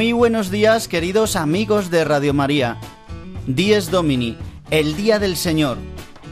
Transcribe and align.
Muy 0.00 0.12
buenos 0.12 0.50
días, 0.50 0.88
queridos 0.88 1.36
amigos 1.36 1.90
de 1.90 2.04
Radio 2.04 2.32
María. 2.32 2.78
Dies 3.46 3.90
Domini, 3.90 4.34
el 4.70 4.96
día 4.96 5.18
del 5.18 5.36
Señor, 5.36 5.76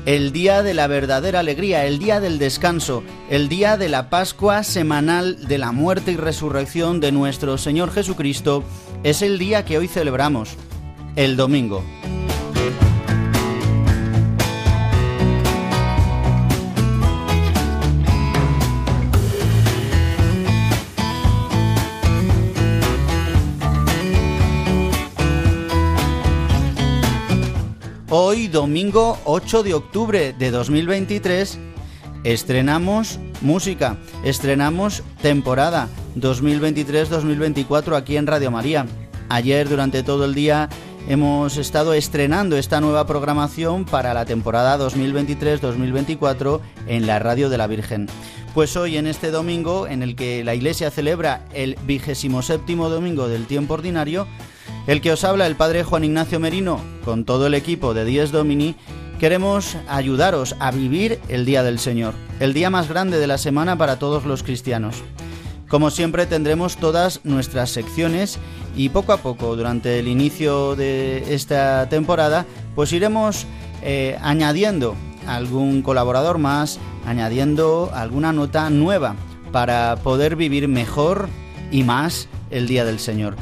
el 0.06 0.33
día 0.33 0.62
de 0.62 0.72
la 0.72 0.86
verdadera 0.86 1.41
alegría, 1.41 1.84
el 1.84 1.98
día 1.98 2.19
del 2.19 2.39
descanso, 2.39 3.02
el 3.28 3.50
día 3.50 3.77
de 3.77 3.91
la 3.91 4.08
Pascua 4.08 4.62
semanal 4.62 5.46
de 5.48 5.58
la 5.58 5.70
muerte 5.72 6.12
y 6.12 6.16
resurrección 6.16 7.00
de 7.00 7.12
nuestro 7.12 7.58
Señor 7.58 7.92
Jesucristo, 7.92 8.64
es 9.05 9.20
el 9.20 9.39
día 9.39 9.66
que 9.66 9.77
hoy 9.77 9.86
celebramos, 9.86 10.56
el 11.14 11.36
domingo. 11.36 11.84
Hoy, 28.11 28.48
domingo 28.48 29.19
8 29.27 29.62
de 29.62 29.75
octubre 29.75 30.33
de 30.33 30.51
2023, 30.51 31.59
estrenamos 32.25 33.20
música, 33.42 33.98
estrenamos 34.25 35.03
temporada 35.20 35.91
2023-2024 36.17 37.95
aquí 37.95 38.17
en 38.17 38.27
Radio 38.27 38.51
María. 38.51 38.86
Ayer 39.29 39.69
durante 39.69 40.03
todo 40.03 40.25
el 40.25 40.34
día 40.34 40.70
hemos 41.06 41.59
estado 41.59 41.92
estrenando 41.92 42.56
esta 42.56 42.81
nueva 42.81 43.06
programación 43.06 43.84
para 43.84 44.14
la 44.14 44.25
temporada 44.25 44.79
2023-2024 44.79 46.61
en 46.86 47.06
la 47.06 47.19
Radio 47.19 47.51
de 47.51 47.59
la 47.59 47.67
Virgen. 47.67 48.06
Pues 48.55 48.75
hoy 48.79 48.97
en 48.97 49.06
este 49.06 49.31
domingo 49.31 49.86
en 49.86 50.03
el 50.03 50.17
que 50.17 50.42
la 50.45 50.55
Iglesia 50.55 50.91
celebra 50.91 51.45
el 51.53 51.77
vigésimo 51.84 52.41
séptimo 52.41 52.89
domingo 52.89 53.29
del 53.29 53.45
tiempo 53.47 53.75
ordinario, 53.75 54.27
el 54.86 55.01
que 55.01 55.12
os 55.12 55.24
habla 55.24 55.46
el 55.46 55.56
Padre 55.56 55.84
Juan 55.84 56.05
Ignacio 56.05 56.40
Merino, 56.40 56.80
con 57.05 57.24
todo 57.24 57.46
el 57.46 57.55
equipo 57.55 57.95
de 57.95 58.05
Dies 58.05 58.33
Domini, 58.33 58.74
queremos 59.18 59.77
ayudaros 59.89 60.56
a 60.61 60.70
vivir 60.70 61.18
el 61.29 61.45
Día 61.45 61.62
del 61.62 61.79
Señor, 61.79 62.14
el 62.40 62.55
día 62.55 62.70
más 62.70 62.89
grande 62.89 63.18
de 63.18 63.27
la 63.27 63.39
semana 63.39 63.77
para 63.77 63.98
todos 63.98 64.24
los 64.24 64.42
cristianos. 64.42 65.02
Como 65.68 65.90
siempre 65.90 66.24
tendremos 66.24 66.77
todas 66.77 67.20
nuestras 67.24 67.70
secciones 67.70 68.39
y 68.77 68.89
poco 68.89 69.12
a 69.12 69.18
poco 69.18 69.55
durante 69.55 69.98
el 69.98 70.08
inicio 70.08 70.77
de 70.77 71.34
esta 71.34 71.89
temporada 71.90 72.46
pues 72.74 72.92
iremos 72.92 73.45
eh, 73.83 74.17
añadiendo 74.23 74.95
algún 75.27 75.83
colaborador 75.83 76.39
más, 76.39 76.78
añadiendo 77.07 77.90
alguna 77.92 78.33
nota 78.33 78.70
nueva 78.70 79.14
para 79.52 79.96
poder 79.96 80.36
vivir 80.36 80.68
mejor 80.68 81.28
y 81.70 81.83
más 81.83 82.28
el 82.51 82.67
Día 82.67 82.84
del 82.84 82.98
Señor. 82.98 83.36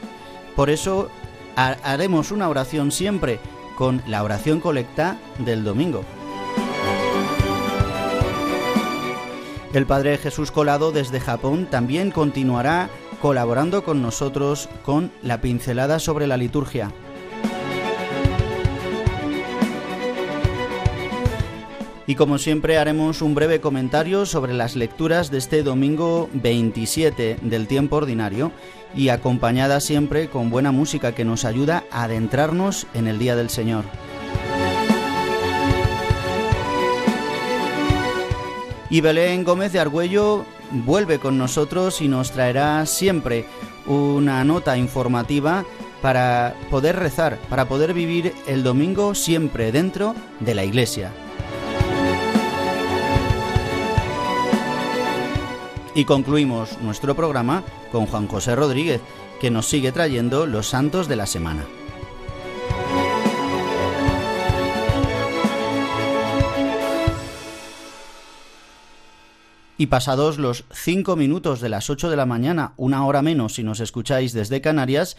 Por 0.55 0.69
eso 0.69 1.09
haremos 1.55 2.31
una 2.31 2.49
oración 2.49 2.91
siempre 2.91 3.39
con 3.75 4.01
la 4.07 4.23
oración 4.23 4.59
colecta 4.59 5.17
del 5.39 5.63
domingo. 5.63 6.03
El 9.73 9.85
Padre 9.85 10.17
Jesús 10.17 10.51
Colado 10.51 10.91
desde 10.91 11.19
Japón 11.19 11.67
también 11.69 12.09
continuará 12.09 12.89
colaborando 13.21 13.83
con 13.83 14.01
nosotros 14.01 14.67
con 14.83 15.11
la 15.21 15.41
pincelada 15.41 15.99
sobre 15.99 16.25
la 16.25 16.37
liturgia. 16.37 16.91
Y 22.09 22.15
como 22.15 22.39
siempre 22.39 22.79
haremos 22.79 23.21
un 23.21 23.35
breve 23.35 23.61
comentario 23.61 24.25
sobre 24.25 24.51
las 24.51 24.75
lecturas 24.75 25.29
de 25.29 25.37
este 25.37 25.61
domingo 25.61 26.27
27 26.33 27.37
del 27.43 27.67
tiempo 27.67 27.97
ordinario 27.97 28.51
y 28.95 29.09
acompañada 29.09 29.79
siempre 29.79 30.27
con 30.27 30.49
buena 30.49 30.71
música 30.71 31.13
que 31.13 31.23
nos 31.23 31.45
ayuda 31.45 31.83
a 31.91 32.05
adentrarnos 32.05 32.87
en 32.95 33.07
el 33.07 33.19
Día 33.19 33.35
del 33.35 33.51
Señor. 33.51 33.83
Y 38.89 39.01
Belén 39.01 39.43
Gómez 39.43 39.71
de 39.71 39.79
Argüello 39.79 40.45
vuelve 40.71 41.19
con 41.19 41.37
nosotros 41.37 42.01
y 42.01 42.07
nos 42.07 42.31
traerá 42.31 42.87
siempre 42.87 43.45
una 43.85 44.43
nota 44.43 44.79
informativa 44.79 45.63
para 46.01 46.55
poder 46.71 46.95
rezar, 46.95 47.37
para 47.51 47.67
poder 47.67 47.93
vivir 47.93 48.33
el 48.47 48.63
domingo 48.63 49.13
siempre 49.13 49.71
dentro 49.71 50.15
de 50.39 50.55
la 50.55 50.65
iglesia. 50.65 51.11
Y 55.99 56.05
concluimos 56.05 56.79
nuestro 56.81 57.13
programa 57.13 57.61
con 57.91 58.05
Juan 58.05 58.29
José 58.29 58.55
Rodríguez, 58.55 59.01
que 59.41 59.51
nos 59.51 59.67
sigue 59.67 59.91
trayendo 59.91 60.45
los 60.45 60.69
santos 60.69 61.09
de 61.09 61.17
la 61.17 61.25
semana. 61.25 61.65
Y 69.77 69.87
pasados 69.87 70.37
los 70.37 70.63
cinco 70.71 71.17
minutos 71.17 71.59
de 71.59 71.67
las 71.67 71.89
ocho 71.89 72.09
de 72.09 72.15
la 72.15 72.25
mañana, 72.25 72.75
una 72.77 73.05
hora 73.05 73.21
menos 73.21 73.55
si 73.55 73.63
nos 73.63 73.81
escucháis 73.81 74.31
desde 74.31 74.61
Canarias, 74.61 75.17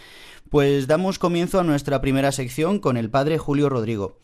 pues 0.49 0.87
damos 0.87 1.19
comienzo 1.19 1.61
a 1.61 1.65
nuestra 1.65 2.01
primera 2.01 2.33
sección 2.33 2.79
con 2.79 2.97
el 2.97 3.11
padre 3.11 3.37
Julio 3.37 3.69
Rodrigo. 3.69 4.17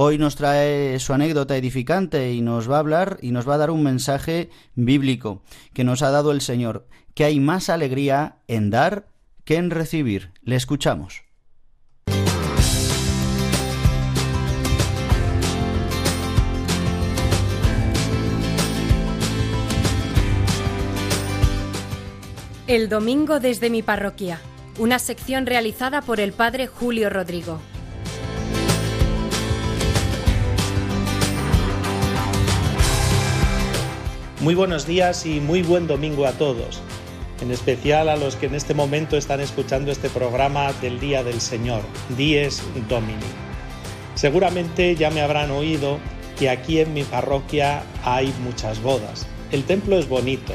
Hoy 0.00 0.16
nos 0.16 0.36
trae 0.36 0.96
su 1.00 1.12
anécdota 1.12 1.56
edificante 1.56 2.32
y 2.32 2.40
nos 2.40 2.70
va 2.70 2.76
a 2.76 2.78
hablar 2.78 3.18
y 3.20 3.32
nos 3.32 3.48
va 3.48 3.54
a 3.54 3.58
dar 3.58 3.72
un 3.72 3.82
mensaje 3.82 4.48
bíblico 4.76 5.42
que 5.74 5.82
nos 5.82 6.02
ha 6.02 6.12
dado 6.12 6.30
el 6.30 6.40
Señor, 6.40 6.86
que 7.14 7.24
hay 7.24 7.40
más 7.40 7.68
alegría 7.68 8.36
en 8.46 8.70
dar 8.70 9.08
que 9.44 9.56
en 9.56 9.70
recibir. 9.70 10.30
Le 10.44 10.54
escuchamos. 10.54 11.24
El 22.68 22.88
domingo 22.88 23.40
desde 23.40 23.68
mi 23.68 23.82
parroquia, 23.82 24.40
una 24.78 25.00
sección 25.00 25.44
realizada 25.44 26.02
por 26.02 26.20
el 26.20 26.32
padre 26.32 26.68
Julio 26.68 27.10
Rodrigo. 27.10 27.60
Muy 34.40 34.54
buenos 34.54 34.86
días 34.86 35.26
y 35.26 35.40
muy 35.40 35.62
buen 35.62 35.88
domingo 35.88 36.24
a 36.24 36.30
todos, 36.30 36.80
en 37.42 37.50
especial 37.50 38.08
a 38.08 38.14
los 38.14 38.36
que 38.36 38.46
en 38.46 38.54
este 38.54 38.72
momento 38.72 39.16
están 39.16 39.40
escuchando 39.40 39.90
este 39.90 40.08
programa 40.08 40.72
del 40.74 41.00
Día 41.00 41.24
del 41.24 41.40
Señor, 41.40 41.82
Dies 42.16 42.62
Domini. 42.88 43.18
Seguramente 44.14 44.94
ya 44.94 45.10
me 45.10 45.22
habrán 45.22 45.50
oído 45.50 45.98
que 46.38 46.50
aquí 46.50 46.78
en 46.78 46.94
mi 46.94 47.02
parroquia 47.02 47.82
hay 48.04 48.32
muchas 48.44 48.80
bodas. 48.80 49.26
El 49.50 49.64
templo 49.64 49.98
es 49.98 50.08
bonito, 50.08 50.52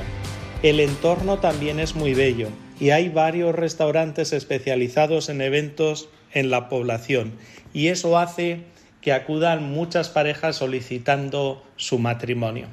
el 0.62 0.80
entorno 0.80 1.40
también 1.40 1.82
es 1.82 1.94
muy 1.94 2.14
bello 2.14 2.48
y 2.80 2.92
hay 2.92 3.10
varios 3.10 3.54
restaurantes 3.54 4.32
especializados 4.32 5.28
en 5.28 5.42
eventos 5.42 6.08
en 6.32 6.50
la 6.50 6.70
población 6.70 7.34
y 7.74 7.88
eso 7.88 8.18
hace 8.18 8.62
que 9.02 9.12
acudan 9.12 9.74
muchas 9.74 10.08
parejas 10.08 10.56
solicitando 10.56 11.62
su 11.76 12.00
matrimonio. 12.00 12.68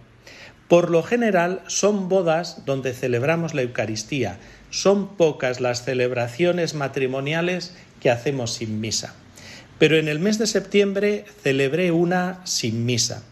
Por 0.70 0.88
lo 0.88 1.02
general 1.02 1.62
son 1.66 2.08
bodas 2.08 2.64
donde 2.64 2.92
celebramos 2.92 3.54
la 3.54 3.62
Eucaristía. 3.62 4.38
Son 4.70 5.16
pocas 5.16 5.60
las 5.60 5.82
celebraciones 5.84 6.74
matrimoniales 6.74 7.74
que 7.98 8.08
hacemos 8.08 8.52
sin 8.52 8.80
misa. 8.80 9.16
Pero 9.80 9.96
en 9.96 10.06
el 10.06 10.20
mes 10.20 10.38
de 10.38 10.46
septiembre 10.46 11.24
celebré 11.42 11.90
una 11.90 12.40
sin 12.44 12.86
misa 12.86 13.24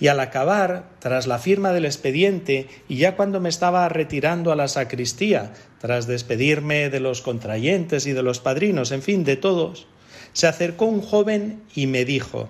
y 0.00 0.06
al 0.08 0.20
acabar, 0.20 0.84
tras 0.98 1.26
la 1.26 1.38
firma 1.38 1.74
del 1.74 1.84
expediente 1.84 2.66
y 2.88 2.96
ya 2.96 3.14
cuando 3.14 3.40
me 3.40 3.50
estaba 3.50 3.86
retirando 3.90 4.50
a 4.50 4.56
la 4.56 4.66
sacristía, 4.66 5.52
tras 5.82 6.06
despedirme 6.06 6.88
de 6.88 7.00
los 7.00 7.20
contrayentes 7.20 8.06
y 8.06 8.12
de 8.12 8.22
los 8.22 8.40
padrinos, 8.40 8.90
en 8.90 9.02
fin, 9.02 9.22
de 9.22 9.36
todos, 9.36 9.86
se 10.32 10.46
acercó 10.46 10.86
un 10.86 11.02
joven 11.02 11.60
y 11.74 11.88
me 11.88 12.06
dijo, 12.06 12.48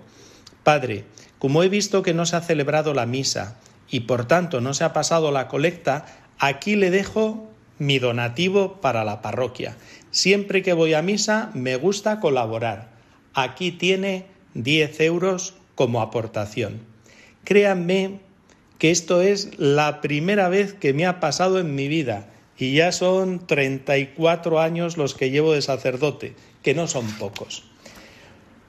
Padre, 0.63 1.03
como 1.41 1.65
he 1.65 1.69
visto 1.69 2.05
que 2.05 2.15
no 2.15 2.27
se 2.27 2.37
ha 2.37 2.41
celebrado 2.43 2.95
la 2.95 3.07
misa 3.07 3.59
y 3.91 4.00
por 4.00 4.27
tanto 4.27 4.61
no 4.61 4.75
se 4.75 4.85
ha 4.85 4.93
pasado 4.93 5.31
la 5.31 5.49
colecta, 5.49 6.06
aquí 6.38 6.77
le 6.77 6.91
dejo 6.91 7.49
mi 7.79 7.99
donativo 7.99 8.81
para 8.81 9.05
la 9.05 9.23
parroquia. 9.23 9.77
Siempre 10.11 10.62
que 10.62 10.73
voy 10.73 10.94
a 10.94 11.03
misa 11.03 11.50
me 11.55 11.77
gusta 11.77 12.21
colaborar. 12.21 12.88
Aquí 13.35 13.71
tiene 13.71 14.27
10 14.55 15.00
euros 15.00 15.55
como 15.75 16.00
aportación. 16.00 16.81
Créanme 17.44 18.21
que 18.79 18.91
esto 18.91 19.21
es 19.23 19.59
la 19.59 20.00
primera 20.00 20.49
vez 20.49 20.73
que 20.73 20.93
me 20.93 21.06
ha 21.06 21.21
pasado 21.21 21.59
en 21.59 21.75
mi 21.75 21.88
vida 21.88 22.29
y 22.59 22.75
ya 22.75 22.93
son 22.93 23.47
34 23.47 24.61
años 24.61 24.97
los 24.97 25.15
que 25.15 25.31
llevo 25.31 25.53
de 25.53 25.62
sacerdote, 25.62 26.35
que 26.62 26.75
no 26.75 26.87
son 26.87 27.06
pocos. 27.19 27.65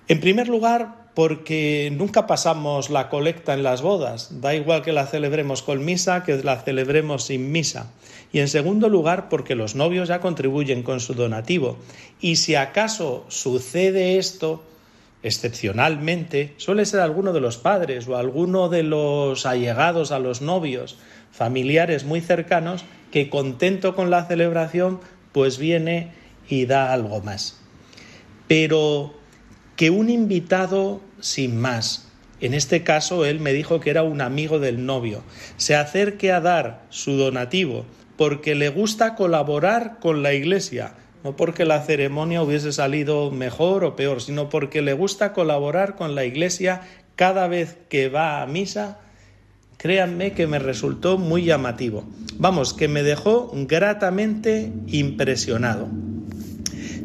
En 0.10 0.19
primer 0.19 0.48
lugar, 0.48 1.06
porque 1.18 1.92
nunca 1.98 2.28
pasamos 2.28 2.92
la 2.92 3.10
colecta 3.10 3.56
en 3.56 3.64
las 3.64 3.81
bodas, 3.81 4.40
da 4.40 4.54
igual 4.54 4.84
que 4.84 4.94
la 4.94 5.08
celebremos 5.08 5.64
con 5.64 5.84
misa 5.84 6.24
que 6.24 6.44
la 6.44 6.62
celebremos 6.62 7.24
sin 7.24 7.52
misa. 7.52 7.90
Y 8.31 8.38
en 8.38 8.48
segundo 8.48 8.88
lugar, 8.88 9.28
porque 9.28 9.56
los 9.56 9.74
novios 9.74 10.10
ya 10.10 10.19
contribuyen 10.19 10.84
con 10.84 11.00
su 11.00 11.16
donativo. 11.16 11.80
Y 12.22 12.36
si 12.36 12.54
acaso 12.54 13.25
sucede 13.30 14.19
esto, 14.19 14.64
excepcionalmente, 15.24 16.54
suele 16.58 16.86
ser 16.86 17.00
alguno 17.00 17.34
de 17.34 17.42
los 17.42 17.58
padres 17.58 18.08
o 18.08 18.16
alguno 18.16 18.69
de 18.69 18.84
los 18.84 19.48
allegados 19.48 20.12
a 20.12 20.19
los 20.19 20.44
novios, 20.44 21.00
familiares 21.31 22.04
muy 22.04 22.22
cercanos, 22.22 22.86
que 23.10 23.31
contento 23.31 23.96
con 23.96 24.12
la 24.12 24.25
celebración, 24.25 25.00
pues 25.31 25.58
viene 25.58 26.12
y 26.48 26.68
da 26.68 26.94
algo 26.94 27.22
más. 27.22 27.60
Pero 28.48 29.16
que 29.75 29.90
un 29.90 30.12
invitado 30.12 31.06
sin 31.19 31.60
más, 31.60 32.08
en 32.40 32.54
este 32.54 32.84
caso 32.84 33.25
él 33.25 33.40
me 33.40 33.54
dijo 33.54 33.80
que 33.80 33.90
era 33.90 34.04
un 34.04 34.22
amigo 34.22 34.60
del 34.60 34.86
novio, 34.86 35.24
se 35.58 35.75
acerque 35.75 36.31
a 36.31 36.42
dar 36.42 36.86
su 36.90 37.14
donativo 37.14 37.86
porque 38.16 38.56
le 38.56 38.69
gusta 38.69 39.16
colaborar 39.16 39.98
con 40.00 40.24
la 40.24 40.34
iglesia, 40.34 40.94
no 41.24 41.36
porque 41.36 41.66
la 41.66 41.84
ceremonia 41.84 42.42
hubiese 42.42 42.72
salido 42.72 43.31
mejor 43.31 43.84
o 43.84 43.96
peor, 43.96 44.22
sino 44.22 44.50
porque 44.50 44.81
le 44.81 44.94
gusta 44.94 45.34
colaborar 45.34 45.96
con 45.96 46.16
la 46.16 46.25
Iglesia 46.25 46.81
cada 47.16 47.48
vez 47.48 47.78
que 47.90 48.10
va 48.10 48.42
a 48.42 48.48
misa, 48.48 49.00
créanme 49.78 50.34
que 50.34 50.48
me 50.48 50.60
resultó 50.60 51.18
muy 51.18 51.44
llamativo. 51.44 52.04
Vamos, 52.38 52.74
que 52.74 52.88
me 52.88 53.04
dejó 53.04 53.52
gratamente 53.54 54.72
impresionado. 54.88 55.90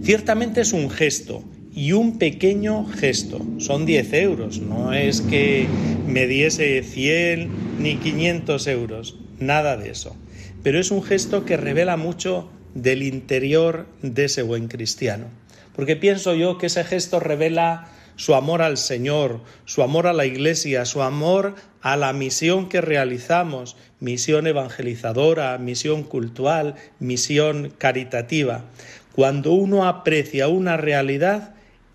Ciertamente 0.03 0.61
es 0.61 0.73
un 0.73 0.91
gesto 0.91 1.43
y 1.75 1.93
un 1.93 2.19
pequeño 2.19 2.87
gesto. 2.87 3.41
Son 3.59 3.87
10 3.87 4.13
euros, 4.15 4.61
no 4.61 4.93
es 4.93 5.21
que 5.23 5.67
me 6.07 6.27
diese 6.27 6.83
100 6.83 7.81
ni 7.81 7.97
500 7.97 8.67
euros, 8.67 9.17
nada 9.39 9.77
de 9.77 9.91
eso. 9.91 10.17
Pero 10.63 10.79
es 10.79 10.91
un 10.91 11.03
gesto 11.03 11.45
que 11.45 11.57
revela 11.57 11.97
mucho 11.97 12.51
del 12.75 13.03
interior 13.03 13.87
de 14.03 14.27
ese 14.27 14.43
buen 14.43 14.69
cristiano. 14.69 15.27
Porque 15.75 15.97
pienso 15.97 16.35
yo 16.35 16.59
que 16.59 16.67
ese 16.67 16.85
gesto 16.85 17.21
revela 17.21 17.89
su 18.17 18.35
amor 18.35 18.63
al 18.63 18.77
Señor, 18.77 19.41
su 19.65 19.83
amor 19.83 20.07
a 20.07 20.13
la 20.13 20.27
Iglesia, 20.27 20.85
su 20.85 21.03
amor 21.03 21.55
a 21.81 21.97
la 21.97 22.13
misión 22.13 22.69
que 22.69 22.81
realizamos, 22.81 23.77
misión 24.01 24.47
evangelizadora, 24.47 25.57
misión 25.59 26.03
cultural, 26.03 26.77
misión 27.01 27.73
caritativa. 27.79 28.65
Cuando 29.13 29.53
uno 29.53 29.87
aprecia 29.87 30.49
una 30.49 30.77
realidad, 30.77 31.52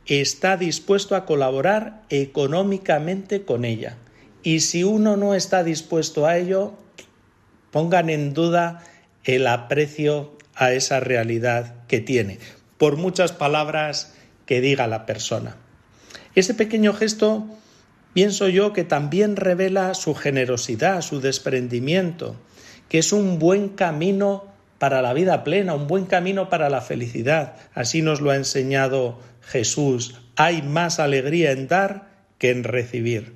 está 0.07 0.57
dispuesto 0.57 1.15
a 1.15 1.25
colaborar 1.25 2.03
económicamente 2.09 3.43
con 3.43 3.65
ella. 3.65 3.97
Y 4.41 4.61
si 4.61 4.83
uno 4.83 5.17
no 5.17 5.33
está 5.33 5.63
dispuesto 5.63 6.25
a 6.25 6.37
ello, 6.37 6.73
pongan 7.71 8.09
en 8.09 8.33
duda 8.33 8.83
el 9.23 9.45
aprecio 9.47 10.37
a 10.55 10.71
esa 10.71 10.99
realidad 10.99 11.75
que 11.87 11.99
tiene, 11.99 12.39
por 12.77 12.95
muchas 12.95 13.33
palabras 13.33 14.13
que 14.45 14.61
diga 14.61 14.87
la 14.87 15.05
persona. 15.05 15.57
Ese 16.33 16.53
pequeño 16.53 16.93
gesto 16.93 17.45
pienso 18.13 18.47
yo 18.47 18.73
que 18.73 18.83
también 18.83 19.35
revela 19.35 19.93
su 19.93 20.15
generosidad, 20.15 21.01
su 21.01 21.19
desprendimiento, 21.19 22.35
que 22.89 22.99
es 22.99 23.11
un 23.11 23.37
buen 23.37 23.69
camino 23.69 24.45
para 24.79 25.01
la 25.01 25.13
vida 25.13 25.43
plena, 25.43 25.73
un 25.73 25.87
buen 25.87 26.05
camino 26.05 26.49
para 26.49 26.69
la 26.69 26.81
felicidad. 26.81 27.55
Así 27.73 28.01
nos 28.01 28.21
lo 28.21 28.31
ha 28.31 28.35
enseñado 28.35 29.19
Jesús. 29.47 30.15
Hay 30.35 30.61
más 30.61 30.99
alegría 30.99 31.51
en 31.51 31.67
dar 31.67 32.09
que 32.37 32.51
en 32.51 32.63
recibir. 32.63 33.33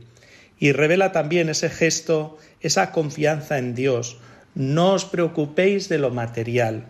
Y 0.59 0.73
revela 0.73 1.11
también 1.11 1.49
ese 1.49 1.69
gesto, 1.69 2.37
esa 2.59 2.91
confianza 2.91 3.57
en 3.57 3.73
Dios. 3.73 4.17
No 4.53 4.93
os 4.93 5.05
preocupéis 5.05 5.89
de 5.89 5.97
lo 5.97 6.11
material, 6.11 6.85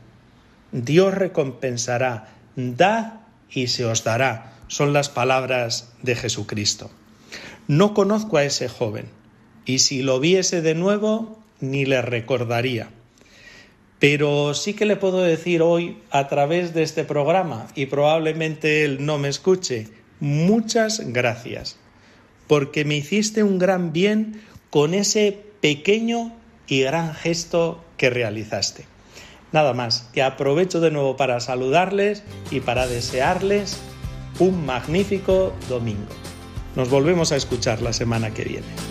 Dios 0.72 1.14
recompensará, 1.14 2.30
dad 2.56 3.14
y 3.50 3.68
se 3.68 3.84
os 3.84 4.06
dará, 4.06 4.54
son 4.68 4.94
las 4.94 5.10
palabras 5.10 5.92
de 6.02 6.16
Jesucristo. 6.16 6.90
No 7.68 7.94
conozco 7.94 8.38
a 8.38 8.46
ese 8.46 8.70
joven, 8.70 9.06
y 9.66 9.80
si 9.80 10.02
lo 10.02 10.22
viese 10.22 10.62
de 10.62 10.74
nuevo, 10.74 11.44
ni 11.60 11.86
le 11.86 12.02
recordaría. 12.02 12.90
Pero 14.02 14.56
sí 14.56 14.74
que 14.74 14.88
le 14.88 14.96
puedo 14.96 15.22
decir 15.22 15.62
hoy 15.62 16.00
a 16.10 16.28
través 16.28 16.74
de 16.74 16.82
este 16.82 17.04
programa, 17.04 17.68
y 17.76 17.86
probablemente 17.86 18.84
él 18.84 19.06
no 19.06 19.20
me 19.20 19.28
escuche, 19.28 19.90
muchas 20.20 21.02
gracias, 21.14 21.78
porque 22.48 22.84
me 22.84 22.96
hiciste 22.96 23.44
un 23.44 23.60
gran 23.60 23.94
bien 23.94 24.42
con 24.72 24.96
ese 24.96 25.38
pequeño 25.62 26.34
y 26.66 26.82
gran 26.82 27.14
gesto 27.14 27.86
que 27.98 28.10
realizaste. 28.10 28.86
Nada 29.52 29.74
más, 29.76 30.10
que 30.14 30.24
aprovecho 30.24 30.80
de 30.80 30.90
nuevo 30.90 31.16
para 31.16 31.40
saludarles 31.40 32.24
y 32.50 32.60
para 32.60 32.88
desearles 32.88 33.78
un 34.40 34.66
magnífico 34.66 35.54
domingo. 35.70 36.10
Nos 36.76 36.90
volvemos 36.90 37.32
a 37.32 37.36
escuchar 37.36 37.84
la 37.84 37.94
semana 37.94 38.34
que 38.34 38.46
viene. 38.46 38.91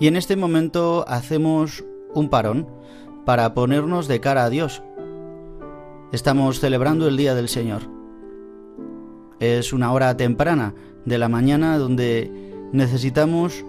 Y 0.00 0.06
en 0.06 0.16
este 0.16 0.34
momento 0.34 1.04
hacemos 1.06 1.84
un 2.14 2.30
parón 2.30 2.66
para 3.26 3.52
ponernos 3.52 4.08
de 4.08 4.18
cara 4.18 4.44
a 4.44 4.50
Dios. 4.50 4.82
Estamos 6.10 6.58
celebrando 6.58 7.06
el 7.06 7.18
Día 7.18 7.34
del 7.34 7.50
Señor. 7.50 7.82
Es 9.40 9.74
una 9.74 9.92
hora 9.92 10.16
temprana 10.16 10.74
de 11.04 11.18
la 11.18 11.28
mañana 11.28 11.76
donde 11.76 12.32
necesitamos 12.72 13.62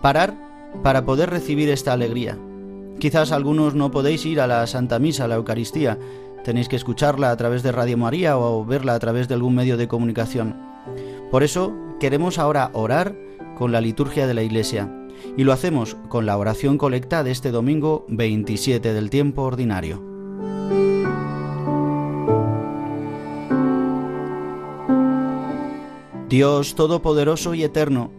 parar 0.00 0.34
para 0.82 1.04
poder 1.04 1.28
recibir 1.28 1.68
esta 1.68 1.92
alegría. 1.92 2.38
Quizás 2.98 3.30
algunos 3.30 3.74
no 3.74 3.90
podéis 3.90 4.24
ir 4.24 4.40
a 4.40 4.46
la 4.46 4.66
Santa 4.66 4.98
Misa, 4.98 5.24
a 5.24 5.28
la 5.28 5.34
Eucaristía. 5.34 5.98
Tenéis 6.44 6.68
que 6.68 6.76
escucharla 6.76 7.30
a 7.30 7.36
través 7.36 7.62
de 7.62 7.72
Radio 7.72 7.98
María 7.98 8.38
o 8.38 8.64
verla 8.64 8.94
a 8.94 8.98
través 8.98 9.28
de 9.28 9.34
algún 9.34 9.54
medio 9.54 9.76
de 9.76 9.86
comunicación. 9.86 10.56
Por 11.30 11.42
eso 11.42 11.74
queremos 12.00 12.38
ahora 12.38 12.70
orar 12.72 13.14
con 13.58 13.70
la 13.70 13.82
liturgia 13.82 14.26
de 14.26 14.34
la 14.34 14.42
Iglesia 14.42 14.90
y 15.36 15.44
lo 15.44 15.52
hacemos 15.52 15.96
con 16.08 16.26
la 16.26 16.36
oración 16.36 16.78
colecta 16.78 17.22
de 17.24 17.30
este 17.30 17.50
domingo 17.50 18.04
27 18.08 18.92
del 18.92 19.10
tiempo 19.10 19.42
ordinario. 19.42 20.02
Dios 26.28 26.74
Todopoderoso 26.74 27.54
y 27.54 27.62
Eterno, 27.62 28.10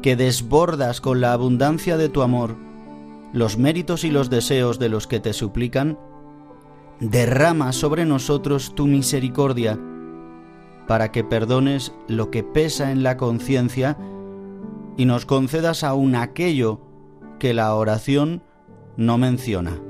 que 0.00 0.16
desbordas 0.16 1.00
con 1.00 1.20
la 1.20 1.32
abundancia 1.34 1.98
de 1.98 2.08
tu 2.08 2.22
amor 2.22 2.56
los 3.34 3.58
méritos 3.58 4.04
y 4.04 4.10
los 4.10 4.30
deseos 4.30 4.78
de 4.78 4.88
los 4.88 5.08
que 5.08 5.18
te 5.18 5.32
suplican, 5.32 5.98
derrama 7.00 7.72
sobre 7.72 8.06
nosotros 8.06 8.74
tu 8.76 8.86
misericordia, 8.86 9.78
para 10.86 11.10
que 11.10 11.24
perdones 11.24 11.92
lo 12.06 12.30
que 12.30 12.44
pesa 12.44 12.92
en 12.92 13.02
la 13.02 13.16
conciencia 13.16 13.98
y 14.96 15.04
nos 15.04 15.26
concedas 15.26 15.84
aún 15.84 16.14
aquello 16.14 16.80
que 17.38 17.54
la 17.54 17.74
oración 17.74 18.42
no 18.96 19.18
menciona. 19.18 19.80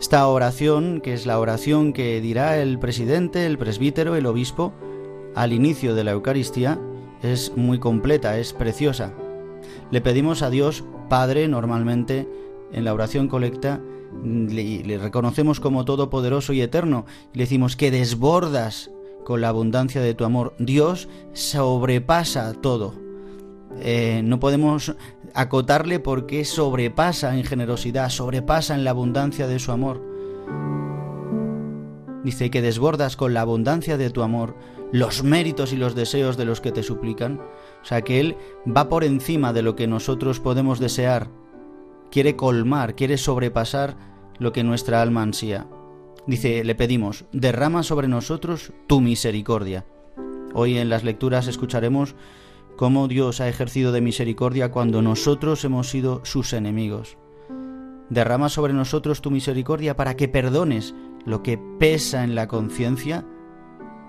Esta 0.00 0.26
oración, 0.26 1.00
que 1.00 1.14
es 1.14 1.24
la 1.24 1.38
oración 1.38 1.94
que 1.94 2.20
dirá 2.20 2.58
el 2.58 2.78
presidente, 2.78 3.46
el 3.46 3.56
presbítero, 3.56 4.14
el 4.14 4.26
obispo, 4.26 4.74
al 5.34 5.54
inicio 5.54 5.94
de 5.94 6.04
la 6.04 6.10
Eucaristía, 6.10 6.78
es 7.22 7.56
muy 7.56 7.78
completa, 7.78 8.38
es 8.38 8.52
preciosa. 8.52 9.14
Le 9.90 10.02
pedimos 10.02 10.42
a 10.42 10.50
Dios, 10.50 10.84
Padre, 11.08 11.48
normalmente, 11.48 12.28
en 12.72 12.84
la 12.84 12.92
oración 12.92 13.28
colecta, 13.28 13.80
le, 14.24 14.98
reconocemos 14.98 15.60
como 15.60 15.84
todopoderoso 15.84 16.52
y 16.52 16.60
eterno, 16.60 17.06
y 17.32 17.38
le 17.38 17.44
decimos 17.44 17.76
que 17.76 17.90
desbordas 17.90 18.90
con 19.24 19.40
la 19.40 19.48
abundancia 19.48 20.00
de 20.00 20.14
tu 20.14 20.24
amor. 20.24 20.54
Dios 20.58 21.08
sobrepasa 21.32 22.52
todo. 22.54 22.94
Eh, 23.80 24.20
no 24.24 24.38
podemos 24.38 24.94
acotarle 25.34 25.98
porque 25.98 26.44
sobrepasa 26.44 27.36
en 27.36 27.44
generosidad, 27.44 28.10
sobrepasa 28.10 28.74
en 28.74 28.84
la 28.84 28.90
abundancia 28.90 29.46
de 29.46 29.58
su 29.58 29.72
amor. 29.72 30.02
Dice 32.24 32.50
que 32.50 32.62
desbordas 32.62 33.16
con 33.16 33.34
la 33.34 33.40
abundancia 33.40 33.96
de 33.96 34.10
tu 34.10 34.22
amor 34.22 34.54
los 34.92 35.24
méritos 35.24 35.72
y 35.72 35.76
los 35.76 35.94
deseos 35.94 36.36
de 36.36 36.44
los 36.44 36.60
que 36.60 36.70
te 36.70 36.82
suplican. 36.82 37.40
O 37.82 37.84
sea 37.84 38.02
que 38.02 38.20
Él 38.20 38.36
va 38.64 38.88
por 38.88 39.04
encima 39.04 39.52
de 39.52 39.62
lo 39.62 39.74
que 39.74 39.86
nosotros 39.86 40.38
podemos 40.38 40.78
desear 40.78 41.30
quiere 42.12 42.36
colmar, 42.36 42.94
quiere 42.94 43.16
sobrepasar 43.16 43.96
lo 44.38 44.52
que 44.52 44.62
nuestra 44.62 45.00
alma 45.00 45.22
ansía. 45.22 45.66
Dice, 46.26 46.62
le 46.62 46.74
pedimos, 46.74 47.24
derrama 47.32 47.82
sobre 47.82 48.06
nosotros 48.06 48.72
tu 48.86 49.00
misericordia. 49.00 49.86
Hoy 50.52 50.76
en 50.76 50.90
las 50.90 51.04
lecturas 51.04 51.48
escucharemos 51.48 52.14
cómo 52.76 53.08
Dios 53.08 53.40
ha 53.40 53.48
ejercido 53.48 53.92
de 53.92 54.02
misericordia 54.02 54.70
cuando 54.70 55.00
nosotros 55.00 55.64
hemos 55.64 55.88
sido 55.88 56.20
sus 56.24 56.52
enemigos. 56.52 57.16
Derrama 58.10 58.50
sobre 58.50 58.74
nosotros 58.74 59.22
tu 59.22 59.30
misericordia 59.30 59.96
para 59.96 60.14
que 60.14 60.28
perdones 60.28 60.94
lo 61.24 61.42
que 61.42 61.58
pesa 61.78 62.24
en 62.24 62.34
la 62.34 62.46
conciencia 62.46 63.24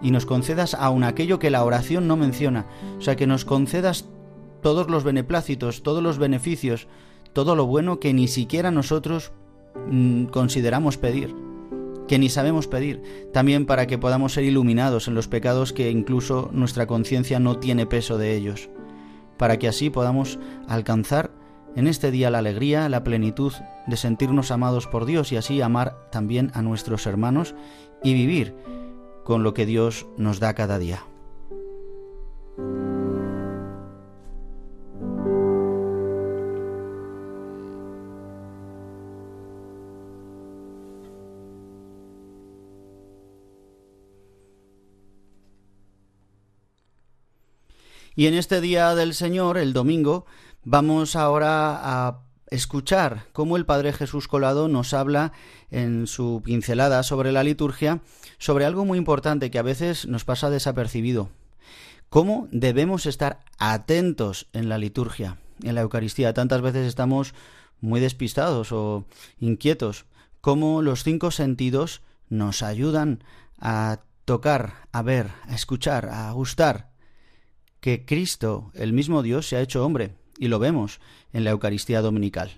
y 0.02 0.12
nos 0.12 0.26
concedas 0.26 0.74
aun 0.74 1.06
aquello 1.06 1.40
que 1.40 1.50
la 1.50 1.64
oración 1.64 2.08
no 2.10 2.18
menciona, 2.18 2.68
o 2.98 3.02
sea, 3.02 3.16
que 3.16 3.28
nos 3.28 3.46
concedas 3.46 4.10
todos 4.62 4.90
los 4.90 5.06
beneplácitos, 5.06 5.84
todos 5.84 6.04
los 6.04 6.18
beneficios, 6.18 6.88
todo 7.34 7.56
lo 7.56 7.66
bueno 7.66 8.00
que 8.00 8.14
ni 8.14 8.28
siquiera 8.28 8.72
nosotros 8.72 9.32
mm, 9.90 10.26
consideramos 10.26 10.98
pedir, 10.98 11.36
que 12.08 12.20
ni 12.20 12.30
sabemos 12.30 12.68
pedir, 12.68 13.30
también 13.34 13.66
para 13.66 13.88
que 13.88 13.98
podamos 13.98 14.34
ser 14.34 14.44
iluminados 14.44 15.08
en 15.08 15.16
los 15.16 15.28
pecados 15.28 15.74
que 15.74 15.90
incluso 15.90 16.50
nuestra 16.54 16.86
conciencia 16.88 17.40
no 17.40 17.58
tiene 17.58 17.86
peso 17.86 18.18
de 18.18 18.36
ellos, 18.36 18.70
para 19.38 19.58
que 19.58 19.68
así 19.68 19.90
podamos 19.90 20.40
alcanzar 20.68 21.32
en 21.76 21.88
este 21.88 22.12
día 22.12 22.30
la 22.30 22.38
alegría, 22.38 22.88
la 22.88 23.04
plenitud 23.04 23.54
de 23.88 23.98
sentirnos 23.98 24.52
amados 24.52 24.88
por 24.88 25.06
Dios 25.06 25.32
y 25.32 25.38
así 25.38 25.62
amar 25.62 26.10
también 26.12 26.52
a 26.54 26.62
nuestros 26.62 27.08
hermanos 27.08 27.56
y 28.04 28.14
vivir 28.14 28.56
con 29.24 29.42
lo 29.42 29.54
que 29.54 29.66
Dios 29.66 30.06
nos 30.18 30.40
da 30.40 30.54
cada 30.54 30.78
día. 30.78 31.04
Y 48.16 48.28
en 48.28 48.36
este 48.36 48.62
día 48.62 48.94
del 48.94 49.16
Señor, 49.16 49.58
el 49.58 49.74
domingo, 49.74 50.26
vamos 50.64 51.16
ahora 51.16 51.80
a 51.82 52.20
escuchar 52.52 53.26
cómo 53.34 53.58
el 53.58 53.66
Padre 53.66 53.92
Jesús 53.92 54.28
Colado 54.28 54.68
nos 54.68 54.94
habla 54.94 55.32
en 55.72 56.06
su 56.06 56.44
pincelada 56.46 57.02
sobre 57.02 57.32
la 57.32 57.44
liturgia, 57.44 58.02
sobre 58.38 58.66
algo 58.66 58.86
muy 58.86 59.00
importante 59.00 59.50
que 59.50 59.58
a 59.58 59.64
veces 59.64 60.08
nos 60.08 60.26
pasa 60.26 60.52
desapercibido. 60.52 61.32
Cómo 62.10 62.48
debemos 62.52 63.08
estar 63.08 63.40
atentos 63.58 64.46
en 64.54 64.70
la 64.70 64.78
liturgia, 64.78 65.38
en 65.64 65.74
la 65.74 65.82
Eucaristía. 65.82 66.36
Tantas 66.36 66.62
veces 66.62 66.86
estamos 66.86 67.34
muy 67.82 68.00
despistados 68.00 68.72
o 68.72 69.06
inquietos. 69.40 70.06
Cómo 70.40 70.84
los 70.84 71.04
cinco 71.04 71.32
sentidos 71.32 72.02
nos 72.30 72.62
ayudan 72.62 73.24
a 73.60 74.02
tocar, 74.26 74.88
a 74.92 75.02
ver, 75.02 75.32
a 75.48 75.56
escuchar, 75.56 76.10
a 76.10 76.32
gustar 76.34 76.93
que 77.84 78.06
Cristo, 78.06 78.72
el 78.76 78.94
mismo 78.94 79.24
Dios, 79.24 79.46
se 79.46 79.58
ha 79.58 79.62
hecho 79.62 79.86
hombre, 79.86 80.16
y 80.38 80.48
lo 80.48 80.58
vemos 80.58 81.02
en 81.34 81.44
la 81.44 81.50
Eucaristía 81.50 82.02
Dominical. 82.02 82.50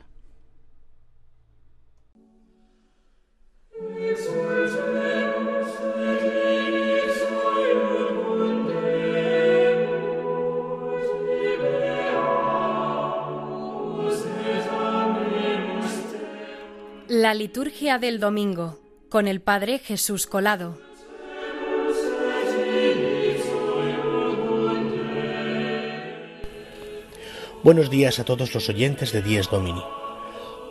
La 17.07 17.33
liturgia 17.33 17.97
del 17.97 18.19
domingo 18.19 18.79
con 19.09 19.27
el 19.27 19.41
Padre 19.41 19.79
Jesús 19.79 20.27
Colado. 20.27 20.84
Buenos 27.65 27.89
días 27.89 28.19
a 28.19 28.25
todos 28.25 28.53
los 28.53 28.69
oyentes 28.69 29.11
de 29.11 29.23
Dies 29.23 29.49
Domini. 29.49 29.81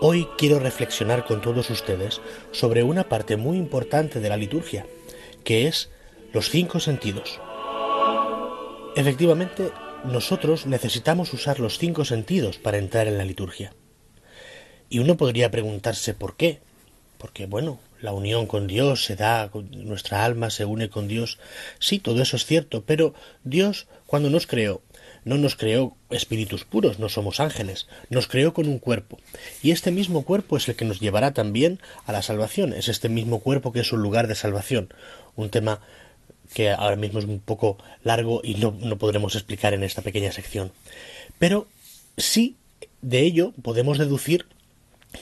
Hoy 0.01 0.29
quiero 0.39 0.61
reflexionar 0.61 1.25
con 1.25 1.43
todos 1.43 1.69
ustedes 1.71 2.21
sobre 2.53 2.85
una 2.85 3.09
parte 3.09 3.37
muy 3.37 3.59
importante 3.59 4.21
de 4.21 4.29
la 4.29 4.37
liturgia, 4.37 4.87
que 5.43 5.67
es 5.67 5.91
los 6.33 6.51
cinco 6.51 6.79
sentidos. 6.79 7.41
Efectivamente, 8.95 9.73
nosotros 10.05 10.67
necesitamos 10.67 11.33
usar 11.33 11.59
los 11.59 11.79
cinco 11.79 12.05
sentidos 12.05 12.59
para 12.59 12.79
entrar 12.79 13.09
en 13.09 13.19
la 13.19 13.25
liturgia. 13.25 13.75
Y 14.89 15.01
uno 15.01 15.17
podría 15.17 15.51
preguntarse 15.51 16.15
por 16.15 16.37
qué. 16.37 16.61
Porque, 17.19 17.47
bueno, 17.47 17.81
la 18.01 18.13
unión 18.13 18.47
con 18.47 18.69
Dios 18.69 19.05
se 19.05 19.17
da, 19.17 19.51
nuestra 19.73 20.25
alma 20.25 20.49
se 20.49 20.65
une 20.65 20.91
con 20.91 21.09
Dios. 21.09 21.41
Sí, 21.81 21.99
todo 21.99 22.23
eso 22.23 22.37
es 22.37 22.47
cierto, 22.47 22.85
pero 22.85 23.15
Dios, 23.43 23.89
cuando 24.07 24.31
nos 24.31 24.47
creó, 24.47 24.83
no 25.25 25.38
nos 25.38 25.57
creó 25.57 25.97
espíritus 26.11 26.64
puros, 26.64 26.99
no 26.99 27.09
somos 27.09 27.40
ángeles, 27.40 27.87
nos 28.11 28.28
creó 28.28 28.54
con 28.54 28.69
un 28.69 28.78
cuerpo. 28.78 29.19
Y 29.62 29.71
este 29.71 29.90
mismo 29.90 30.23
cuerpo 30.23 30.57
es 30.57 30.69
el 30.69 30.76
que 30.76 30.85
nos 30.85 31.00
llevará 31.00 31.33
también 31.33 31.81
a 32.07 32.12
la 32.12 32.23
salvación, 32.23 32.73
es 32.73 32.88
este 32.88 33.09
mismo 33.09 33.40
cuerpo 33.40 33.73
que 33.73 33.81
es 33.81 33.93
un 33.93 34.02
lugar 34.02 34.28
de 34.28 34.35
salvación. 34.35 34.93
Un 35.37 35.50
tema 35.50 35.81
que 36.52 36.71
ahora 36.71 36.97
mismo 36.97 37.19
es 37.19 37.25
un 37.25 37.40
poco 37.40 37.78
largo 38.02 38.40
y 38.45 38.54
no, 38.54 38.76
no 38.78 38.99
podremos 38.99 39.35
explicar 39.35 39.75
en 39.75 39.83
esta 39.83 40.02
pequeña 40.02 40.33
sección. 40.33 40.73
Pero 41.38 41.66
sí, 42.16 42.57
de 43.02 43.21
ello 43.21 43.52
podemos 43.62 43.99
deducir 43.99 44.47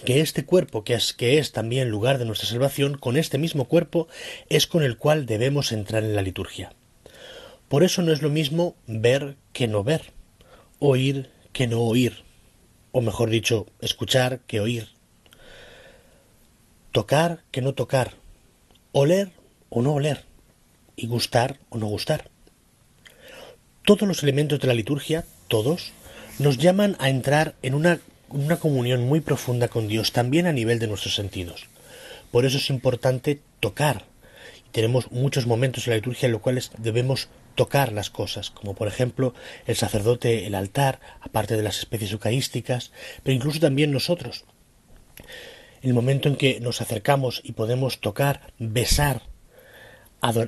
que 0.05 0.21
este 0.21 0.45
cuerpo, 0.45 0.85
que 0.85 0.95
es, 0.95 1.13
que 1.13 1.39
es 1.39 1.53
también 1.53 1.91
lugar 1.91 2.19
de 2.19 2.25
nuestra 2.25 2.49
salvación, 2.49 2.97
con 2.97 3.17
este 3.17 3.39
mismo 3.39 3.67
cuerpo 3.67 4.09
es 4.49 4.67
con 4.67 4.83
el 4.83 4.97
cual 4.97 5.27
debemos 5.27 5.73
entrar 5.73 6.03
en 6.03 6.17
la 6.17 6.23
liturgia. 6.23 6.73
Por 7.73 7.85
eso 7.85 8.03
no 8.03 8.13
es 8.13 8.21
lo 8.21 8.29
mismo 8.29 8.77
ver 8.87 9.37
que 9.55 9.67
no 9.67 9.83
ver, 9.83 10.13
oír 10.79 11.31
que 11.55 11.67
no 11.67 11.81
oír, 11.81 12.23
o 12.93 13.01
mejor 13.01 13.31
dicho, 13.31 13.67
escuchar 13.81 14.41
que 14.41 14.61
oír, 14.61 14.89
tocar 16.91 17.45
que 17.51 17.63
no 17.63 17.73
tocar, 17.73 18.13
oler 18.93 19.31
o 19.71 19.81
no 19.81 19.95
oler, 19.95 20.27
y 20.97 21.07
gustar 21.07 21.61
o 21.71 21.79
no 21.79 21.87
gustar. 21.87 22.29
Todos 23.87 24.07
los 24.07 24.23
elementos 24.23 24.61
de 24.61 24.69
la 24.69 24.75
liturgia, 24.75 25.25
todos, 25.49 25.95
nos 26.39 26.59
llaman 26.59 26.95
a 26.99 27.09
entrar 27.09 27.55
en 27.63 27.73
una, 27.73 28.01
una 28.29 28.59
comunión 28.59 29.09
muy 29.09 29.23
profunda 29.23 29.69
con 29.69 29.89
Dios, 29.89 30.13
también 30.13 30.47
a 30.47 30.53
nivel 30.53 30.79
de 30.79 30.89
nuestros 30.89 31.15
sentidos. 31.15 31.69
Por 32.33 32.45
eso 32.45 32.59
es 32.59 32.69
importante 32.69 33.41
tocar. 33.61 34.05
tenemos 34.73 35.11
muchos 35.11 35.47
momentos 35.47 35.87
en 35.87 35.93
la 35.93 35.97
liturgia 35.97 36.27
en 36.27 36.33
los 36.33 36.43
cuales 36.43 36.71
debemos 36.77 37.31
tocar 37.55 37.93
las 37.93 38.11
cosas, 38.11 38.51
como 38.51 38.75
por 38.75 38.89
ejemplo 38.89 39.35
el 39.67 39.77
sacerdote, 39.77 40.47
el 40.47 40.55
altar, 40.55 41.01
aparte 41.21 41.57
de 41.57 41.63
las 41.63 41.79
especies 41.79 42.13
eucarísticas, 42.13 42.93
pero 43.23 43.35
incluso 43.35 43.61
también 43.61 43.93
nosotros. 43.93 44.45
El 45.83 45.95
momento 45.95 46.29
en 46.29 46.37
que 46.37 46.61
nos 46.61 46.81
acercamos 46.81 47.41
y 47.45 47.53
podemos 47.53 48.01
tocar, 48.01 48.53
besar, 48.59 49.23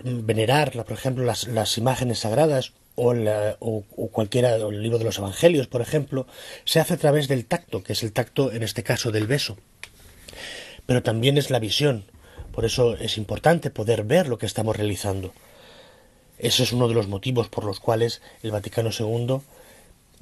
venerar, 0.05 0.73
por 0.73 0.93
ejemplo, 0.93 1.25
las, 1.25 1.79
imágenes 1.79 2.21
sagradas 2.21 2.73
o, 2.95 3.13
o, 3.59 4.09
cualquiera, 4.09 4.55
el 4.55 4.83
libro 4.83 4.99
de 4.99 5.05
los 5.05 5.19
evangelios, 5.19 5.67
por 5.67 5.81
ejemplo, 5.81 6.27
se 6.65 6.79
hace 6.79 6.95
a 6.95 6.99
través 6.99 7.27
del 7.27 7.47
tacto, 7.47 7.83
que 7.83 7.95
es 7.95 8.03
el 8.05 8.13
tacto 8.13 8.53
en 8.53 8.63
este 8.63 8.85
caso 8.85 9.11
del 9.11 9.27
beso. 9.27 9.57
Pero 10.87 11.03
también 11.03 11.39
es 11.39 11.51
la 11.51 11.59
visión, 11.59 12.05
por 12.53 12.65
eso 12.65 12.97
es 12.97 13.19
importante 13.19 13.71
poder 13.71 14.05
ver 14.05 14.29
lo 14.29 14.39
que 14.39 14.47
estamos 14.47 14.77
realizando. 14.77 15.33
Ese 16.45 16.63
es 16.63 16.75
uno 16.75 16.89
de 16.89 16.95
los 16.95 17.09
motivos 17.09 17.49
por 17.49 17.65
los 17.65 17.81
cuales 17.81 18.21
el 18.43 18.51
Vaticano 18.51 18.91
II 18.91 19.39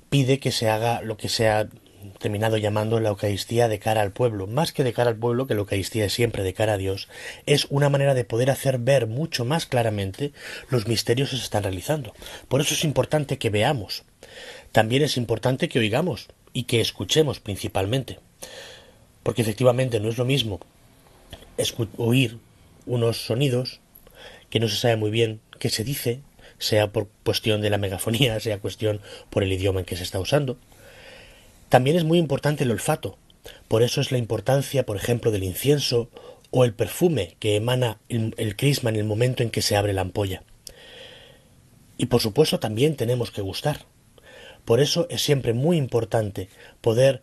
pide 0.08 0.38
que 0.38 0.52
se 0.52 0.70
haga 0.70 1.02
lo 1.02 1.16
que 1.16 1.28
se 1.28 1.48
ha 1.48 1.68
terminado 2.20 2.58
llamando 2.58 3.00
la 3.00 3.08
Eucaristía 3.08 3.66
de 3.66 3.80
cara 3.80 4.02
al 4.02 4.12
pueblo, 4.12 4.46
más 4.46 4.72
que 4.72 4.84
de 4.84 4.92
cara 4.92 5.10
al 5.10 5.16
pueblo, 5.16 5.48
que 5.48 5.54
la 5.54 5.60
Eucaristía 5.60 6.04
es 6.04 6.12
siempre 6.12 6.44
de 6.44 6.54
cara 6.54 6.74
a 6.74 6.76
Dios, 6.76 7.08
es 7.46 7.66
una 7.70 7.88
manera 7.88 8.14
de 8.14 8.22
poder 8.22 8.50
hacer 8.50 8.78
ver 8.78 9.08
mucho 9.08 9.44
más 9.44 9.66
claramente 9.66 10.32
los 10.70 10.86
misterios 10.86 11.30
que 11.30 11.38
se 11.38 11.42
están 11.42 11.64
realizando. 11.64 12.14
Por 12.46 12.60
eso 12.60 12.74
es 12.74 12.84
importante 12.84 13.38
que 13.38 13.50
veamos. 13.50 14.04
También 14.70 15.02
es 15.02 15.16
importante 15.16 15.68
que 15.68 15.80
oigamos 15.80 16.28
y 16.52 16.64
que 16.64 16.80
escuchemos 16.80 17.40
principalmente. 17.40 18.20
Porque 19.24 19.42
efectivamente 19.42 19.98
no 19.98 20.08
es 20.08 20.18
lo 20.18 20.24
mismo 20.24 20.60
oír 21.96 22.38
unos 22.86 23.26
sonidos 23.26 23.80
que 24.50 24.60
no 24.60 24.68
se 24.68 24.76
sabe 24.76 24.96
muy 24.96 25.10
bien 25.10 25.40
que 25.62 25.70
se 25.70 25.84
dice, 25.84 26.18
sea 26.58 26.90
por 26.90 27.06
cuestión 27.22 27.60
de 27.60 27.70
la 27.70 27.78
megafonía, 27.78 28.40
sea 28.46 28.58
cuestión 28.58 29.00
por 29.30 29.44
el 29.44 29.52
idioma 29.52 29.78
en 29.78 29.86
que 29.86 29.94
se 29.94 30.02
está 30.02 30.18
usando. 30.18 30.56
También 31.68 31.96
es 31.96 32.02
muy 32.02 32.18
importante 32.18 32.64
el 32.64 32.72
olfato. 32.72 33.16
Por 33.68 33.84
eso 33.84 34.00
es 34.00 34.10
la 34.10 34.18
importancia, 34.18 34.84
por 34.84 34.96
ejemplo, 34.96 35.30
del 35.30 35.44
incienso 35.44 36.10
o 36.50 36.64
el 36.64 36.74
perfume 36.74 37.36
que 37.38 37.54
emana 37.54 37.98
el, 38.08 38.34
el 38.38 38.56
crisma 38.56 38.90
en 38.90 38.96
el 38.96 39.04
momento 39.04 39.44
en 39.44 39.50
que 39.50 39.62
se 39.62 39.76
abre 39.76 39.92
la 39.92 40.00
ampolla. 40.00 40.42
Y 41.96 42.06
por 42.06 42.20
supuesto 42.20 42.58
también 42.58 42.96
tenemos 42.96 43.30
que 43.30 43.40
gustar. 43.40 43.86
Por 44.64 44.80
eso 44.80 45.06
es 45.10 45.22
siempre 45.22 45.52
muy 45.52 45.76
importante 45.76 46.48
poder 46.80 47.22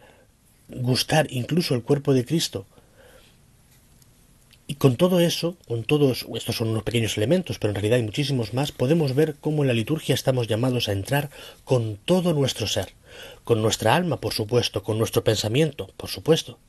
gustar 0.69 1.27
incluso 1.29 1.75
el 1.75 1.83
cuerpo 1.83 2.13
de 2.13 2.23
Cristo, 2.23 2.65
y 4.69 4.75
con 4.75 4.97
todo 4.97 5.19
eso, 5.19 5.57
con 5.67 5.83
todos, 5.83 6.27
estos 6.35 6.57
son 6.57 6.67
unos 6.67 6.83
pequeños 6.83 7.17
elementos, 7.17 7.57
pero 7.57 7.71
en 7.71 7.75
realidad 7.75 7.97
hay 7.97 8.03
muchísimos 8.03 8.53
más, 8.53 8.71
podemos 8.71 9.15
ver 9.15 9.35
cómo 9.41 9.63
en 9.63 9.67
la 9.67 9.73
liturgia 9.73 10.13
estamos 10.13 10.47
llamados 10.47 10.87
a 10.87 10.91
entrar 10.91 11.31
con 11.63 11.97
todo 11.97 12.33
nuestro 12.35 12.67
ser, 12.67 12.93
con 13.43 13.63
nuestra 13.63 13.95
alma, 13.95 14.21
por 14.21 14.31
supuesto, 14.31 14.83
con 14.83 14.99
nuestro 14.99 15.23
pensamiento, 15.23 15.89
por 15.97 16.11
supuesto, 16.11 16.59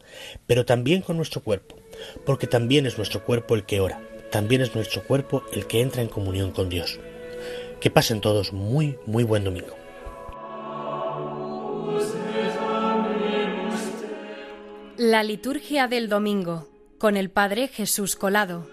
pero 0.47 0.65
también 0.65 1.03
con 1.03 1.19
nuestro 1.19 1.43
cuerpo, 1.43 1.77
porque 2.25 2.47
también 2.47 2.87
es 2.87 2.97
nuestro 2.97 3.23
cuerpo 3.23 3.55
el 3.55 3.67
que 3.67 3.81
ora, 3.81 4.01
también 4.33 4.63
es 4.63 4.75
nuestro 4.75 5.05
cuerpo 5.05 5.43
el 5.53 5.67
que 5.67 5.83
entra 5.83 6.01
en 6.01 6.09
comunión 6.09 6.53
con 6.53 6.71
Dios. 6.71 6.99
Que 7.83 7.91
pasen 7.91 8.23
todos 8.23 8.55
muy, 8.55 8.97
muy 9.05 9.25
buen 9.25 9.45
domingo. 9.45 9.77
La 14.97 15.23
liturgia 15.23 15.87
del 15.87 16.09
domingo 16.09 16.70
con 17.01 17.17
el 17.17 17.31
Padre 17.31 17.67
Jesús 17.69 18.15
Colado. 18.15 18.69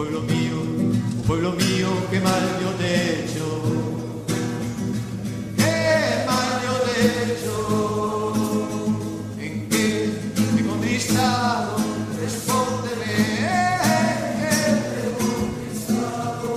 pueblo 0.00 0.22
mío, 0.22 0.56
oh 0.56 1.22
pueblo 1.26 1.52
mío, 1.52 1.88
qué 2.10 2.20
mal 2.20 2.40
yo 2.62 2.70
te 2.78 2.86
he 2.86 3.20
hecho. 3.20 3.44
Qué 5.58 6.24
mal 6.26 6.62
yo 6.64 6.74
te 6.86 6.92
he 7.02 7.08
hecho. 7.34 7.54
¿En 9.38 9.68
qué 9.68 10.08
te 10.34 10.58
he 10.58 10.64
conquistado? 10.66 11.76
Respóndeme. 12.18 13.12
¿en 13.92 14.20
qué 14.40 14.56
te 14.88 15.00
he 15.04 15.10
conquistado? 15.20 16.48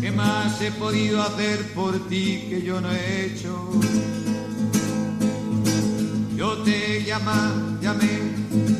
¿Qué 0.00 0.10
más 0.10 0.58
he 0.62 0.70
podido 0.72 1.22
hacer 1.22 1.58
por 1.74 2.08
ti 2.08 2.46
que 2.48 2.62
yo 2.62 2.80
no 2.80 2.90
he 2.90 3.26
hecho? 3.26 3.52
Yo 6.34 6.62
te 6.62 7.04
llama, 7.04 7.78
llamé 7.82 8.33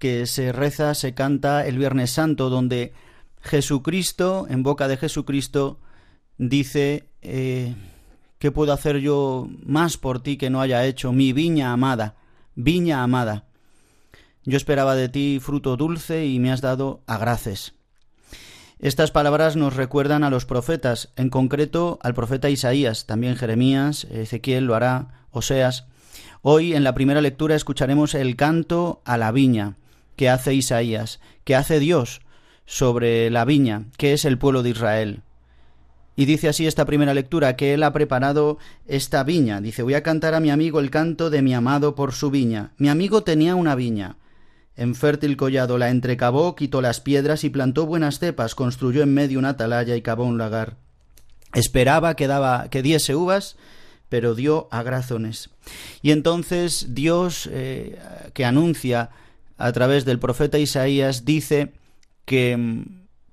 que 0.00 0.26
se 0.26 0.50
reza, 0.50 0.94
se 0.94 1.14
canta 1.14 1.66
el 1.66 1.78
Viernes 1.78 2.10
Santo, 2.10 2.48
donde 2.48 2.92
Jesucristo, 3.42 4.46
en 4.48 4.62
boca 4.62 4.88
de 4.88 4.96
Jesucristo, 4.96 5.78
dice, 6.38 7.10
eh, 7.20 7.74
¿qué 8.38 8.50
puedo 8.50 8.72
hacer 8.72 8.96
yo 8.98 9.46
más 9.62 9.98
por 9.98 10.22
ti 10.22 10.38
que 10.38 10.48
no 10.48 10.62
haya 10.62 10.86
hecho 10.86 11.12
mi 11.12 11.34
viña 11.34 11.72
amada? 11.72 12.16
Viña 12.54 13.02
amada. 13.02 13.44
Yo 14.44 14.56
esperaba 14.56 14.96
de 14.96 15.10
ti 15.10 15.38
fruto 15.40 15.76
dulce 15.76 16.26
y 16.26 16.38
me 16.38 16.50
has 16.50 16.62
dado 16.62 17.02
agraces. 17.06 17.74
Estas 18.78 19.10
palabras 19.10 19.54
nos 19.56 19.76
recuerdan 19.76 20.24
a 20.24 20.30
los 20.30 20.46
profetas, 20.46 21.12
en 21.16 21.28
concreto 21.28 21.98
al 22.02 22.14
profeta 22.14 22.48
Isaías, 22.48 23.04
también 23.04 23.36
Jeremías, 23.36 24.04
Ezequiel 24.04 24.64
lo 24.64 24.74
hará, 24.74 25.26
Oseas. 25.30 25.84
Hoy 26.40 26.72
en 26.72 26.84
la 26.84 26.94
primera 26.94 27.20
lectura 27.20 27.54
escucharemos 27.54 28.14
el 28.14 28.36
canto 28.36 29.02
a 29.04 29.18
la 29.18 29.30
viña 29.30 29.76
que 30.20 30.28
hace 30.28 30.52
Isaías, 30.52 31.18
que 31.44 31.56
hace 31.56 31.80
Dios 31.80 32.20
sobre 32.66 33.30
la 33.30 33.46
viña, 33.46 33.86
que 33.96 34.12
es 34.12 34.26
el 34.26 34.36
pueblo 34.36 34.62
de 34.62 34.68
Israel. 34.68 35.22
Y 36.14 36.26
dice 36.26 36.50
así 36.50 36.66
esta 36.66 36.84
primera 36.84 37.14
lectura, 37.14 37.56
que 37.56 37.72
él 37.72 37.82
ha 37.82 37.94
preparado 37.94 38.58
esta 38.86 39.24
viña. 39.24 39.62
Dice, 39.62 39.82
voy 39.82 39.94
a 39.94 40.02
cantar 40.02 40.34
a 40.34 40.40
mi 40.40 40.50
amigo 40.50 40.78
el 40.78 40.90
canto 40.90 41.30
de 41.30 41.40
mi 41.40 41.54
amado 41.54 41.94
por 41.94 42.12
su 42.12 42.30
viña. 42.30 42.72
Mi 42.76 42.90
amigo 42.90 43.22
tenía 43.22 43.54
una 43.54 43.74
viña. 43.74 44.16
En 44.76 44.94
fértil 44.94 45.38
collado 45.38 45.78
la 45.78 45.88
entrecavó, 45.88 46.54
quitó 46.54 46.82
las 46.82 47.00
piedras 47.00 47.42
y 47.42 47.48
plantó 47.48 47.86
buenas 47.86 48.18
cepas, 48.18 48.54
construyó 48.54 49.02
en 49.02 49.14
medio 49.14 49.38
una 49.38 49.48
atalaya 49.48 49.96
y 49.96 50.02
cavó 50.02 50.24
un 50.24 50.36
lagar. 50.36 50.76
Esperaba 51.54 52.14
que, 52.14 52.26
daba, 52.26 52.68
que 52.68 52.82
diese 52.82 53.16
uvas, 53.16 53.56
pero 54.10 54.34
dio 54.34 54.68
agrazones. 54.70 55.48
Y 56.02 56.10
entonces 56.10 56.88
Dios, 56.90 57.48
eh, 57.50 57.98
que 58.34 58.44
anuncia 58.44 59.08
a 59.60 59.72
través 59.72 60.04
del 60.04 60.18
profeta 60.18 60.58
Isaías, 60.58 61.24
dice 61.24 61.74
que, 62.24 62.86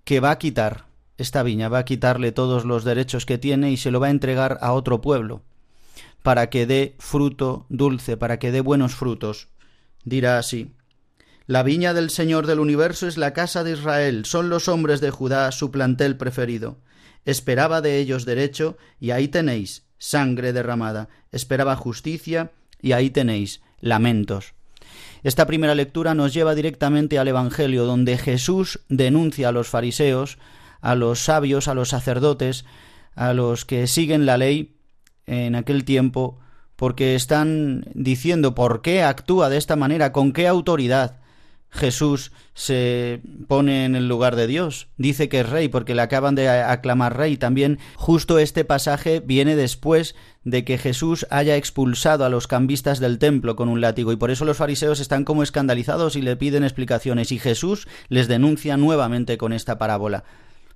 que 0.04 0.20
va 0.20 0.32
a 0.32 0.38
quitar 0.38 0.86
esta 1.18 1.42
viña, 1.42 1.70
va 1.70 1.80
a 1.80 1.86
quitarle 1.86 2.34
todos 2.34 2.66
los 2.66 2.84
derechos 2.84 3.26
que 3.26 3.38
tiene 3.38 3.72
y 3.72 3.78
se 3.78 3.92
lo 3.92 4.00
va 4.00 4.08
a 4.08 4.12
entregar 4.12 4.60
a 4.62 4.74
otro 4.74 5.00
pueblo, 5.00 5.42
para 6.24 6.50
que 6.50 6.68
dé 6.68 6.96
fruto 7.00 7.66
dulce, 7.70 8.18
para 8.18 8.40
que 8.40 8.52
dé 8.52 8.60
buenos 8.60 8.94
frutos. 8.94 9.48
Dirá 10.04 10.38
así, 10.38 10.74
la 11.46 11.64
viña 11.64 11.94
del 11.94 12.10
Señor 12.10 12.46
del 12.46 12.60
universo 12.60 13.08
es 13.08 13.18
la 13.18 13.32
casa 13.32 13.64
de 13.64 13.72
Israel, 13.72 14.26
son 14.26 14.50
los 14.50 14.68
hombres 14.68 15.00
de 15.00 15.12
Judá 15.12 15.50
su 15.54 15.72
plantel 15.72 16.18
preferido. 16.18 16.78
Esperaba 17.24 17.80
de 17.80 18.00
ellos 18.00 18.26
derecho, 18.26 18.78
y 19.00 19.12
ahí 19.12 19.30
tenéis 19.30 19.86
sangre 19.98 20.52
derramada. 20.52 21.08
Esperaba 21.32 21.78
justicia, 21.78 22.52
y 22.82 22.92
ahí 22.92 23.10
tenéis 23.10 23.62
lamentos. 23.80 24.57
Esta 25.24 25.48
primera 25.48 25.76
lectura 25.76 26.14
nos 26.14 26.34
lleva 26.34 26.56
directamente 26.56 27.20
al 27.20 27.28
Evangelio, 27.28 27.86
donde 27.86 28.18
Jesús 28.18 28.80
denuncia 28.90 29.50
a 29.50 29.52
los 29.52 29.68
fariseos, 29.68 30.38
a 30.82 30.96
los 30.96 31.20
sabios, 31.20 31.68
a 31.68 31.74
los 31.74 31.90
sacerdotes, 31.90 32.66
a 33.16 33.34
los 33.34 33.66
que 33.66 33.88
siguen 33.88 34.26
la 34.26 34.38
ley 34.38 34.76
en 35.26 35.56
aquel 35.56 35.84
tiempo, 35.84 36.40
porque 36.76 37.16
están 37.16 37.86
diciendo 37.94 38.54
por 38.54 38.82
qué 38.82 39.04
actúa 39.04 39.50
de 39.50 39.58
esta 39.58 39.76
manera, 39.76 40.12
con 40.12 40.32
qué 40.32 40.48
autoridad, 40.48 41.18
Jesús 41.70 42.32
se 42.54 43.22
pone 43.48 43.86
en 43.86 43.96
el 43.96 44.08
lugar 44.08 44.36
de 44.36 44.48
Dios, 44.48 44.88
dice 44.98 45.30
que 45.30 45.42
es 45.42 45.50
rey 45.50 45.68
porque 45.68 45.96
le 45.96 46.02
acaban 46.02 46.34
de 46.34 46.50
aclamar 46.50 47.18
rey. 47.18 47.38
También 47.38 47.80
justo 47.96 48.40
este 48.40 48.66
pasaje 48.66 49.20
viene 49.20 49.56
después 49.56 50.16
de 50.44 50.64
que 50.64 50.78
Jesús 50.78 51.28
haya 51.30 51.56
expulsado 51.56 52.26
a 52.26 52.30
los 52.30 52.48
cambistas 52.48 53.00
del 53.00 53.20
templo 53.20 53.56
con 53.56 53.70
un 53.70 53.82
látigo. 53.82 54.12
Y 54.12 54.16
por 54.16 54.32
eso 54.32 54.46
los 54.46 54.58
fariseos 54.58 55.00
están 55.00 55.26
como 55.26 55.44
escandalizados 55.44 56.16
y 56.16 56.22
le 56.22 56.36
piden 56.38 56.64
explicaciones. 56.64 57.32
Y 57.32 57.40
Jesús 57.40 57.88
les 58.08 58.28
denuncia 58.28 58.78
nuevamente 58.78 59.38
con 59.38 59.54
esta 59.54 59.78
parábola 59.78 60.24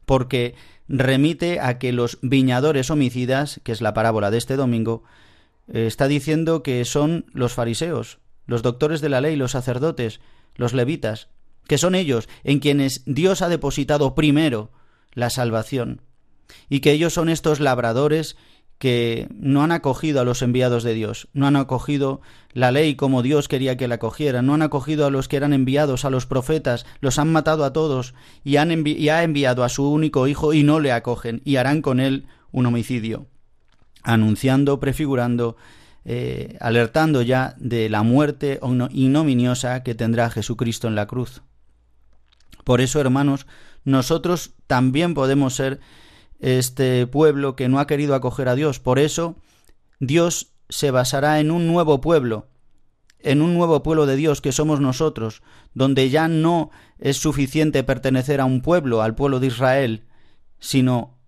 porque 0.05 0.55
remite 0.87 1.59
a 1.59 1.79
que 1.79 1.93
los 1.93 2.19
viñadores 2.21 2.89
homicidas, 2.89 3.61
que 3.63 3.71
es 3.71 3.81
la 3.81 3.93
parábola 3.93 4.29
de 4.29 4.37
este 4.37 4.57
domingo, 4.57 5.03
eh, 5.71 5.87
está 5.87 6.07
diciendo 6.07 6.63
que 6.63 6.83
son 6.85 7.25
los 7.33 7.53
fariseos, 7.53 8.19
los 8.45 8.61
doctores 8.61 8.99
de 8.99 9.09
la 9.09 9.21
ley, 9.21 9.35
los 9.35 9.51
sacerdotes, 9.51 10.19
los 10.55 10.73
levitas, 10.73 11.29
que 11.67 11.77
son 11.77 11.95
ellos 11.95 12.27
en 12.43 12.59
quienes 12.59 13.03
Dios 13.05 13.41
ha 13.41 13.49
depositado 13.49 14.15
primero 14.15 14.71
la 15.13 15.29
salvación, 15.29 16.01
y 16.69 16.79
que 16.79 16.91
ellos 16.91 17.13
son 17.13 17.29
estos 17.29 17.59
labradores 17.59 18.35
que 18.81 19.27
no 19.35 19.61
han 19.61 19.71
acogido 19.71 20.21
a 20.21 20.23
los 20.23 20.41
enviados 20.41 20.81
de 20.83 20.95
Dios, 20.95 21.27
no 21.33 21.45
han 21.45 21.55
acogido 21.55 22.19
la 22.51 22.71
ley 22.71 22.95
como 22.95 23.21
Dios 23.21 23.47
quería 23.47 23.77
que 23.77 23.87
la 23.87 23.95
acogieran, 23.95 24.47
no 24.47 24.55
han 24.55 24.63
acogido 24.63 25.05
a 25.05 25.11
los 25.11 25.27
que 25.27 25.37
eran 25.37 25.53
enviados, 25.53 26.03
a 26.03 26.09
los 26.09 26.25
profetas, 26.25 26.87
los 26.99 27.19
han 27.19 27.31
matado 27.31 27.63
a 27.63 27.73
todos 27.73 28.15
y, 28.43 28.55
han 28.55 28.85
y 28.87 29.09
ha 29.09 29.21
enviado 29.21 29.63
a 29.63 29.69
su 29.69 29.87
único 29.87 30.27
hijo 30.27 30.51
y 30.53 30.63
no 30.63 30.79
le 30.79 30.91
acogen 30.91 31.43
y 31.45 31.57
harán 31.57 31.83
con 31.83 31.99
él 31.99 32.25
un 32.51 32.65
homicidio, 32.65 33.27
anunciando, 34.01 34.79
prefigurando 34.79 35.57
eh, 36.03 36.57
alertando 36.59 37.21
ya 37.21 37.55
de 37.57 37.89
la 37.89 38.03
muerte 38.03 38.59
ignominiosa 38.91 39.83
que 39.83 39.95
tendrá 39.95 40.29
Jesucristo 40.29 40.87
en 40.87 40.95
la 40.95 41.05
cruz. 41.05 41.43
Por 42.63 42.81
eso, 42.81 42.99
hermanos, 42.99 43.47
nosotros 43.83 44.53
también 44.67 45.13
podemos 45.13 45.55
ser 45.55 45.79
este 46.39 47.05
pueblo 47.07 47.55
que 47.55 47.69
no 47.69 47.79
ha 47.79 47.87
querido 47.87 48.15
acoger 48.15 48.49
a 48.49 48.55
Dios. 48.55 48.79
Por 48.79 48.99
eso, 48.99 49.35
Dios 49.99 50.53
se 50.69 50.89
basará 50.91 51.39
en 51.39 51.51
un 51.51 51.67
nuevo 51.67 52.01
pueblo, 52.01 52.47
en 53.19 53.41
un 53.41 53.53
nuevo 53.53 53.83
pueblo 53.83 54.05
de 54.05 54.15
Dios 54.15 54.41
que 54.41 54.51
somos 54.51 54.79
nosotros, 54.79 55.43
donde 55.73 56.09
ya 56.09 56.27
no 56.27 56.71
es 56.97 57.17
suficiente 57.17 57.83
pertenecer 57.83 58.41
a 58.41 58.45
un 58.45 58.61
pueblo, 58.61 59.01
al 59.01 59.13
pueblo 59.15 59.39
de 59.39 59.47
Israel, 59.47 60.07
sino 60.59 61.19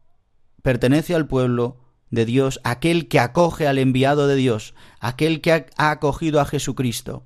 pertenece 0.64 1.14
al 1.14 1.28
pueblo 1.28 1.83
de 2.14 2.26
Dios, 2.26 2.60
aquel 2.64 3.08
que 3.08 3.20
acoge 3.20 3.68
al 3.68 3.80
enviado 3.80 4.28
de 4.28 4.36
Dios, 4.36 4.76
aquel 5.00 5.42
que 5.42 5.52
ha, 5.52 5.90
acogido 5.90 6.40
a 6.40 6.46
Jesucristo. 6.46 7.24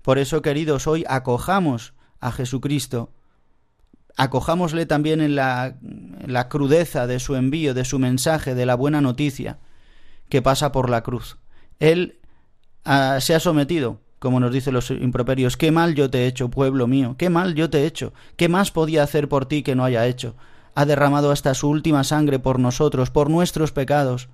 Por 0.00 0.18
eso, 0.18 0.42
queridos, 0.42 0.86
hoy 0.86 1.04
acojamos 1.08 1.92
a 2.20 2.30
Jesucristo, 2.30 3.10
acojámosle 4.16 4.86
también 4.86 5.20
en 5.20 5.34
la, 5.34 5.76
la 6.24 6.48
crudeza 6.48 7.08
de 7.08 7.18
su 7.18 7.34
envío, 7.34 7.74
de 7.74 7.84
su 7.84 7.98
mensaje, 7.98 8.54
de 8.54 8.64
la 8.64 8.76
buena 8.76 9.00
noticia 9.00 9.58
que 10.28 10.40
pasa 10.40 10.70
por 10.70 10.88
la 10.88 11.02
cruz. 11.02 11.38
Él 11.80 12.20
ah, 12.84 13.18
se 13.20 13.34
ha 13.34 13.40
sometido, 13.40 14.02
como 14.20 14.38
nos 14.38 14.52
dicen 14.52 14.74
los 14.74 14.92
improperios, 14.92 15.56
qué 15.56 15.72
mal 15.72 15.96
yo 15.96 16.10
te 16.10 16.18
he 16.18 16.26
hecho, 16.28 16.48
pueblo 16.48 16.86
mío, 16.86 17.16
qué 17.18 17.28
mal 17.28 17.56
yo 17.56 17.70
te 17.70 17.80
he 17.80 17.86
hecho, 17.86 18.12
qué 18.36 18.48
más 18.48 18.70
podía 18.70 19.02
hacer 19.02 19.28
por 19.28 19.46
ti 19.46 19.64
que 19.64 19.74
no 19.74 19.82
haya 19.84 20.06
hecho 20.06 20.36
ha 20.74 20.84
derramado 20.84 21.30
hasta 21.30 21.54
su 21.54 21.68
última 21.68 22.04
sangre 22.04 22.38
por 22.38 22.58
nosotros, 22.58 23.10
por 23.10 23.30
nuestros 23.30 23.72
pecados. 23.72 24.28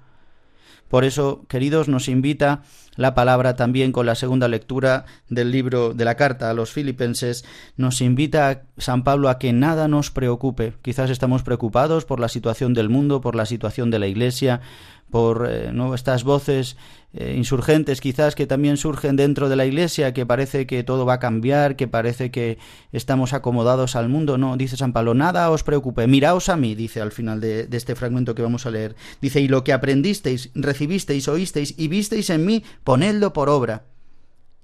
Por 0.89 1.05
eso, 1.05 1.45
queridos, 1.49 1.89
nos 1.89 2.09
invita 2.09 2.63
la 2.97 3.15
palabra 3.15 3.57
también 3.57 3.93
con 3.93 4.07
la 4.07 4.15
segunda 4.15 4.49
lectura 4.49 5.05
del 5.29 5.53
libro 5.53 5.93
de 5.93 6.05
la 6.05 6.17
carta 6.17 6.49
a 6.49 6.55
los 6.55 6.73
filipenses, 6.73 7.45
nos 7.77 8.01
invita 8.01 8.51
a 8.51 8.63
San 8.79 9.05
Pablo 9.05 9.29
a 9.29 9.39
que 9.39 9.53
nada 9.53 9.87
nos 9.87 10.11
preocupe. 10.11 10.75
Quizás 10.83 11.11
estamos 11.11 11.43
preocupados 11.43 12.07
por 12.07 12.21
la 12.21 12.29
situación 12.29 12.73
del 12.73 12.89
mundo, 12.89 13.21
por 13.21 13.35
la 13.35 13.45
situación 13.45 13.91
de 13.91 13.99
la 13.99 14.07
Iglesia, 14.07 14.63
por 15.11 15.47
eh, 15.49 15.73
estas 15.95 16.25
voces 16.25 16.77
eh, 17.15 17.35
insurgentes 17.37 18.01
quizás 18.01 18.35
que 18.35 18.47
también 18.47 18.77
surgen 18.77 19.17
dentro 19.17 19.49
de 19.49 19.57
la 19.57 19.65
Iglesia, 19.65 20.13
que 20.13 20.27
parece 20.27 20.67
que 20.67 20.85
todo 20.85 21.07
va 21.07 21.15
a 21.15 21.19
cambiar, 21.19 21.77
que 21.77 21.89
parece 21.89 22.31
que 22.31 22.59
estamos 22.93 23.33
acomodados 23.33 23.97
al 23.97 24.09
mundo. 24.09 24.37
No, 24.39 24.57
dice 24.57 24.77
San 24.77 24.93
Pablo, 24.93 25.15
nada 25.15 25.51
os 25.51 25.63
preocupe, 25.63 26.07
miraos 26.07 26.49
a 26.49 26.57
mí, 26.57 26.75
dice 26.75 27.01
al 27.01 27.13
final 27.13 27.41
de, 27.41 27.67
de 27.67 27.77
este 27.77 27.95
fragmento 27.95 28.35
que 28.35 28.43
vamos 28.43 28.67
a 28.67 28.71
leer. 28.71 28.95
Dice, 29.21 29.41
y 29.41 29.49
lo 29.49 29.65
que 29.65 29.73
aprendisteis, 29.73 30.51
recibisteis, 30.55 31.29
oísteis 31.29 31.75
y 31.79 31.89
visteis 31.89 32.31
en 32.31 32.45
mí, 32.45 32.63
ponedlo 32.85 33.33
por 33.33 33.49
obra, 33.49 33.85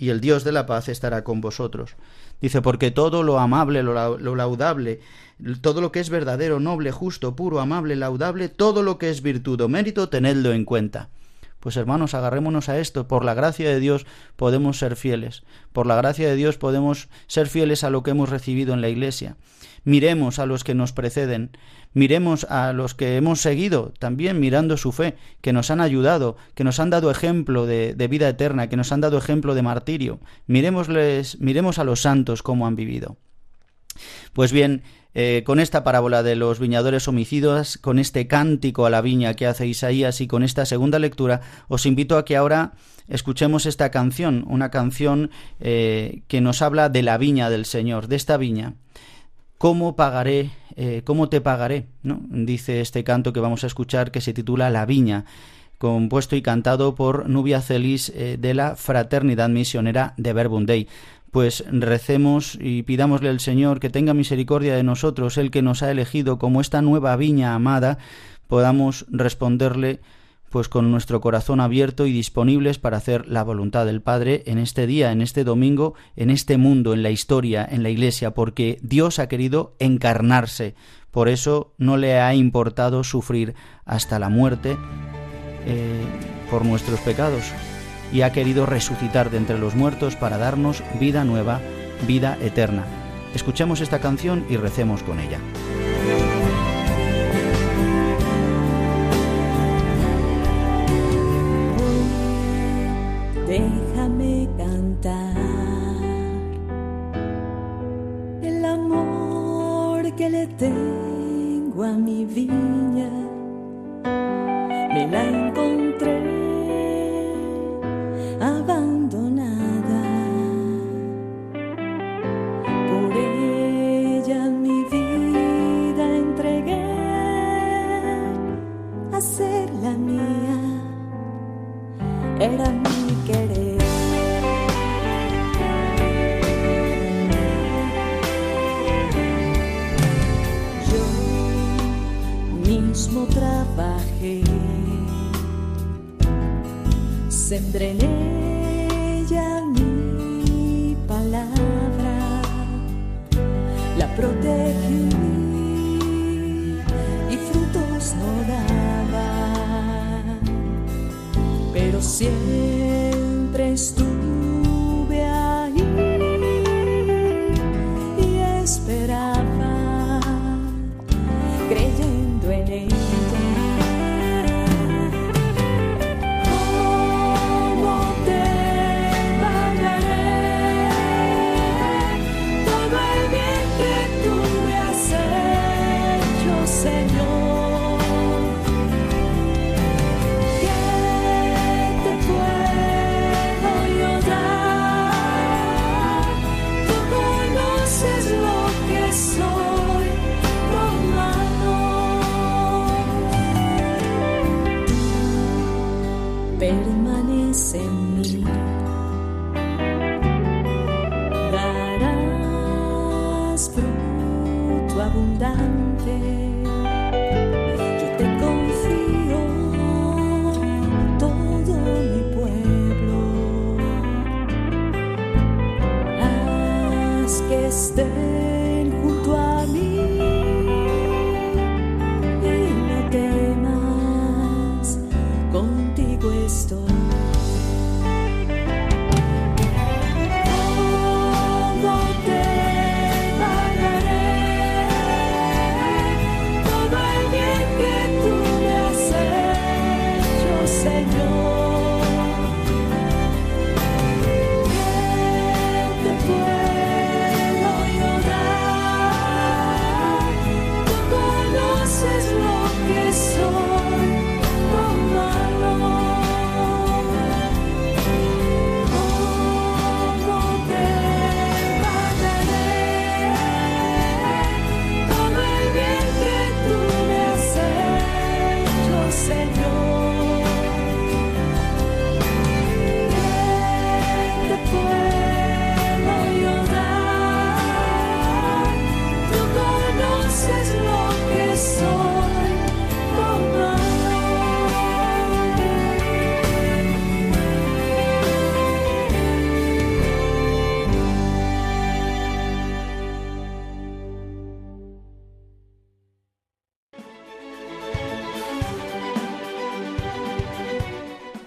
y 0.04 0.10
el 0.10 0.20
Dios 0.20 0.44
de 0.44 0.52
la 0.52 0.66
paz 0.66 0.90
estará 0.90 1.24
con 1.24 1.40
vosotros. 1.40 1.96
Dice, 2.42 2.60
porque 2.60 2.90
todo 2.90 3.22
lo 3.22 3.38
amable, 3.38 3.82
lo, 3.82 4.18
laudable, 4.18 5.00
todo 5.62 5.80
lo 5.80 5.92
que 5.92 6.00
es 6.00 6.10
verdadero, 6.10 6.60
noble, 6.60 6.92
justo, 6.92 7.34
puro, 7.34 7.58
amable, 7.58 7.96
laudable, 7.96 8.50
todo 8.50 8.82
lo 8.82 8.98
que 8.98 9.08
es 9.08 9.22
virtud 9.22 9.62
o 9.62 9.68
mérito, 9.68 10.10
tenedlo 10.10 10.52
en 10.52 10.66
cuenta. 10.66 11.08
Pues 11.58 11.78
hermanos, 11.78 12.12
agarrémonos 12.12 12.68
a 12.68 12.78
esto. 12.78 13.08
Por 13.08 13.24
la 13.24 13.32
gracia 13.32 13.66
de 13.66 13.80
Dios 13.80 14.04
podemos 14.36 14.78
ser 14.78 14.96
fieles. 14.96 15.42
Por 15.72 15.86
la 15.86 15.96
gracia 15.96 16.28
de 16.28 16.36
Dios 16.36 16.58
podemos 16.58 17.08
ser 17.26 17.46
fieles 17.46 17.82
a 17.82 17.88
lo 17.88 18.02
que 18.02 18.10
hemos 18.10 18.28
recibido 18.28 18.74
en 18.74 18.82
la 18.82 18.90
Iglesia. 18.90 19.38
Miremos 19.84 20.38
a 20.38 20.44
los 20.44 20.64
que 20.64 20.74
nos 20.74 20.92
preceden. 20.92 21.56
Miremos 21.94 22.42
a 22.50 22.72
los 22.72 22.94
que 22.94 23.16
hemos 23.16 23.40
seguido, 23.40 23.92
también 24.00 24.40
mirando 24.40 24.76
su 24.76 24.90
fe, 24.90 25.14
que 25.40 25.52
nos 25.52 25.70
han 25.70 25.80
ayudado, 25.80 26.36
que 26.54 26.64
nos 26.64 26.80
han 26.80 26.90
dado 26.90 27.10
ejemplo 27.10 27.66
de, 27.66 27.94
vida 28.10 28.28
eterna, 28.28 28.68
que 28.68 28.76
nos 28.76 28.90
han 28.90 29.00
dado 29.00 29.16
ejemplo 29.16 29.54
de 29.54 29.62
martirio. 29.62 30.18
Miremosles, 30.48 31.40
miremos 31.40 31.78
a 31.78 31.84
los 31.84 32.02
santos 32.02 32.42
cómo 32.42 32.66
han 32.66 32.74
vivido. 32.74 33.16
Pues 34.32 34.50
bien, 34.50 34.82
eh, 35.14 35.44
con 35.46 35.60
esta 35.60 35.84
parábola 35.84 36.24
de 36.24 36.34
los 36.34 36.58
viñadores 36.58 37.06
homicidas, 37.06 37.78
con 37.78 38.00
este 38.00 38.26
cántico 38.26 38.86
a 38.86 38.90
la 38.90 39.00
viña 39.00 39.34
que 39.34 39.46
hace 39.46 39.68
Isaías 39.68 40.20
y 40.20 40.26
con 40.26 40.42
esta 40.42 40.66
segunda 40.66 40.98
lectura, 40.98 41.42
os 41.68 41.86
invito 41.86 42.18
a 42.18 42.24
que 42.24 42.36
ahora 42.36 42.72
escuchemos 43.06 43.66
esta 43.66 43.92
canción, 43.92 44.44
una 44.48 44.72
canción 44.72 45.30
eh, 45.60 46.22
que 46.26 46.40
nos 46.40 46.60
habla 46.60 46.88
de 46.88 47.04
la 47.04 47.18
viña 47.18 47.50
del 47.50 47.66
Señor, 47.66 48.08
de 48.08 48.16
esta 48.16 48.36
viña. 48.36 48.74
¿Cómo 49.58 49.94
pagaré? 49.94 50.50
Eh, 50.76 51.02
¿Cómo 51.04 51.28
te 51.28 51.40
pagaré? 51.40 51.86
¿no? 52.02 52.20
Dice 52.28 52.80
este 52.80 53.04
canto 53.04 53.32
que 53.32 53.40
vamos 53.40 53.64
a 53.64 53.66
escuchar 53.66 54.10
que 54.10 54.20
se 54.20 54.32
titula 54.32 54.70
La 54.70 54.86
viña 54.86 55.24
compuesto 55.78 56.36
y 56.36 56.40
cantado 56.40 56.94
por 56.94 57.28
Nubia 57.28 57.60
Celis 57.60 58.10
de 58.14 58.54
la 58.54 58.74
Fraternidad 58.76 59.50
Misionera 59.50 60.14
de 60.16 60.32
Verbum 60.32 60.66
pues 61.34 61.64
recemos 61.68 62.56
y 62.60 62.84
pidámosle 62.84 63.28
al 63.28 63.40
Señor 63.40 63.80
que 63.80 63.90
tenga 63.90 64.14
misericordia 64.14 64.76
de 64.76 64.84
nosotros, 64.84 65.36
el 65.36 65.50
que 65.50 65.62
nos 65.62 65.82
ha 65.82 65.90
elegido 65.90 66.38
como 66.38 66.60
esta 66.60 66.80
nueva 66.80 67.16
viña 67.16 67.56
amada, 67.56 67.98
podamos 68.46 69.04
responderle 69.08 69.98
pues 70.54 70.68
con 70.68 70.92
nuestro 70.92 71.20
corazón 71.20 71.58
abierto 71.58 72.06
y 72.06 72.12
disponibles 72.12 72.78
para 72.78 72.98
hacer 72.98 73.26
la 73.26 73.42
voluntad 73.42 73.86
del 73.86 74.02
Padre 74.02 74.44
en 74.46 74.58
este 74.58 74.86
día, 74.86 75.10
en 75.10 75.20
este 75.20 75.42
domingo, 75.42 75.94
en 76.14 76.30
este 76.30 76.58
mundo, 76.58 76.94
en 76.94 77.02
la 77.02 77.10
historia, 77.10 77.66
en 77.68 77.82
la 77.82 77.90
Iglesia, 77.90 78.34
porque 78.34 78.78
Dios 78.80 79.18
ha 79.18 79.26
querido 79.26 79.74
encarnarse. 79.80 80.76
Por 81.10 81.28
eso 81.28 81.74
no 81.76 81.96
le 81.96 82.20
ha 82.20 82.36
importado 82.36 83.02
sufrir 83.02 83.56
hasta 83.84 84.20
la 84.20 84.28
muerte 84.28 84.76
eh, 85.66 86.04
por 86.52 86.64
nuestros 86.64 87.00
pecados 87.00 87.42
y 88.12 88.20
ha 88.20 88.30
querido 88.30 88.64
resucitar 88.64 89.32
de 89.32 89.38
entre 89.38 89.58
los 89.58 89.74
muertos 89.74 90.14
para 90.14 90.38
darnos 90.38 90.84
vida 91.00 91.24
nueva, 91.24 91.60
vida 92.06 92.38
eterna. 92.40 92.84
Escuchemos 93.34 93.80
esta 93.80 93.98
canción 93.98 94.46
y 94.48 94.56
recemos 94.56 95.02
con 95.02 95.18
ella. 95.18 95.40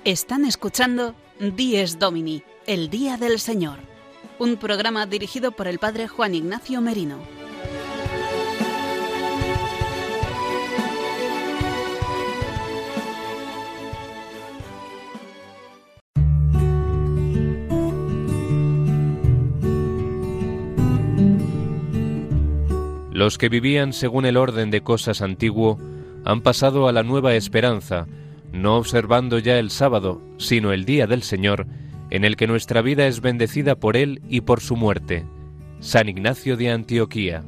Están 0.07 0.45
escuchando 0.45 1.15
Dies 1.37 1.99
Domini, 1.99 2.41
el 2.65 2.89
Día 2.89 3.17
del 3.17 3.41
Señor, 3.41 3.79
un 4.39 4.55
programa 4.55 5.05
dirigido 5.05 5.51
por 5.51 5.67
el 5.67 5.79
Padre 5.79 6.07
Juan 6.07 6.33
Ignacio 6.33 6.79
Merino. 6.79 7.17
Los 23.11 23.37
que 23.37 23.49
vivían 23.49 23.91
según 23.91 24.25
el 24.25 24.37
orden 24.37 24.71
de 24.71 24.81
cosas 24.83 25.21
antiguo 25.21 25.77
han 26.23 26.39
pasado 26.39 26.87
a 26.87 26.93
la 26.93 27.03
nueva 27.03 27.35
esperanza, 27.35 28.07
no 28.51 28.77
observando 28.77 29.39
ya 29.39 29.59
el 29.59 29.69
sábado, 29.69 30.21
sino 30.37 30.71
el 30.71 30.85
día 30.85 31.07
del 31.07 31.23
Señor, 31.23 31.67
en 32.09 32.23
el 32.23 32.35
que 32.35 32.47
nuestra 32.47 32.81
vida 32.81 33.07
es 33.07 33.21
bendecida 33.21 33.75
por 33.75 33.97
Él 33.97 34.21
y 34.29 34.41
por 34.41 34.61
su 34.61 34.75
muerte. 34.75 35.25
San 35.79 36.09
Ignacio 36.09 36.57
de 36.57 36.71
Antioquía. 36.71 37.43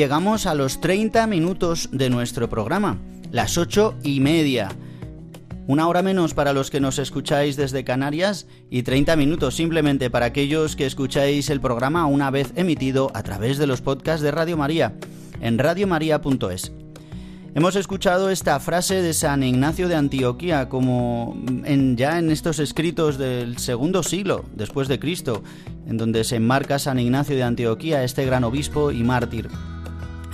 Llegamos 0.00 0.46
a 0.46 0.54
los 0.54 0.80
30 0.80 1.26
minutos 1.26 1.90
de 1.92 2.08
nuestro 2.08 2.48
programa, 2.48 2.96
las 3.32 3.58
ocho 3.58 3.94
y 4.02 4.20
media. 4.20 4.70
Una 5.66 5.88
hora 5.88 6.00
menos 6.00 6.32
para 6.32 6.54
los 6.54 6.70
que 6.70 6.80
nos 6.80 6.98
escucháis 6.98 7.54
desde 7.54 7.84
Canarias 7.84 8.46
y 8.70 8.82
30 8.82 9.14
minutos 9.16 9.56
simplemente 9.56 10.08
para 10.08 10.24
aquellos 10.24 10.74
que 10.74 10.86
escucháis 10.86 11.50
el 11.50 11.60
programa 11.60 12.06
una 12.06 12.30
vez 12.30 12.50
emitido 12.56 13.10
a 13.12 13.22
través 13.22 13.58
de 13.58 13.66
los 13.66 13.82
podcasts 13.82 14.22
de 14.22 14.30
Radio 14.30 14.56
María 14.56 14.94
en 15.42 15.58
radiomaria.es. 15.58 16.72
Hemos 17.54 17.76
escuchado 17.76 18.30
esta 18.30 18.58
frase 18.58 19.02
de 19.02 19.12
San 19.12 19.42
Ignacio 19.42 19.86
de 19.86 19.96
Antioquía 19.96 20.70
como 20.70 21.36
en, 21.66 21.98
ya 21.98 22.18
en 22.18 22.30
estos 22.30 22.58
escritos 22.58 23.18
del 23.18 23.58
segundo 23.58 24.02
siglo 24.02 24.46
después 24.54 24.88
de 24.88 24.98
Cristo, 24.98 25.42
en 25.86 25.98
donde 25.98 26.24
se 26.24 26.36
enmarca 26.36 26.78
San 26.78 26.98
Ignacio 26.98 27.36
de 27.36 27.42
Antioquía, 27.42 28.02
este 28.02 28.24
gran 28.24 28.44
obispo 28.44 28.92
y 28.92 29.04
mártir. 29.04 29.50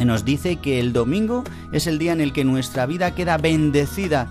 Nos 0.04 0.24
dice 0.24 0.56
que 0.56 0.78
el 0.78 0.92
domingo 0.92 1.42
es 1.72 1.86
el 1.86 1.98
día 1.98 2.12
en 2.12 2.20
el 2.20 2.32
que 2.32 2.44
nuestra 2.44 2.86
vida 2.86 3.14
queda 3.14 3.38
bendecida 3.38 4.30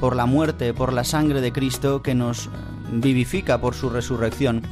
por 0.00 0.14
la 0.14 0.26
muerte, 0.26 0.74
por 0.74 0.92
la 0.92 1.04
sangre 1.04 1.40
de 1.40 1.52
Cristo 1.52 2.02
que 2.02 2.14
nos 2.14 2.50
vivifica 2.92 3.60
por 3.60 3.74
su 3.74 3.90
resurrección. 3.90 4.62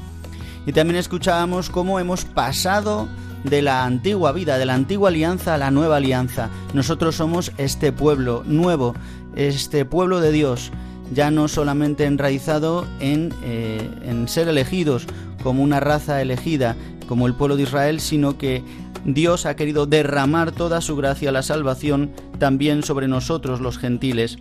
Y 0.66 0.72
también 0.72 0.96
escuchábamos 0.99 1.70
cómo 1.70 1.99
hemos 2.01 2.25
pasado 2.25 3.09
de 3.44 3.62
la 3.62 3.85
antigua 3.85 4.33
vida, 4.33 4.59
de 4.59 4.66
la 4.66 4.75
antigua 4.75 5.09
alianza 5.09 5.55
a 5.55 5.59
la 5.59 5.70
nueva 5.70 5.96
alianza. 5.96 6.51
Nosotros 6.75 7.16
somos 7.16 7.53
este 7.59 7.92
pueblo 7.92 8.42
nuevo, 8.46 8.94
este 9.37 9.85
pueblo 9.85 10.20
de 10.20 10.33
Dios, 10.33 10.72
ya 11.12 11.31
no 11.31 11.46
solamente 11.49 12.05
enraizado 12.05 12.87
en, 12.99 13.33
eh, 13.42 13.88
en 14.03 14.27
ser 14.29 14.49
elegidos 14.49 15.07
como 15.46 15.62
una 15.62 15.78
raza 15.78 16.20
elegida, 16.20 16.74
como 17.06 17.28
el 17.28 17.35
pueblo 17.35 17.54
de 17.54 17.62
Israel, 17.62 18.00
sino 18.00 18.37
que 18.37 18.64
Dios 19.04 19.46
ha 19.46 19.54
querido 19.54 19.87
derramar 19.87 20.50
toda 20.50 20.80
su 20.80 20.96
gracia, 20.96 21.30
la 21.30 21.44
salvación, 21.44 22.11
también 22.40 22.82
sobre 22.82 23.06
nosotros 23.06 23.61
los 23.61 23.78
gentiles. 23.78 24.38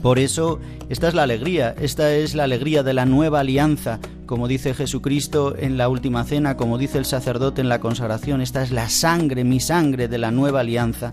Por 0.00 0.20
eso, 0.20 0.60
esta 0.88 1.08
es 1.08 1.14
la 1.14 1.24
alegría, 1.24 1.74
esta 1.80 2.14
es 2.14 2.36
la 2.36 2.44
alegría 2.44 2.84
de 2.84 2.94
la 2.94 3.04
nueva 3.04 3.40
alianza, 3.40 3.98
como 4.24 4.46
dice 4.46 4.74
Jesucristo 4.74 5.56
en 5.58 5.76
la 5.76 5.88
última 5.88 6.22
cena, 6.22 6.56
como 6.56 6.78
dice 6.78 6.98
el 6.98 7.04
sacerdote 7.04 7.60
en 7.60 7.68
la 7.68 7.80
consagración, 7.80 8.42
esta 8.42 8.62
es 8.62 8.70
la 8.70 8.90
sangre, 8.90 9.42
mi 9.42 9.58
sangre 9.58 10.06
de 10.06 10.18
la 10.18 10.30
nueva 10.30 10.60
alianza. 10.60 11.10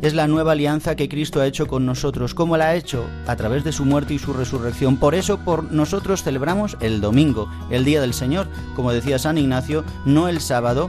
Es 0.00 0.14
la 0.14 0.28
nueva 0.28 0.52
alianza 0.52 0.94
que 0.94 1.08
Cristo 1.08 1.40
ha 1.40 1.46
hecho 1.46 1.66
con 1.66 1.84
nosotros. 1.84 2.32
¿Cómo 2.32 2.56
la 2.56 2.68
ha 2.68 2.76
hecho? 2.76 3.04
A 3.26 3.34
través 3.34 3.64
de 3.64 3.72
su 3.72 3.84
muerte 3.84 4.14
y 4.14 4.20
su 4.20 4.32
resurrección. 4.32 4.96
Por 4.96 5.16
eso 5.16 5.38
por 5.38 5.72
nosotros 5.72 6.22
celebramos 6.22 6.76
el 6.80 7.00
domingo, 7.00 7.50
el 7.68 7.84
Día 7.84 8.00
del 8.00 8.14
Señor, 8.14 8.46
como 8.76 8.92
decía 8.92 9.18
San 9.18 9.38
Ignacio, 9.38 9.84
no 10.04 10.28
el 10.28 10.40
sábado, 10.40 10.88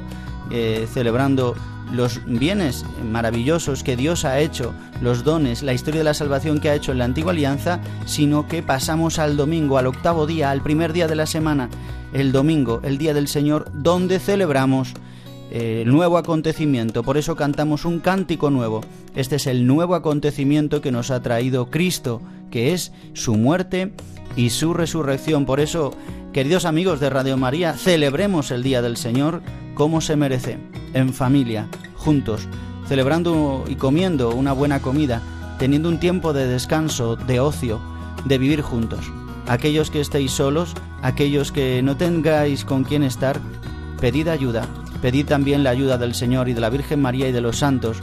eh, 0.51 0.87
celebrando 0.93 1.55
los 1.91 2.23
bienes 2.23 2.85
maravillosos 3.03 3.83
que 3.83 3.95
Dios 3.95 4.25
ha 4.25 4.39
hecho, 4.39 4.75
los 5.01 5.23
dones, 5.23 5.63
la 5.63 5.73
historia 5.73 6.01
de 6.01 6.05
la 6.05 6.13
salvación 6.13 6.59
que 6.59 6.69
ha 6.69 6.75
hecho 6.75 6.91
en 6.91 6.99
la 6.99 7.05
antigua 7.05 7.31
alianza, 7.31 7.79
sino 8.05 8.47
que 8.47 8.61
pasamos 8.61 9.17
al 9.17 9.37
domingo, 9.37 9.79
al 9.79 9.87
octavo 9.87 10.27
día, 10.27 10.51
al 10.51 10.61
primer 10.61 10.93
día 10.93 11.07
de 11.07 11.15
la 11.15 11.25
semana, 11.25 11.67
el 12.13 12.31
domingo, 12.31 12.79
el 12.83 12.99
día 12.99 13.15
del 13.15 13.27
Señor, 13.27 13.71
donde 13.73 14.19
celebramos 14.19 14.93
eh, 15.51 15.83
nuevo 15.85 16.17
acontecimiento. 16.17 17.03
Por 17.03 17.17
eso 17.17 17.35
cantamos 17.35 17.85
un 17.85 17.99
cántico 17.99 18.49
nuevo. 18.49 18.81
Este 19.15 19.37
es 19.37 19.47
el 19.47 19.65
nuevo 19.65 19.95
acontecimiento 19.95 20.81
que 20.81 20.91
nos 20.91 21.11
ha 21.11 21.21
traído 21.21 21.69
Cristo, 21.69 22.21
que 22.51 22.73
es 22.73 22.91
su 23.13 23.35
muerte 23.35 23.93
y 24.35 24.51
su 24.51 24.73
resurrección. 24.73 25.45
Por 25.45 25.59
eso, 25.59 25.93
queridos 26.33 26.65
amigos 26.65 26.99
de 26.99 27.09
Radio 27.09 27.35
María, 27.37 27.73
celebremos 27.73 28.51
el 28.51 28.63
Día 28.63 28.81
del 28.81 28.97
Señor 28.97 29.41
como 29.73 30.01
se 30.01 30.15
merece, 30.15 30.57
en 30.93 31.13
familia, 31.13 31.67
juntos, 31.95 32.47
celebrando 32.87 33.63
y 33.67 33.75
comiendo 33.75 34.29
una 34.31 34.53
buena 34.53 34.81
comida, 34.81 35.21
teniendo 35.57 35.89
un 35.89 35.99
tiempo 35.99 36.33
de 36.33 36.47
descanso, 36.47 37.15
de 37.15 37.39
ocio, 37.39 37.79
de 38.25 38.37
vivir 38.37 38.61
juntos. 38.61 39.11
Aquellos 39.47 39.89
que 39.89 40.01
estéis 40.01 40.31
solos, 40.31 40.73
aquellos 41.01 41.51
que 41.51 41.81
no 41.81 41.97
tengáis 41.97 42.65
con 42.65 42.83
quién 42.83 43.03
estar, 43.03 43.39
pedid 43.99 44.27
ayuda, 44.27 44.67
pedid 45.01 45.25
también 45.25 45.63
la 45.63 45.69
ayuda 45.69 45.97
del 45.97 46.15
Señor 46.15 46.49
y 46.49 46.53
de 46.53 46.61
la 46.61 46.69
Virgen 46.69 47.01
María 47.01 47.27
y 47.27 47.31
de 47.31 47.41
los 47.41 47.57
santos, 47.57 47.97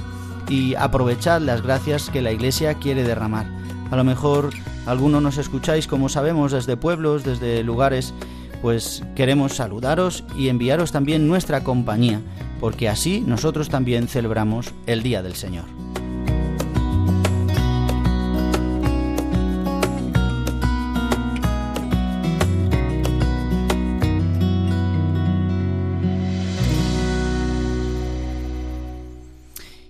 y 0.48 0.74
aprovechad 0.74 1.40
las 1.40 1.62
gracias 1.62 2.11
que 2.11 2.22
la 2.22 2.32
Iglesia 2.32 2.74
quiere 2.74 3.02
derramar. 3.02 3.46
A 3.90 3.96
lo 3.96 4.04
mejor 4.04 4.50
algunos 4.87 5.22
nos 5.22 5.38
escucháis, 5.38 5.87
como 5.87 6.09
sabemos, 6.09 6.52
desde 6.52 6.76
pueblos, 6.76 7.24
desde 7.24 7.62
lugares 7.62 8.14
pues 8.62 9.04
queremos 9.14 9.54
saludaros 9.54 10.24
y 10.37 10.48
enviaros 10.48 10.92
también 10.92 11.28
nuestra 11.28 11.62
compañía, 11.62 12.20
porque 12.59 12.88
así 12.88 13.22
nosotros 13.24 13.68
también 13.68 14.09
celebramos 14.09 14.72
el 14.87 15.02
Día 15.02 15.22
del 15.22 15.35
Señor. 15.35 15.86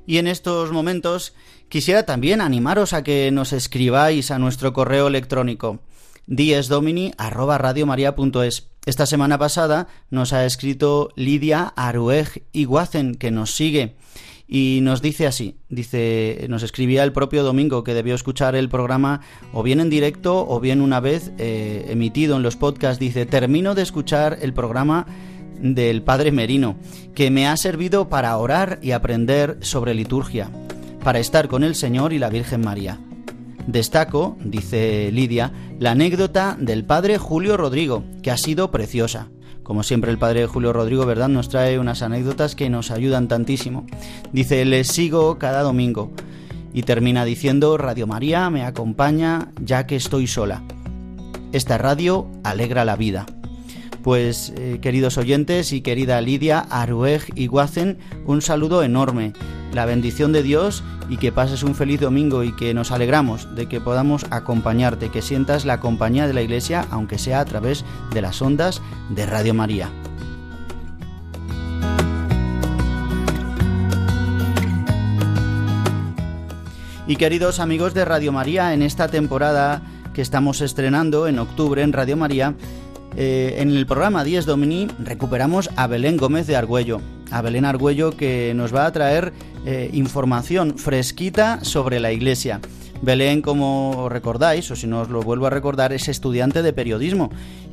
Y 0.07 0.19
en 0.19 0.27
estos 0.27 0.73
momentos 0.73 1.35
quisiera 1.69 2.05
también 2.05 2.41
animaros 2.41 2.93
a 2.93 3.03
que 3.03 3.31
nos 3.33 3.53
escribáis 3.53 4.31
a 4.31 4.39
nuestro 4.39 4.73
correo 4.73 5.09
electrónico 5.09 5.81
diesdomini@radiomaria.es. 6.27 8.69
Esta 8.85 9.07
semana 9.07 9.39
pasada 9.39 9.89
nos 10.11 10.33
ha 10.33 10.45
escrito 10.45 11.11
Lidia 11.17 11.73
Aruej 11.77 12.45
Iguacen, 12.53 13.17
que 13.17 13.33
nos 13.33 13.55
sigue 13.55 13.97
y 14.49 14.79
nos 14.83 15.03
dice 15.03 15.27
así, 15.27 15.57
dice, 15.69 16.47
nos 16.49 16.63
escribía 16.63 17.03
el 17.03 17.13
propio 17.13 17.43
domingo 17.43 17.83
que 17.83 17.95
debió 17.95 18.15
escuchar 18.15 18.55
el 18.55 18.69
programa 18.69 19.21
o 19.53 19.65
bien 19.65 19.81
en 19.81 19.91
directo 19.91 20.47
o 20.49 20.61
bien 20.61 20.81
una 20.81 21.01
vez 21.01 21.33
eh, 21.39 21.87
emitido 21.89 22.37
en 22.37 22.45
los 22.45 22.55
podcasts, 22.57 23.01
dice, 23.01 23.27
termino 23.27 23.75
de 23.75 23.83
escuchar 23.83 24.39
el 24.41 24.55
programa 24.55 25.07
del 25.61 26.03
Padre 26.03 26.33
Merino, 26.33 26.77
que 27.15 27.31
me 27.31 27.47
ha 27.47 27.57
servido 27.57 28.09
para 28.09 28.37
orar 28.37 28.79
y 28.83 28.93
aprender 28.93 29.59
sobre 29.61 29.95
liturgia, 29.95 30.51
para 31.03 31.19
estar 31.19 31.49
con 31.49 31.65
el 31.65 31.75
Señor 31.75 32.13
y 32.13 32.19
la 32.19 32.29
Virgen 32.29 32.61
María. 32.61 32.99
Destaco, 33.67 34.37
dice 34.45 35.11
Lidia, 35.13 35.53
la 35.81 35.91
anécdota 35.91 36.57
del 36.59 36.85
padre 36.85 37.19
Julio 37.19 37.57
Rodrigo, 37.57 38.05
que 38.23 38.31
ha 38.31 38.37
sido 38.37 38.71
preciosa. 38.71 39.29
Como 39.65 39.83
siempre 39.83 40.13
el 40.13 40.19
padre 40.19 40.47
Julio 40.47 40.73
Rodrigo, 40.73 41.05
¿verdad? 41.07 41.29
Nos 41.29 41.49
trae 41.49 41.81
unas 41.81 42.03
anécdotas 42.03 42.55
que 42.55 42.71
nos 42.71 42.93
ayudan 42.93 43.27
tantísimo. 43.27 43.85
Dice, 44.33 44.65
les 44.65 44.87
sigo 44.87 45.39
cada 45.39 45.63
domingo. 45.63 46.13
Y 46.73 46.83
termina 46.83 47.25
diciendo, 47.25 47.77
Radio 47.77 48.07
María 48.07 48.49
me 48.51 48.65
acompaña 48.65 49.51
ya 49.61 49.87
que 49.87 49.97
estoy 49.97 50.29
sola. 50.29 50.63
Esta 51.53 51.79
radio 51.79 52.31
alegra 52.45 52.85
la 52.85 52.95
vida. 52.95 53.27
Pues, 54.07 54.53
eh, 54.57 54.79
queridos 54.81 55.19
oyentes 55.19 55.73
y 55.73 55.81
querida 55.81 56.21
Lidia 56.21 56.61
Aruej 56.71 57.25
y 57.35 57.51
un 58.25 58.41
saludo 58.41 58.85
enorme. 58.85 59.33
La 59.73 59.85
bendición 59.85 60.33
de 60.33 60.45
Dios 60.45 60.85
y 61.09 61.17
que 61.17 61.33
pases 61.33 61.65
un 61.65 61.75
feliz 61.75 61.99
domingo 61.99 62.45
y 62.45 62.55
que 62.55 62.73
nos 62.73 62.93
alegramos 62.93 63.53
de 63.57 63.67
que 63.67 63.81
podamos 63.81 64.25
acompañarte, 64.31 65.11
que 65.11 65.23
sientas 65.23 65.65
la 65.65 65.81
compañía 65.81 66.29
de 66.29 66.35
la 66.35 66.43
Iglesia, 66.43 66.87
aunque 66.93 67.19
sea 67.19 67.41
a 67.41 67.45
través 67.47 67.85
de 68.15 68.23
las 68.23 68.41
ondas 68.41 68.81
de 69.11 69.27
Radio 69.27 69.55
María. 69.55 69.91
Y 77.09 77.17
queridos 77.17 77.59
amigos 77.59 77.93
de 77.93 78.05
Radio 78.05 78.31
María, 78.31 78.73
en 78.73 78.83
esta 78.83 79.09
temporada 79.09 79.83
que 80.15 80.23
estamos 80.23 80.61
estrenando 80.61 81.27
en 81.27 81.41
octubre 81.41 81.83
en 81.83 81.93
Radio 81.93 82.17
María, 82.17 82.55
eh, 83.17 83.57
en 83.59 83.71
el 83.71 83.87
programa 83.87 84.25
10 84.25 84.45
Domini 84.45 84.89
recuperamos 84.99 85.71
a 85.77 85.87
Belén 85.87 86.19
Gómez 86.19 86.47
de 86.47 86.57
Argüello. 86.57 87.01
A 87.31 87.41
Belén 87.41 87.65
Argüello 87.65 88.17
que 88.17 88.53
nos 88.55 88.75
va 88.75 88.85
a 88.85 88.93
traer 88.93 89.33
eh, 89.65 89.91
información 89.95 90.77
fresquita 90.77 91.65
sobre 91.65 91.99
la 91.99 92.13
iglesia. 92.13 92.61
Belén, 93.03 93.43
como 93.43 94.09
recordáis, 94.09 94.71
o 94.71 94.77
si 94.77 94.87
no 94.87 95.01
os 95.01 95.11
lo 95.11 95.23
vuelvo 95.23 95.47
a 95.47 95.51
recordar, 95.51 95.93
es 95.93 96.09
estudiante 96.09 96.63
de 96.63 96.73
periodismo 96.73 97.31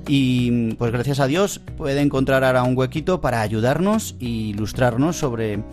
y 0.07 0.73
pues 0.75 0.91
gracias 0.91 1.19
a 1.19 1.27
Dios 1.27 1.59
puede 1.77 2.01
encontrar 2.01 2.43
ahora 2.43 2.63
un 2.63 2.77
huequito 2.77 3.21
para 3.21 3.41
ayudarnos 3.41 4.15
e 4.19 4.25
ilustrarnos 4.25 5.17
sobre 5.17 5.63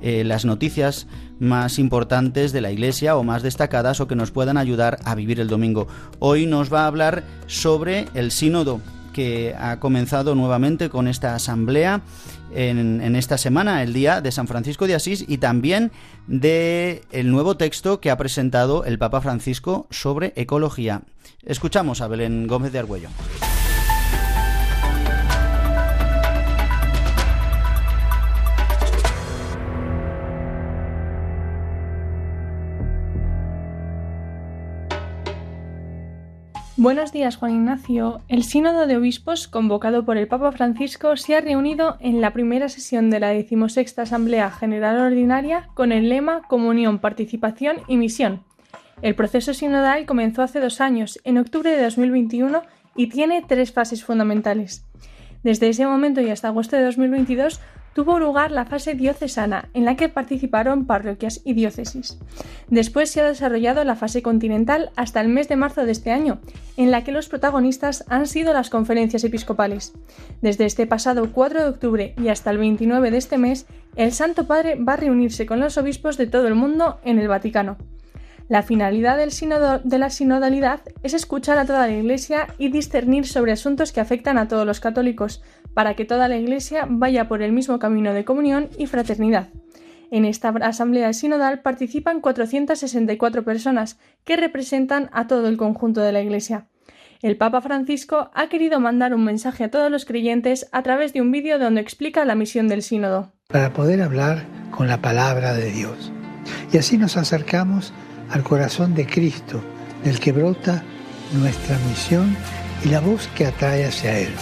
eh, 0.00 0.24
las 0.24 0.44
noticias 0.44 1.06
más 1.38 1.78
importantes 1.78 2.52
de 2.52 2.60
la 2.60 2.70
iglesia 2.70 3.16
o 3.16 3.24
más 3.24 3.42
destacadas 3.42 4.00
o 4.00 4.06
que 4.06 4.16
nos 4.16 4.30
puedan 4.30 4.56
ayudar 4.56 4.98
a 5.04 5.14
vivir 5.14 5.40
el 5.40 5.48
domingo. 5.48 5.86
Hoy 6.18 6.46
nos 6.46 6.72
va 6.72 6.84
a 6.84 6.86
hablar 6.86 7.24
sobre 7.46 8.06
el 8.14 8.30
sínodo 8.30 8.80
que 9.14 9.54
ha 9.58 9.80
comenzado 9.80 10.34
nuevamente 10.34 10.90
con 10.90 11.08
esta 11.08 11.34
asamblea 11.34 12.02
en, 12.52 13.16
esta 13.16 13.38
semana, 13.38 13.82
el 13.82 13.94
día 13.94 14.20
de 14.20 14.30
San 14.30 14.46
Francisco 14.46 14.86
de 14.86 14.94
Asís, 14.94 15.24
y 15.26 15.38
también 15.38 15.90
de 16.26 17.02
el 17.12 17.30
nuevo 17.30 17.56
texto 17.56 18.00
que 18.00 18.10
ha 18.10 18.18
presentado 18.18 18.84
el 18.84 18.98
Papa 18.98 19.22
Francisco 19.22 19.86
sobre 19.88 20.34
ecología. 20.36 21.02
Escuchamos 21.42 22.02
a 22.02 22.08
Belén 22.08 22.46
Gómez 22.46 22.72
de 22.72 22.80
Argüello. 22.80 23.08
Buenos 36.84 37.12
días, 37.12 37.36
Juan 37.36 37.52
Ignacio. 37.52 38.20
El 38.28 38.44
Sínodo 38.44 38.86
de 38.86 38.98
Obispos, 38.98 39.48
convocado 39.48 40.04
por 40.04 40.18
el 40.18 40.28
Papa 40.28 40.52
Francisco, 40.52 41.16
se 41.16 41.34
ha 41.34 41.40
reunido 41.40 41.96
en 41.98 42.20
la 42.20 42.34
primera 42.34 42.68
sesión 42.68 43.08
de 43.08 43.20
la 43.20 43.30
decimosexta 43.30 44.02
Asamblea 44.02 44.50
General 44.50 45.00
Ordinaria 45.00 45.70
con 45.72 45.92
el 45.92 46.10
lema 46.10 46.42
Comunión, 46.42 46.98
Participación 46.98 47.78
y 47.88 47.96
Misión. 47.96 48.44
El 49.00 49.14
proceso 49.14 49.54
sinodal 49.54 50.04
comenzó 50.04 50.42
hace 50.42 50.60
dos 50.60 50.82
años, 50.82 51.18
en 51.24 51.38
octubre 51.38 51.74
de 51.74 51.82
2021, 51.82 52.60
y 52.94 53.06
tiene 53.06 53.42
tres 53.48 53.72
fases 53.72 54.04
fundamentales. 54.04 54.84
Desde 55.42 55.70
ese 55.70 55.86
momento 55.86 56.20
y 56.20 56.28
hasta 56.28 56.48
agosto 56.48 56.76
de 56.76 56.84
2022 56.84 57.62
tuvo 57.94 58.18
lugar 58.18 58.50
la 58.50 58.66
fase 58.66 58.94
diocesana, 58.94 59.68
en 59.72 59.84
la 59.84 59.96
que 59.96 60.08
participaron 60.08 60.84
parroquias 60.84 61.40
y 61.44 61.54
diócesis. 61.54 62.18
Después 62.68 63.10
se 63.10 63.20
ha 63.20 63.28
desarrollado 63.28 63.84
la 63.84 63.96
fase 63.96 64.20
continental 64.20 64.90
hasta 64.96 65.20
el 65.20 65.28
mes 65.28 65.48
de 65.48 65.56
marzo 65.56 65.86
de 65.86 65.92
este 65.92 66.10
año, 66.10 66.40
en 66.76 66.90
la 66.90 67.04
que 67.04 67.12
los 67.12 67.28
protagonistas 67.28 68.04
han 68.08 68.26
sido 68.26 68.52
las 68.52 68.68
conferencias 68.68 69.24
episcopales. 69.24 69.92
Desde 70.42 70.66
este 70.66 70.86
pasado 70.86 71.30
4 71.32 71.62
de 71.62 71.68
octubre 71.68 72.14
y 72.22 72.28
hasta 72.28 72.50
el 72.50 72.58
29 72.58 73.10
de 73.10 73.16
este 73.16 73.38
mes, 73.38 73.66
el 73.96 74.12
Santo 74.12 74.46
Padre 74.46 74.74
va 74.74 74.94
a 74.94 74.96
reunirse 74.96 75.46
con 75.46 75.60
los 75.60 75.78
obispos 75.78 76.16
de 76.16 76.26
todo 76.26 76.48
el 76.48 76.54
mundo 76.54 76.98
en 77.04 77.18
el 77.18 77.28
Vaticano. 77.28 77.76
La 78.48 78.62
finalidad 78.62 79.16
de 79.16 79.98
la 79.98 80.10
sinodalidad 80.10 80.80
es 81.02 81.14
escuchar 81.14 81.56
a 81.56 81.64
toda 81.64 81.86
la 81.86 81.94
Iglesia 81.94 82.48
y 82.58 82.68
discernir 82.68 83.26
sobre 83.26 83.52
asuntos 83.52 83.90
que 83.90 84.02
afectan 84.02 84.36
a 84.36 84.48
todos 84.48 84.66
los 84.66 84.80
católicos, 84.80 85.42
para 85.74 85.94
que 85.94 86.04
toda 86.04 86.28
la 86.28 86.36
Iglesia 86.36 86.86
vaya 86.88 87.28
por 87.28 87.42
el 87.42 87.52
mismo 87.52 87.78
camino 87.78 88.14
de 88.14 88.24
comunión 88.24 88.68
y 88.78 88.86
fraternidad. 88.86 89.48
En 90.10 90.24
esta 90.24 90.50
asamblea 90.62 91.12
sinodal 91.12 91.60
participan 91.60 92.20
464 92.20 93.44
personas 93.44 93.98
que 94.24 94.36
representan 94.36 95.10
a 95.12 95.26
todo 95.26 95.48
el 95.48 95.56
conjunto 95.56 96.00
de 96.00 96.12
la 96.12 96.22
Iglesia. 96.22 96.68
El 97.20 97.36
Papa 97.36 97.60
Francisco 97.60 98.30
ha 98.34 98.48
querido 98.48 98.80
mandar 98.80 99.14
un 99.14 99.24
mensaje 99.24 99.64
a 99.64 99.70
todos 99.70 99.90
los 99.90 100.04
creyentes 100.04 100.68
a 100.72 100.82
través 100.82 101.12
de 101.12 101.22
un 101.22 101.32
vídeo 101.32 101.58
donde 101.58 101.80
explica 101.80 102.24
la 102.24 102.34
misión 102.34 102.68
del 102.68 102.82
sínodo. 102.82 103.32
Para 103.48 103.72
poder 103.72 104.02
hablar 104.02 104.44
con 104.70 104.88
la 104.88 105.00
palabra 105.00 105.54
de 105.54 105.70
Dios. 105.70 106.12
Y 106.72 106.76
así 106.76 106.98
nos 106.98 107.16
acercamos 107.16 107.92
al 108.30 108.42
corazón 108.42 108.94
de 108.94 109.06
Cristo, 109.06 109.62
del 110.04 110.20
que 110.20 110.32
brota 110.32 110.82
nuestra 111.32 111.78
misión 111.88 112.36
y 112.84 112.88
la 112.88 113.00
voz 113.00 113.26
que 113.28 113.46
atrae 113.46 113.86
hacia 113.86 114.18
Él. 114.18 114.32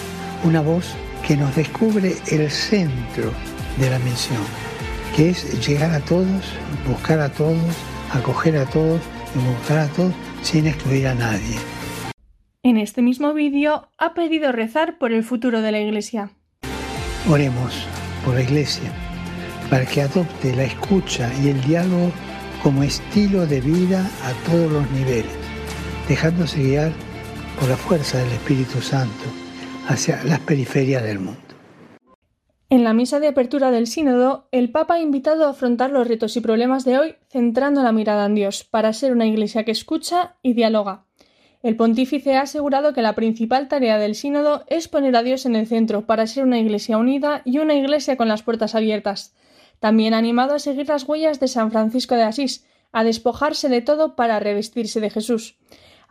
Una 0.45 0.61
voz 0.61 0.93
que 1.33 1.39
nos 1.39 1.57
descubre 1.57 2.14
el 2.30 2.51
centro 2.51 3.33
de 3.78 3.89
la 3.89 3.99
misión, 4.01 4.43
que 5.16 5.30
es 5.30 5.66
llegar 5.66 5.91
a 5.93 6.01
todos, 6.01 6.45
buscar 6.87 7.20
a 7.20 7.30
todos, 7.30 7.74
acoger 8.12 8.59
a 8.59 8.66
todos 8.66 9.01
y 9.35 9.39
buscar 9.39 9.78
a 9.78 9.89
todos 9.89 10.12
sin 10.43 10.66
excluir 10.66 11.07
a 11.07 11.14
nadie. 11.14 11.57
En 12.62 12.76
este 12.76 13.01
mismo 13.01 13.33
vídeo 13.33 13.89
ha 13.97 14.12
pedido 14.12 14.53
rezar 14.53 14.99
por 14.99 15.11
el 15.11 15.24
futuro 15.24 15.62
de 15.62 15.72
la 15.72 15.80
Iglesia. 15.80 16.28
Oremos 17.26 17.87
por 18.26 18.35
la 18.35 18.43
Iglesia 18.43 18.93
para 19.70 19.87
que 19.87 20.03
adopte 20.03 20.55
la 20.55 20.64
escucha 20.64 21.33
y 21.43 21.49
el 21.49 21.62
diálogo 21.62 22.12
como 22.62 22.83
estilo 22.83 23.47
de 23.47 23.62
vida 23.62 24.07
a 24.22 24.51
todos 24.51 24.70
los 24.70 24.91
niveles, 24.91 25.33
dejándose 26.11 26.62
guiar 26.62 26.93
por 27.59 27.70
la 27.70 27.78
fuerza 27.78 28.18
del 28.18 28.33
Espíritu 28.33 28.83
Santo 28.83 29.41
hacia 29.89 30.22
las 30.24 30.41
periferias 30.41 31.03
del 31.03 31.18
mundo. 31.18 31.41
En 32.70 32.85
la 32.85 32.95
misa 32.95 33.20
de 33.20 33.28
apertura 33.28 33.70
del 33.70 33.87
sínodo, 33.87 34.49
el 34.51 34.70
Papa 34.70 34.95
ha 34.95 35.01
invitado 35.01 35.47
a 35.47 35.51
afrontar 35.51 35.91
los 35.91 36.09
retos 36.09 36.37
y 36.39 36.41
problemas 36.41 36.87
de 36.87 36.99
hoy 36.99 37.16
centrando 37.28 37.83
la 37.83 37.93
mirada 37.93 38.24
en 38.24 38.35
Dios, 38.35 38.64
para 38.64 38.95
ser 38.95 39.12
una 39.12 39.26
iglesia 39.26 39.64
que 39.64 39.72
escucha 39.72 40.37
y 40.43 40.55
dialoga. 40.55 41.05
El 41.62 41.76
pontífice 41.76 42.35
ha 42.35 42.43
asegurado 42.43 42.95
que 42.95 43.03
la 43.03 43.14
principal 43.14 43.68
tarea 43.68 43.99
del 43.99 44.14
sínodo 44.14 44.64
es 44.68 44.89
poner 44.89 45.14
a 45.16 45.22
Dios 45.22 45.45
en 45.45 45.55
el 45.55 45.66
centro, 45.66 46.07
para 46.07 46.26
ser 46.26 46.45
una 46.45 46.59
iglesia 46.59 46.97
unida 46.97 47.43
y 47.45 47.59
una 47.59 47.74
iglesia 47.74 48.16
con 48.16 48.28
las 48.28 48.43
puertas 48.43 48.74
abiertas. 48.74 49.35
También 49.78 50.14
ha 50.14 50.18
animado 50.18 50.55
a 50.55 50.59
seguir 50.59 50.89
las 50.89 51.07
huellas 51.07 51.41
de 51.41 51.49
San 51.49 51.70
Francisco 51.70 52.14
de 52.14 52.22
Asís, 52.22 52.64
a 52.91 53.05
despojarse 53.05 53.68
de 53.68 53.83
todo 53.83 54.16
para 54.16 54.41
revestirse 54.41 55.01
de 55.01 55.11
Jesús. 55.11 55.57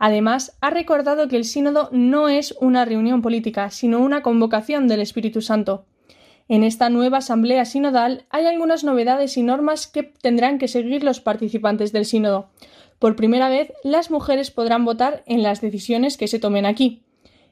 Además, 0.04 0.56
ha 0.60 0.70
recordado 0.70 1.28
que 1.28 1.36
el 1.36 1.44
sínodo 1.44 1.88
no 1.92 2.28
es 2.28 2.56
una 2.60 2.84
reunión 2.84 3.22
política, 3.22 3.70
sino 3.70 4.00
una 4.00 4.20
convocación 4.20 4.88
del 4.88 5.00
Espíritu 5.00 5.42
Santo. 5.42 5.84
En 6.48 6.64
esta 6.64 6.90
nueva 6.90 7.18
asamblea 7.18 7.64
sinodal 7.64 8.24
hay 8.28 8.46
algunas 8.46 8.82
novedades 8.82 9.36
y 9.36 9.44
normas 9.44 9.86
que 9.86 10.02
tendrán 10.02 10.58
que 10.58 10.66
seguir 10.66 11.04
los 11.04 11.20
participantes 11.20 11.92
del 11.92 12.04
sínodo. 12.04 12.48
Por 12.98 13.14
primera 13.14 13.48
vez, 13.48 13.72
las 13.84 14.10
mujeres 14.10 14.50
podrán 14.50 14.84
votar 14.84 15.22
en 15.26 15.44
las 15.44 15.60
decisiones 15.60 16.16
que 16.16 16.26
se 16.26 16.40
tomen 16.40 16.66
aquí. 16.66 17.04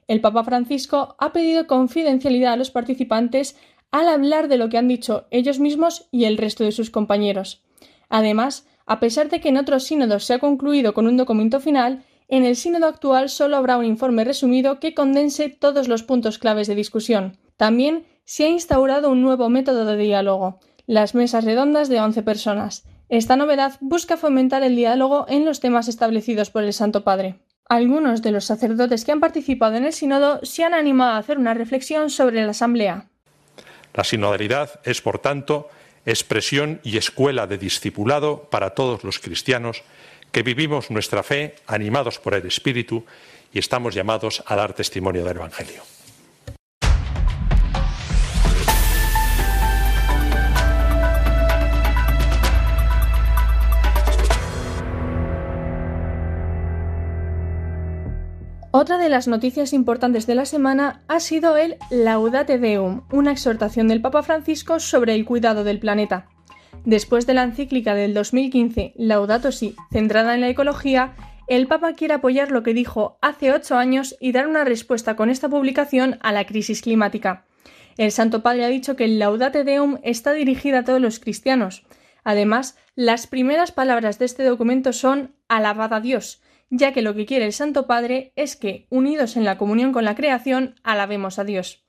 El 0.09 0.20
Papa 0.20 0.42
Francisco 0.42 1.14
ha 1.20 1.32
pedido 1.32 1.68
confidencialidad 1.68 2.55
a 2.55 2.57
los 2.57 2.72
participantes 2.72 3.57
al 3.92 4.09
hablar 4.09 4.48
de 4.48 4.57
lo 4.57 4.68
que 4.70 4.78
han 4.78 4.88
dicho 4.88 5.28
ellos 5.30 5.61
mismos 5.61 6.09
y 6.11 6.24
el 6.24 6.36
resto 6.36 6.64
de 6.64 6.72
sus 6.72 6.90
compañeros. 6.90 7.62
Además, 8.09 8.66
a 8.86 8.98
pesar 8.98 9.28
de 9.28 9.40
que 9.40 9.51
en 9.51 9.57
otros 9.57 9.84
sínodos 9.84 10.24
se 10.24 10.34
ha 10.34 10.40
concluido 10.40 10.94
con 10.94 11.07
un 11.07 11.16
documento 11.16 11.61
final, 11.61 12.03
en 12.30 12.44
el 12.44 12.54
sínodo 12.54 12.86
actual 12.86 13.28
solo 13.28 13.56
habrá 13.56 13.76
un 13.76 13.84
informe 13.84 14.24
resumido 14.24 14.78
que 14.78 14.94
condense 14.94 15.48
todos 15.48 15.88
los 15.88 16.04
puntos 16.04 16.38
claves 16.38 16.68
de 16.68 16.76
discusión. 16.76 17.36
También 17.56 18.06
se 18.24 18.44
ha 18.44 18.48
instaurado 18.48 19.10
un 19.10 19.20
nuevo 19.20 19.48
método 19.48 19.84
de 19.84 19.96
diálogo, 19.96 20.60
las 20.86 21.16
mesas 21.16 21.44
redondas 21.44 21.88
de 21.88 22.00
11 22.00 22.22
personas. 22.22 22.84
Esta 23.08 23.34
novedad 23.34 23.76
busca 23.80 24.16
fomentar 24.16 24.62
el 24.62 24.76
diálogo 24.76 25.26
en 25.28 25.44
los 25.44 25.58
temas 25.58 25.88
establecidos 25.88 26.50
por 26.50 26.62
el 26.62 26.72
Santo 26.72 27.02
Padre. 27.02 27.40
Algunos 27.68 28.22
de 28.22 28.30
los 28.30 28.44
sacerdotes 28.44 29.04
que 29.04 29.10
han 29.10 29.20
participado 29.20 29.74
en 29.74 29.84
el 29.84 29.92
sínodo 29.92 30.38
se 30.44 30.62
han 30.62 30.74
animado 30.74 31.12
a 31.12 31.18
hacer 31.18 31.36
una 31.38 31.54
reflexión 31.54 32.10
sobre 32.10 32.44
la 32.44 32.52
Asamblea. 32.52 33.08
La 33.92 34.04
sinodalidad 34.04 34.80
es, 34.84 35.02
por 35.02 35.18
tanto, 35.18 35.68
expresión 36.06 36.80
y 36.84 36.96
escuela 36.96 37.48
de 37.48 37.58
discipulado 37.58 38.48
para 38.50 38.70
todos 38.70 39.02
los 39.02 39.18
cristianos 39.18 39.82
que 40.32 40.42
vivimos 40.42 40.90
nuestra 40.90 41.22
fe 41.22 41.56
animados 41.66 42.18
por 42.18 42.34
el 42.34 42.46
Espíritu 42.46 43.04
y 43.52 43.58
estamos 43.58 43.94
llamados 43.94 44.42
a 44.46 44.56
dar 44.56 44.72
testimonio 44.72 45.24
del 45.24 45.36
Evangelio. 45.36 45.82
Otra 58.72 58.98
de 58.98 59.08
las 59.08 59.26
noticias 59.26 59.72
importantes 59.72 60.28
de 60.28 60.36
la 60.36 60.46
semana 60.46 61.02
ha 61.08 61.18
sido 61.18 61.56
el 61.56 61.76
Laudate 61.90 62.58
Deum, 62.58 63.02
una 63.10 63.32
exhortación 63.32 63.88
del 63.88 64.00
Papa 64.00 64.22
Francisco 64.22 64.78
sobre 64.78 65.16
el 65.16 65.24
cuidado 65.24 65.64
del 65.64 65.80
planeta. 65.80 66.28
Después 66.84 67.26
de 67.26 67.34
la 67.34 67.42
encíclica 67.42 67.94
del 67.94 68.14
2015 68.14 68.94
Laudato 68.96 69.52
Si, 69.52 69.76
centrada 69.92 70.34
en 70.34 70.40
la 70.40 70.48
ecología, 70.48 71.14
el 71.46 71.66
Papa 71.66 71.92
quiere 71.92 72.14
apoyar 72.14 72.50
lo 72.50 72.62
que 72.62 72.74
dijo 72.74 73.18
hace 73.20 73.52
ocho 73.52 73.76
años 73.76 74.16
y 74.20 74.32
dar 74.32 74.46
una 74.46 74.64
respuesta 74.64 75.16
con 75.16 75.30
esta 75.30 75.48
publicación 75.48 76.18
a 76.22 76.32
la 76.32 76.46
crisis 76.46 76.80
climática. 76.80 77.44
El 77.98 78.12
Santo 78.12 78.42
Padre 78.42 78.64
ha 78.64 78.68
dicho 78.68 78.96
que 78.96 79.04
el 79.04 79.18
Laudate 79.18 79.64
Deum 79.64 79.98
está 80.02 80.32
dirigida 80.32 80.78
a 80.78 80.84
todos 80.84 81.00
los 81.00 81.18
cristianos. 81.18 81.84
Además, 82.24 82.76
las 82.94 83.26
primeras 83.26 83.72
palabras 83.72 84.18
de 84.18 84.24
este 84.24 84.44
documento 84.44 84.92
son 84.92 85.34
Alabad 85.48 85.92
a 85.92 86.00
Dios, 86.00 86.40
ya 86.70 86.92
que 86.92 87.02
lo 87.02 87.14
que 87.14 87.26
quiere 87.26 87.46
el 87.46 87.52
Santo 87.52 87.86
Padre 87.86 88.32
es 88.36 88.56
que, 88.56 88.86
unidos 88.88 89.36
en 89.36 89.44
la 89.44 89.58
comunión 89.58 89.92
con 89.92 90.04
la 90.04 90.14
creación, 90.14 90.76
alabemos 90.82 91.38
a 91.38 91.44
Dios. 91.44 91.84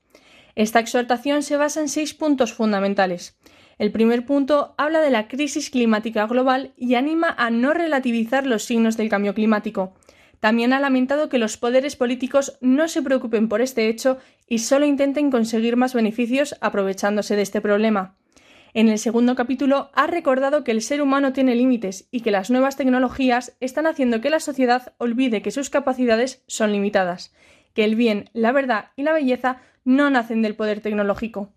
Esta 0.55 0.79
exhortación 0.79 1.43
se 1.43 1.55
basa 1.55 1.79
en 1.79 1.87
seis 1.87 2.13
puntos 2.13 2.53
fundamentales. 2.53 3.37
El 3.81 3.91
primer 3.91 4.27
punto 4.27 4.75
habla 4.77 5.01
de 5.01 5.09
la 5.09 5.27
crisis 5.27 5.71
climática 5.71 6.27
global 6.27 6.71
y 6.77 6.93
anima 6.93 7.33
a 7.35 7.49
no 7.49 7.73
relativizar 7.73 8.45
los 8.45 8.63
signos 8.63 8.95
del 8.95 9.09
cambio 9.09 9.33
climático. 9.33 9.95
También 10.39 10.71
ha 10.71 10.79
lamentado 10.79 11.29
que 11.29 11.39
los 11.39 11.57
poderes 11.57 11.95
políticos 11.95 12.59
no 12.61 12.87
se 12.87 13.01
preocupen 13.01 13.49
por 13.49 13.59
este 13.59 13.87
hecho 13.87 14.19
y 14.47 14.59
solo 14.59 14.85
intenten 14.85 15.31
conseguir 15.31 15.77
más 15.77 15.95
beneficios 15.95 16.55
aprovechándose 16.61 17.35
de 17.35 17.41
este 17.41 17.59
problema. 17.59 18.17
En 18.75 18.87
el 18.87 18.99
segundo 18.99 19.33
capítulo 19.33 19.89
ha 19.95 20.05
recordado 20.05 20.63
que 20.63 20.69
el 20.69 20.83
ser 20.83 21.01
humano 21.01 21.33
tiene 21.33 21.55
límites 21.55 22.07
y 22.11 22.19
que 22.19 22.29
las 22.29 22.51
nuevas 22.51 22.77
tecnologías 22.77 23.57
están 23.61 23.87
haciendo 23.87 24.21
que 24.21 24.29
la 24.29 24.39
sociedad 24.39 24.93
olvide 24.99 25.41
que 25.41 25.49
sus 25.49 25.71
capacidades 25.71 26.43
son 26.45 26.71
limitadas, 26.71 27.33
que 27.73 27.83
el 27.83 27.95
bien, 27.95 28.29
la 28.33 28.51
verdad 28.51 28.91
y 28.95 29.01
la 29.01 29.13
belleza 29.13 29.57
no 29.85 30.11
nacen 30.11 30.43
del 30.43 30.55
poder 30.55 30.81
tecnológico. 30.81 31.51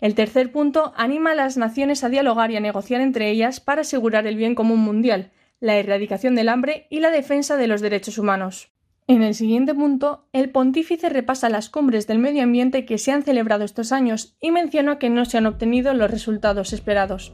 El 0.00 0.14
tercer 0.14 0.52
punto 0.52 0.92
anima 0.96 1.32
a 1.32 1.34
las 1.34 1.56
naciones 1.56 2.04
a 2.04 2.08
dialogar 2.08 2.50
y 2.50 2.56
a 2.56 2.60
negociar 2.60 3.00
entre 3.00 3.30
ellas 3.30 3.60
para 3.60 3.80
asegurar 3.80 4.26
el 4.26 4.36
bien 4.36 4.54
común 4.54 4.80
mundial, 4.80 5.30
la 5.60 5.76
erradicación 5.76 6.34
del 6.34 6.48
hambre 6.48 6.86
y 6.90 7.00
la 7.00 7.10
defensa 7.10 7.56
de 7.56 7.66
los 7.66 7.80
derechos 7.80 8.18
humanos. 8.18 8.70
En 9.08 9.22
el 9.22 9.34
siguiente 9.34 9.72
punto, 9.72 10.26
el 10.32 10.50
pontífice 10.50 11.08
repasa 11.08 11.48
las 11.48 11.70
cumbres 11.70 12.06
del 12.06 12.18
medio 12.18 12.42
ambiente 12.42 12.84
que 12.84 12.98
se 12.98 13.12
han 13.12 13.22
celebrado 13.22 13.64
estos 13.64 13.92
años 13.92 14.36
y 14.40 14.50
menciona 14.50 14.98
que 14.98 15.10
no 15.10 15.24
se 15.24 15.38
han 15.38 15.46
obtenido 15.46 15.94
los 15.94 16.10
resultados 16.10 16.72
esperados. 16.72 17.32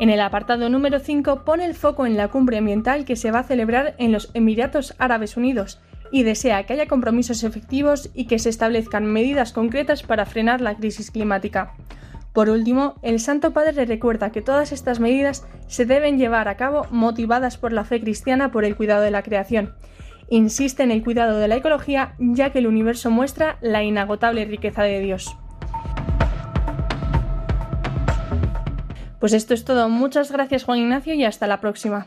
En 0.00 0.10
el 0.10 0.20
apartado 0.20 0.68
número 0.70 0.98
5 0.98 1.44
pone 1.44 1.66
el 1.66 1.74
foco 1.74 2.06
en 2.06 2.16
la 2.16 2.28
cumbre 2.28 2.56
ambiental 2.56 3.04
que 3.04 3.16
se 3.16 3.30
va 3.30 3.40
a 3.40 3.44
celebrar 3.44 3.94
en 3.98 4.12
los 4.12 4.30
Emiratos 4.34 4.94
Árabes 4.98 5.36
Unidos 5.36 5.78
y 6.14 6.22
desea 6.22 6.62
que 6.62 6.74
haya 6.74 6.86
compromisos 6.86 7.42
efectivos 7.42 8.08
y 8.14 8.26
que 8.26 8.38
se 8.38 8.48
establezcan 8.48 9.04
medidas 9.04 9.52
concretas 9.52 10.04
para 10.04 10.26
frenar 10.26 10.60
la 10.60 10.76
crisis 10.76 11.10
climática. 11.10 11.74
Por 12.32 12.50
último, 12.50 12.94
el 13.02 13.18
Santo 13.18 13.52
Padre 13.52 13.84
recuerda 13.84 14.30
que 14.30 14.40
todas 14.40 14.70
estas 14.70 15.00
medidas 15.00 15.44
se 15.66 15.86
deben 15.86 16.16
llevar 16.16 16.46
a 16.46 16.56
cabo 16.56 16.86
motivadas 16.92 17.58
por 17.58 17.72
la 17.72 17.82
fe 17.82 18.00
cristiana 18.00 18.52
por 18.52 18.64
el 18.64 18.76
cuidado 18.76 19.02
de 19.02 19.10
la 19.10 19.24
creación. 19.24 19.74
Insiste 20.28 20.84
en 20.84 20.92
el 20.92 21.02
cuidado 21.02 21.36
de 21.38 21.48
la 21.48 21.56
ecología 21.56 22.14
ya 22.20 22.50
que 22.50 22.60
el 22.60 22.68
universo 22.68 23.10
muestra 23.10 23.58
la 23.60 23.82
inagotable 23.82 24.44
riqueza 24.44 24.84
de 24.84 25.00
Dios. 25.00 25.36
Pues 29.18 29.32
esto 29.32 29.52
es 29.52 29.64
todo. 29.64 29.88
Muchas 29.88 30.30
gracias 30.30 30.62
Juan 30.62 30.78
Ignacio 30.78 31.14
y 31.14 31.24
hasta 31.24 31.48
la 31.48 31.60
próxima. 31.60 32.06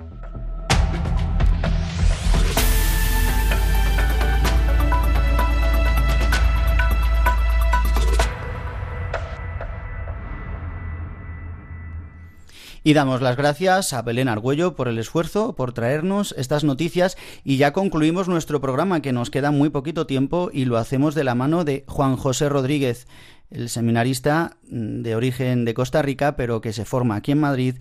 Y 12.88 12.94
damos 12.94 13.22
las 13.22 13.36
gracias 13.36 13.92
a 13.92 14.02
Belén 14.02 14.30
Argüello 14.30 14.74
por 14.74 14.88
el 14.88 14.98
esfuerzo, 14.98 15.58
por 15.58 15.74
traernos 15.74 16.34
estas 16.38 16.64
noticias 16.64 17.18
y 17.44 17.58
ya 17.58 17.74
concluimos 17.74 18.30
nuestro 18.30 18.62
programa 18.62 19.02
que 19.02 19.12
nos 19.12 19.30
queda 19.30 19.52
muy 19.52 19.70
poquito 19.70 20.08
tiempo 20.08 20.50
y 20.54 20.64
lo 20.64 20.78
hacemos 20.78 21.14
de 21.14 21.26
la 21.26 21.36
mano 21.36 21.66
de 21.66 21.84
Juan 21.90 22.16
José 22.16 22.48
Rodríguez, 22.48 23.06
el 23.52 23.68
seminarista 23.68 24.56
mm, 24.70 25.02
de 25.02 25.16
origen 25.18 25.66
de 25.66 25.74
Costa 25.74 26.02
Rica 26.02 26.38
pero 26.38 26.62
que 26.62 26.72
se 26.72 26.86
forma 26.86 27.18
aquí 27.18 27.34
en 27.34 27.42
Madrid 27.42 27.76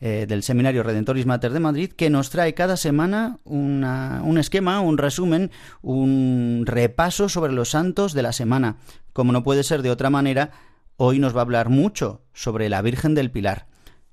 eh, 0.00 0.26
del 0.28 0.42
Seminario 0.42 0.82
Redentoris 0.82 1.24
Mater 1.24 1.52
de 1.52 1.60
Madrid, 1.60 1.92
que 1.92 2.10
nos 2.10 2.30
trae 2.30 2.54
cada 2.54 2.76
semana 2.76 3.38
un 3.44 4.38
esquema, 4.40 4.80
un 4.80 4.98
resumen, 4.98 5.52
un 5.82 6.64
repaso 6.66 7.28
sobre 7.28 7.52
los 7.52 7.68
santos 7.68 8.12
de 8.12 8.22
la 8.22 8.32
semana. 8.32 8.78
Como 9.12 9.30
no 9.30 9.44
puede 9.44 9.62
ser 9.62 9.82
de 9.82 9.92
otra 9.92 10.10
manera, 10.10 10.50
hoy 10.96 11.20
nos 11.20 11.32
va 11.32 11.42
a 11.42 11.42
hablar 11.42 11.68
mucho 11.68 12.22
sobre 12.32 12.68
la 12.68 12.82
Virgen 12.82 13.14
del 13.14 13.30
Pilar. 13.30 13.68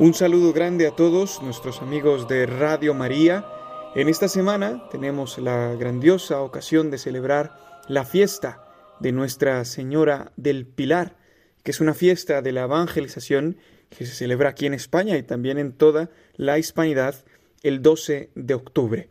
Un 0.00 0.14
saludo 0.14 0.54
grande 0.54 0.86
a 0.86 0.96
todos 0.96 1.42
nuestros 1.42 1.82
amigos 1.82 2.26
de 2.26 2.46
Radio 2.46 2.94
María. 2.94 3.44
En 3.94 4.08
esta 4.08 4.28
semana 4.28 4.88
tenemos 4.90 5.36
la 5.36 5.74
grandiosa 5.74 6.40
ocasión 6.40 6.90
de 6.90 6.96
celebrar 6.96 7.82
la 7.86 8.06
fiesta 8.06 8.64
de 8.98 9.12
Nuestra 9.12 9.62
Señora 9.66 10.32
del 10.38 10.64
Pilar, 10.64 11.18
que 11.62 11.72
es 11.72 11.82
una 11.82 11.92
fiesta 11.92 12.40
de 12.40 12.52
la 12.52 12.62
evangelización 12.62 13.58
que 13.90 14.06
se 14.06 14.14
celebra 14.14 14.48
aquí 14.48 14.64
en 14.64 14.72
España 14.72 15.18
y 15.18 15.22
también 15.22 15.58
en 15.58 15.72
toda 15.72 16.08
la 16.34 16.58
hispanidad 16.58 17.16
el 17.62 17.82
12 17.82 18.30
de 18.34 18.54
octubre. 18.54 19.10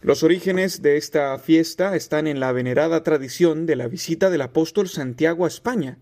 Los 0.00 0.24
orígenes 0.24 0.82
de 0.82 0.96
esta 0.96 1.38
fiesta 1.38 1.94
están 1.94 2.26
en 2.26 2.40
la 2.40 2.50
venerada 2.50 3.04
tradición 3.04 3.64
de 3.64 3.76
la 3.76 3.86
visita 3.86 4.28
del 4.28 4.42
apóstol 4.42 4.88
Santiago 4.88 5.44
a 5.44 5.48
España. 5.48 5.98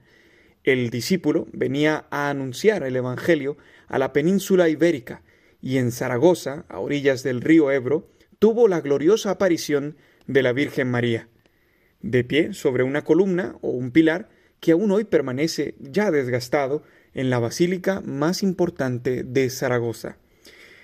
El 0.65 0.89
discípulo 0.89 1.47
venía 1.53 2.07
a 2.11 2.31
anunciar 2.31 2.85
el 2.85 2.97
Evangelio 2.97 3.59
a 3.89 3.99
la 3.99 4.13
península 4.13 4.69
ibérica 4.69 5.23
y 5.61 5.79
en 5.79 5.91
Zaragoza, 5.91 6.65
a 6.69 6.79
orillas 6.79 7.23
del 7.23 7.41
río 7.41 7.71
Ebro, 7.71 8.09
tuvo 8.39 8.69
la 8.69 8.81
gloriosa 8.81 9.31
aparición 9.31 9.97
de 10.27 10.43
la 10.43 10.53
Virgen 10.53 10.91
María, 10.91 11.29
de 12.01 12.23
pie 12.25 12.55
sobre 12.55 12.85
una 12.85 13.03
columna 13.03 13.57
o 13.61 13.71
un 13.71 13.91
pilar 13.91 14.29
que 14.61 14.73
aún 14.73 14.91
hoy 14.91 15.05
permanece 15.05 15.75
ya 15.79 16.11
desgastado 16.11 16.83
en 17.15 17.31
la 17.31 17.39
basílica 17.39 18.01
más 18.01 18.43
importante 18.43 19.25
de 19.25 19.51
Zaragoza. 19.51 20.19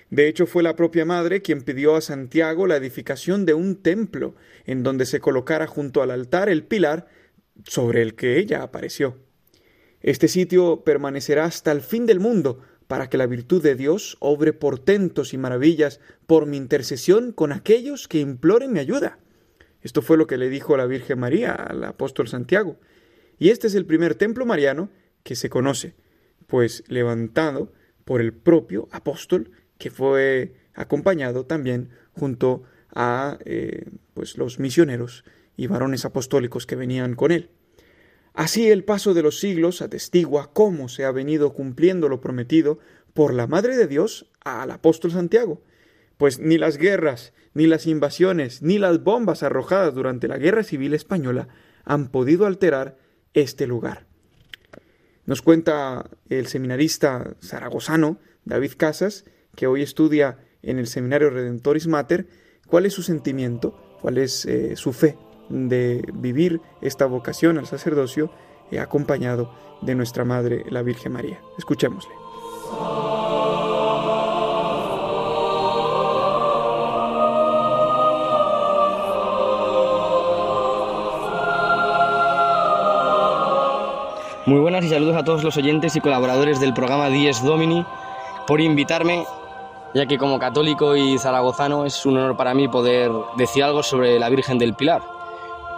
De 0.09 0.27
hecho, 0.27 0.45
fue 0.45 0.63
la 0.63 0.75
propia 0.75 1.05
madre 1.05 1.41
quien 1.41 1.61
pidió 1.61 1.95
a 1.95 2.01
Santiago 2.01 2.67
la 2.67 2.75
edificación 2.75 3.45
de 3.45 3.53
un 3.53 3.81
templo 3.81 4.35
en 4.65 4.83
donde 4.83 5.05
se 5.05 5.19
colocara 5.19 5.67
junto 5.67 6.01
al 6.01 6.11
altar 6.11 6.49
el 6.49 6.63
pilar 6.63 7.07
sobre 7.63 8.01
el 8.01 8.15
que 8.15 8.37
ella 8.37 8.61
apareció. 8.61 9.17
Este 10.01 10.27
sitio 10.27 10.83
permanecerá 10.83 11.45
hasta 11.45 11.71
el 11.71 11.81
fin 11.81 12.05
del 12.05 12.19
mundo, 12.19 12.61
para 12.87 13.09
que 13.09 13.17
la 13.17 13.27
virtud 13.27 13.63
de 13.63 13.75
Dios 13.75 14.17
obre 14.19 14.53
portentos 14.53 15.33
y 15.33 15.37
maravillas 15.37 15.99
por 16.27 16.45
mi 16.45 16.57
intercesión 16.57 17.31
con 17.31 17.51
aquellos 17.51 18.07
que 18.07 18.19
imploren 18.19 18.73
mi 18.73 18.79
ayuda. 18.79 19.19
Esto 19.81 20.01
fue 20.01 20.17
lo 20.17 20.27
que 20.27 20.37
le 20.37 20.49
dijo 20.49 20.77
la 20.77 20.85
Virgen 20.85 21.19
María 21.19 21.53
al 21.53 21.83
apóstol 21.83 22.27
Santiago. 22.27 22.77
Y 23.37 23.49
este 23.49 23.67
es 23.67 23.75
el 23.75 23.85
primer 23.85 24.15
templo 24.15 24.45
mariano 24.45 24.89
que 25.23 25.35
se 25.35 25.49
conoce, 25.49 25.95
pues 26.47 26.83
levantado 26.87 27.71
por 28.03 28.21
el 28.21 28.33
propio 28.33 28.87
apóstol 28.91 29.51
que 29.77 29.91
fue 29.91 30.53
acompañado 30.73 31.45
también 31.45 31.89
junto 32.13 32.63
a 32.93 33.37
eh, 33.45 33.85
pues 34.13 34.37
los 34.37 34.59
misioneros 34.59 35.25
y 35.57 35.67
varones 35.67 36.05
apostólicos 36.05 36.65
que 36.65 36.75
venían 36.75 37.15
con 37.15 37.31
él. 37.31 37.49
Así 38.35 38.69
el 38.69 38.83
paso 38.83 39.13
de 39.13 39.23
los 39.23 39.39
siglos 39.39 39.81
atestigua 39.81 40.51
cómo 40.51 40.89
se 40.89 41.05
ha 41.05 41.11
venido 41.11 41.53
cumpliendo 41.53 42.09
lo 42.09 42.19
prometido 42.19 42.79
por 43.13 43.33
la 43.33 43.47
Madre 43.47 43.77
de 43.77 43.87
Dios 43.87 44.29
al 44.43 44.71
apóstol 44.71 45.11
Santiago, 45.11 45.61
pues 46.17 46.39
ni 46.39 46.57
las 46.57 46.75
guerras, 46.75 47.31
ni 47.53 47.65
las 47.65 47.87
invasiones, 47.87 48.61
ni 48.61 48.77
las 48.77 49.01
bombas 49.01 49.41
arrojadas 49.41 49.95
durante 49.95 50.27
la 50.27 50.37
Guerra 50.37 50.63
Civil 50.63 50.93
Española 50.93 51.47
han 51.85 52.09
podido 52.09 52.45
alterar 52.45 52.97
este 53.33 53.67
lugar. 53.67 54.05
Nos 55.25 55.41
cuenta 55.41 56.09
el 56.27 56.47
seminarista 56.47 57.35
zaragozano 57.41 58.19
David 58.43 58.73
Casas, 58.75 59.23
que 59.55 59.67
hoy 59.67 59.81
estudia 59.81 60.39
en 60.61 60.77
el 60.77 60.87
Seminario 60.87 61.29
Redentoris 61.29 61.87
Mater, 61.87 62.27
cuál 62.67 62.85
es 62.85 62.93
su 62.93 63.01
sentimiento, 63.01 63.97
cuál 64.01 64.17
es 64.17 64.45
eh, 64.45 64.75
su 64.75 64.91
fe 64.91 65.15
de 65.49 66.07
vivir 66.13 66.61
esta 66.81 67.05
vocación 67.05 67.57
al 67.57 67.67
sacerdocio 67.67 68.29
eh, 68.71 68.79
acompañado 68.79 69.49
de 69.81 69.95
nuestra 69.95 70.25
Madre, 70.25 70.65
la 70.69 70.81
Virgen 70.81 71.13
María. 71.13 71.39
Escuchémosle. 71.57 72.13
Muy 84.47 84.59
buenas 84.59 84.85
y 84.85 84.89
saludos 84.89 85.15
a 85.15 85.23
todos 85.23 85.43
los 85.43 85.57
oyentes 85.57 85.95
y 85.95 86.01
colaboradores 86.01 86.59
del 86.59 86.75
programa 86.75 87.09
Dies 87.09 87.43
Domini 87.43 87.83
por 88.45 88.61
invitarme, 88.61 89.25
ya 89.95 90.05
que 90.05 90.19
como 90.19 90.37
católico 90.37 90.95
y 90.95 91.17
zaragozano 91.17 91.83
es 91.85 92.05
un 92.05 92.17
honor 92.17 92.37
para 92.37 92.53
mí 92.53 92.67
poder 92.67 93.11
decir 93.37 93.63
algo 93.63 93.81
sobre 93.81 94.19
la 94.19 94.29
Virgen 94.29 94.59
del 94.59 94.75
Pilar. 94.75 95.01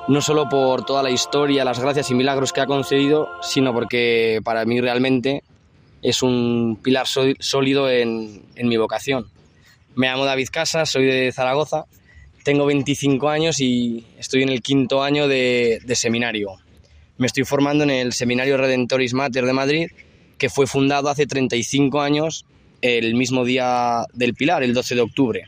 No 0.07 0.21
solo 0.21 0.47
por 0.47 0.85
toda 0.85 1.03
la 1.03 1.11
historia, 1.11 1.65
las 1.65 1.79
gracias 1.79 2.09
y 2.11 2.15
milagros 2.15 2.53
que 2.53 2.61
ha 2.61 2.65
concedido, 2.65 3.29
sino 3.41 3.73
porque 3.73 4.39
para 4.43 4.63
mí 4.63 4.79
realmente 4.79 5.43
es 6.01 6.23
un 6.23 6.79
pilar 6.81 7.07
sólido 7.07 7.89
en, 7.89 8.43
en 8.55 8.67
mi 8.69 8.77
vocación. 8.77 9.27
Me 9.95 10.07
llamo 10.07 10.23
David 10.23 10.47
Casas, 10.49 10.89
soy 10.89 11.05
de 11.05 11.31
Zaragoza, 11.33 11.85
tengo 12.43 12.65
25 12.65 13.27
años 13.27 13.59
y 13.59 14.05
estoy 14.17 14.43
en 14.43 14.49
el 14.49 14.61
quinto 14.61 15.03
año 15.03 15.27
de, 15.27 15.81
de 15.83 15.95
seminario. 15.97 16.55
Me 17.17 17.27
estoy 17.27 17.43
formando 17.43 17.83
en 17.83 17.89
el 17.89 18.13
Seminario 18.13 18.55
Redentoris 18.55 19.13
Mater 19.13 19.45
de 19.45 19.51
Madrid, 19.51 19.87
que 20.37 20.49
fue 20.49 20.67
fundado 20.67 21.09
hace 21.09 21.25
35 21.25 21.99
años, 21.99 22.45
el 22.81 23.15
mismo 23.15 23.43
día 23.43 24.05
del 24.13 24.35
Pilar, 24.35 24.63
el 24.63 24.73
12 24.73 24.95
de 24.95 25.01
octubre. 25.01 25.43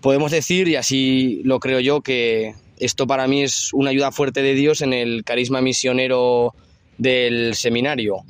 Podemos 0.00 0.30
decir, 0.30 0.68
y 0.68 0.76
así 0.76 1.40
lo 1.42 1.58
creo 1.58 1.80
yo, 1.80 2.02
que 2.02 2.54
esto 2.80 3.06
para 3.06 3.26
mí 3.26 3.42
es 3.42 3.72
una 3.72 3.90
ayuda 3.90 4.10
fuerte 4.10 4.42
de 4.42 4.54
Dios 4.54 4.82
en 4.82 4.92
el 4.92 5.22
carisma 5.24 5.60
misionero 5.60 6.54
del 6.98 7.54
seminario, 7.54 8.24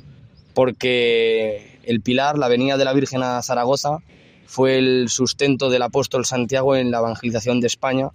porque 0.53 1.79
el 1.83 2.01
Pilar, 2.01 2.37
la 2.37 2.47
venida 2.47 2.77
de 2.77 2.85
la 2.85 2.93
Virgen 2.93 3.23
a 3.23 3.41
Zaragoza, 3.41 3.97
fue 4.45 4.77
el 4.77 5.09
sustento 5.09 5.69
del 5.69 5.81
apóstol 5.81 6.25
Santiago 6.25 6.75
en 6.75 6.91
la 6.91 6.99
evangelización 6.99 7.59
de 7.61 7.67
España 7.67 8.11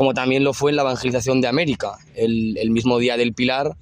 como 0.00 0.14
también 0.14 0.44
lo 0.44 0.54
fue 0.54 0.70
en 0.70 0.76
la 0.76 0.82
evangelización 0.82 1.42
de 1.42 1.48
América. 1.48 1.98
El, 2.14 2.70
mismo 2.70 2.98
día 2.98 3.18
del 3.18 3.34
Pilar 3.34 3.76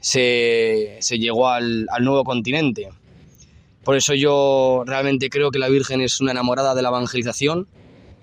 se, 0.00 0.98
llegó 1.10 1.48
al, 1.48 1.86
nuevo 2.00 2.24
continente. 2.24 2.88
Por 3.84 3.96
eso 3.96 4.14
yo 4.14 4.82
realmente 4.86 5.30
creo 5.30 5.50
que 5.52 5.58
la 5.58 5.68
Virgen 5.68 6.00
es 6.00 6.20
una 6.20 6.32
enamorada 6.32 6.74
de 6.74 6.82
la 6.82 6.88
evangelización, 6.88 7.68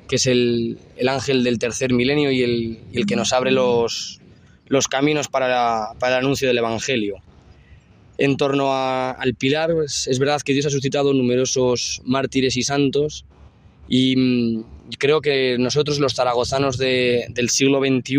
que 0.10 0.18
es 0.18 0.26
el, 0.28 0.78
el 0.98 1.08
ángel 1.08 1.44
del 1.44 1.60
tercer 1.60 1.94
milenio 1.94 2.32
y 2.32 2.42
el, 2.44 2.80
el 2.94 3.06
que 3.06 3.16
nos 3.16 3.32
abre 3.32 3.52
los, 3.52 4.20
los 4.68 4.88
caminos 4.88 5.28
para, 5.30 5.92
para 6.00 6.18
el 6.18 6.26
anuncio 6.26 6.48
del 6.48 6.58
Evangelio. 6.58 7.18
En 8.18 8.36
torno 8.36 8.74
al 8.74 9.36
pilar, 9.36 9.72
pues, 9.74 10.08
es 10.08 10.20
verdad 10.20 10.42
que 10.42 10.52
Dios 10.54 10.66
ha 10.66 10.70
suscitado 10.72 11.14
numerosos 11.14 12.02
mártires 12.04 12.58
y 12.58 12.64
santos 12.64 13.24
y 13.88 14.16
mm, 14.18 14.64
creo 14.98 15.22
que 15.22 15.58
nosotros 15.58 16.00
los 16.00 16.16
zaragozanos 16.16 16.78
de- 16.78 17.28
del 17.30 17.50
siglo 17.50 17.80
XXI 17.80 18.18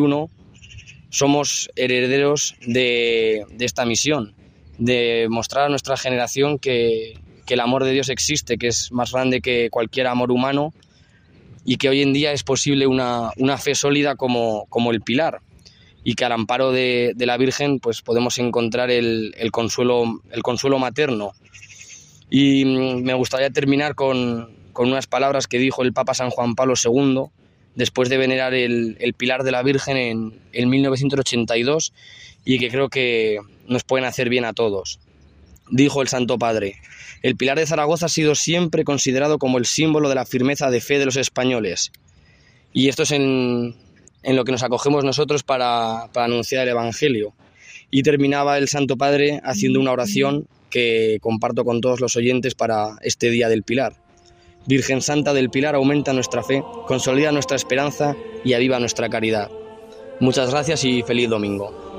somos 1.10 1.70
herederos 1.76 2.54
de, 2.66 3.44
de 3.52 3.64
esta 3.64 3.84
misión, 3.84 4.32
de 4.78 5.26
mostrar 5.28 5.66
a 5.66 5.68
nuestra 5.68 5.96
generación 5.96 6.58
que, 6.58 7.18
que 7.46 7.54
el 7.54 7.60
amor 7.60 7.84
de 7.84 7.90
Dios 7.92 8.08
existe, 8.08 8.56
que 8.58 8.68
es 8.68 8.92
más 8.92 9.12
grande 9.12 9.40
que 9.40 9.68
cualquier 9.70 10.06
amor 10.06 10.30
humano 10.30 10.72
y 11.64 11.76
que 11.76 11.88
hoy 11.88 12.02
en 12.02 12.12
día 12.12 12.32
es 12.32 12.42
posible 12.42 12.86
una, 12.86 13.30
una 13.36 13.58
fe 13.58 13.74
sólida 13.74 14.16
como, 14.16 14.66
como 14.68 14.90
el 14.90 15.00
pilar 15.00 15.40
y 16.02 16.14
que 16.14 16.24
al 16.24 16.32
amparo 16.32 16.72
de, 16.72 17.12
de 17.14 17.26
la 17.26 17.36
Virgen 17.36 17.78
pues 17.78 18.02
podemos 18.02 18.38
encontrar 18.38 18.90
el, 18.90 19.34
el 19.36 19.50
consuelo, 19.50 20.22
el 20.30 20.42
consuelo 20.42 20.78
materno. 20.78 21.32
Y 22.30 22.64
mm, 22.64 23.02
me 23.02 23.14
gustaría 23.14 23.50
terminar 23.50 23.94
con, 23.94 24.50
con 24.72 24.88
unas 24.88 25.06
palabras 25.06 25.46
que 25.46 25.58
dijo 25.58 25.82
el 25.82 25.92
Papa 25.92 26.14
San 26.14 26.30
Juan 26.30 26.54
Pablo 26.54 26.74
II 26.82 27.24
después 27.74 28.08
de 28.08 28.16
venerar 28.16 28.54
el, 28.54 28.96
el 29.00 29.14
pilar 29.14 29.42
de 29.42 29.52
la 29.52 29.62
Virgen 29.62 29.96
en, 29.96 30.40
en 30.52 30.68
1982 30.68 31.92
y 32.44 32.58
que 32.58 32.70
creo 32.70 32.88
que 32.88 33.38
nos 33.68 33.84
pueden 33.84 34.06
hacer 34.06 34.28
bien 34.28 34.44
a 34.44 34.52
todos. 34.52 34.98
Dijo 35.70 36.02
el 36.02 36.08
Santo 36.08 36.38
Padre, 36.38 36.76
el 37.22 37.36
pilar 37.36 37.58
de 37.58 37.66
Zaragoza 37.66 38.06
ha 38.06 38.08
sido 38.08 38.34
siempre 38.34 38.84
considerado 38.84 39.38
como 39.38 39.58
el 39.58 39.66
símbolo 39.66 40.08
de 40.08 40.14
la 40.14 40.26
firmeza 40.26 40.70
de 40.70 40.80
fe 40.80 40.98
de 40.98 41.06
los 41.06 41.16
españoles. 41.16 41.92
Y 42.72 42.88
esto 42.88 43.04
es 43.04 43.12
en, 43.12 43.76
en 44.22 44.36
lo 44.36 44.44
que 44.44 44.52
nos 44.52 44.62
acogemos 44.62 45.04
nosotros 45.04 45.42
para, 45.42 46.08
para 46.12 46.26
anunciar 46.26 46.64
el 46.64 46.70
Evangelio. 46.70 47.34
Y 47.90 48.02
terminaba 48.02 48.58
el 48.58 48.68
Santo 48.68 48.96
Padre 48.96 49.40
haciendo 49.44 49.80
una 49.80 49.92
oración 49.92 50.46
que 50.70 51.18
comparto 51.20 51.64
con 51.64 51.80
todos 51.80 52.00
los 52.00 52.16
oyentes 52.16 52.54
para 52.54 52.96
este 53.02 53.30
Día 53.30 53.48
del 53.48 53.64
Pilar. 53.64 53.94
Virgen 54.66 55.00
Santa 55.00 55.32
del 55.32 55.50
Pilar, 55.50 55.74
aumenta 55.74 56.12
nuestra 56.12 56.42
fe, 56.42 56.62
consolida 56.86 57.32
nuestra 57.32 57.56
esperanza 57.56 58.14
y 58.44 58.52
aviva 58.52 58.78
nuestra 58.78 59.08
caridad. 59.08 59.50
Muchas 60.20 60.50
gracias 60.50 60.84
y 60.84 61.02
feliz 61.02 61.28
domingo. 61.28 61.89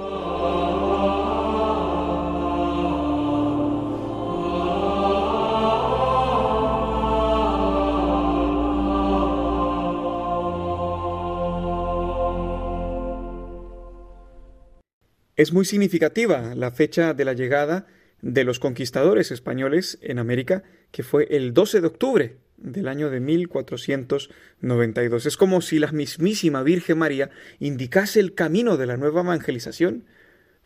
Es 15.41 15.51
muy 15.53 15.65
significativa 15.65 16.53
la 16.53 16.69
fecha 16.69 17.15
de 17.15 17.25
la 17.25 17.33
llegada 17.33 17.87
de 18.21 18.43
los 18.43 18.59
conquistadores 18.59 19.31
españoles 19.31 19.97
en 20.03 20.19
América, 20.19 20.61
que 20.91 21.01
fue 21.01 21.25
el 21.31 21.55
12 21.55 21.81
de 21.81 21.87
octubre 21.87 22.35
del 22.57 22.87
año 22.87 23.09
de 23.09 23.19
1492. 23.21 25.25
Es 25.25 25.37
como 25.37 25.61
si 25.61 25.79
la 25.79 25.91
mismísima 25.91 26.61
Virgen 26.61 26.99
María 26.99 27.31
indicase 27.57 28.19
el 28.19 28.35
camino 28.35 28.77
de 28.77 28.85
la 28.85 28.97
nueva 28.97 29.21
evangelización. 29.21 30.05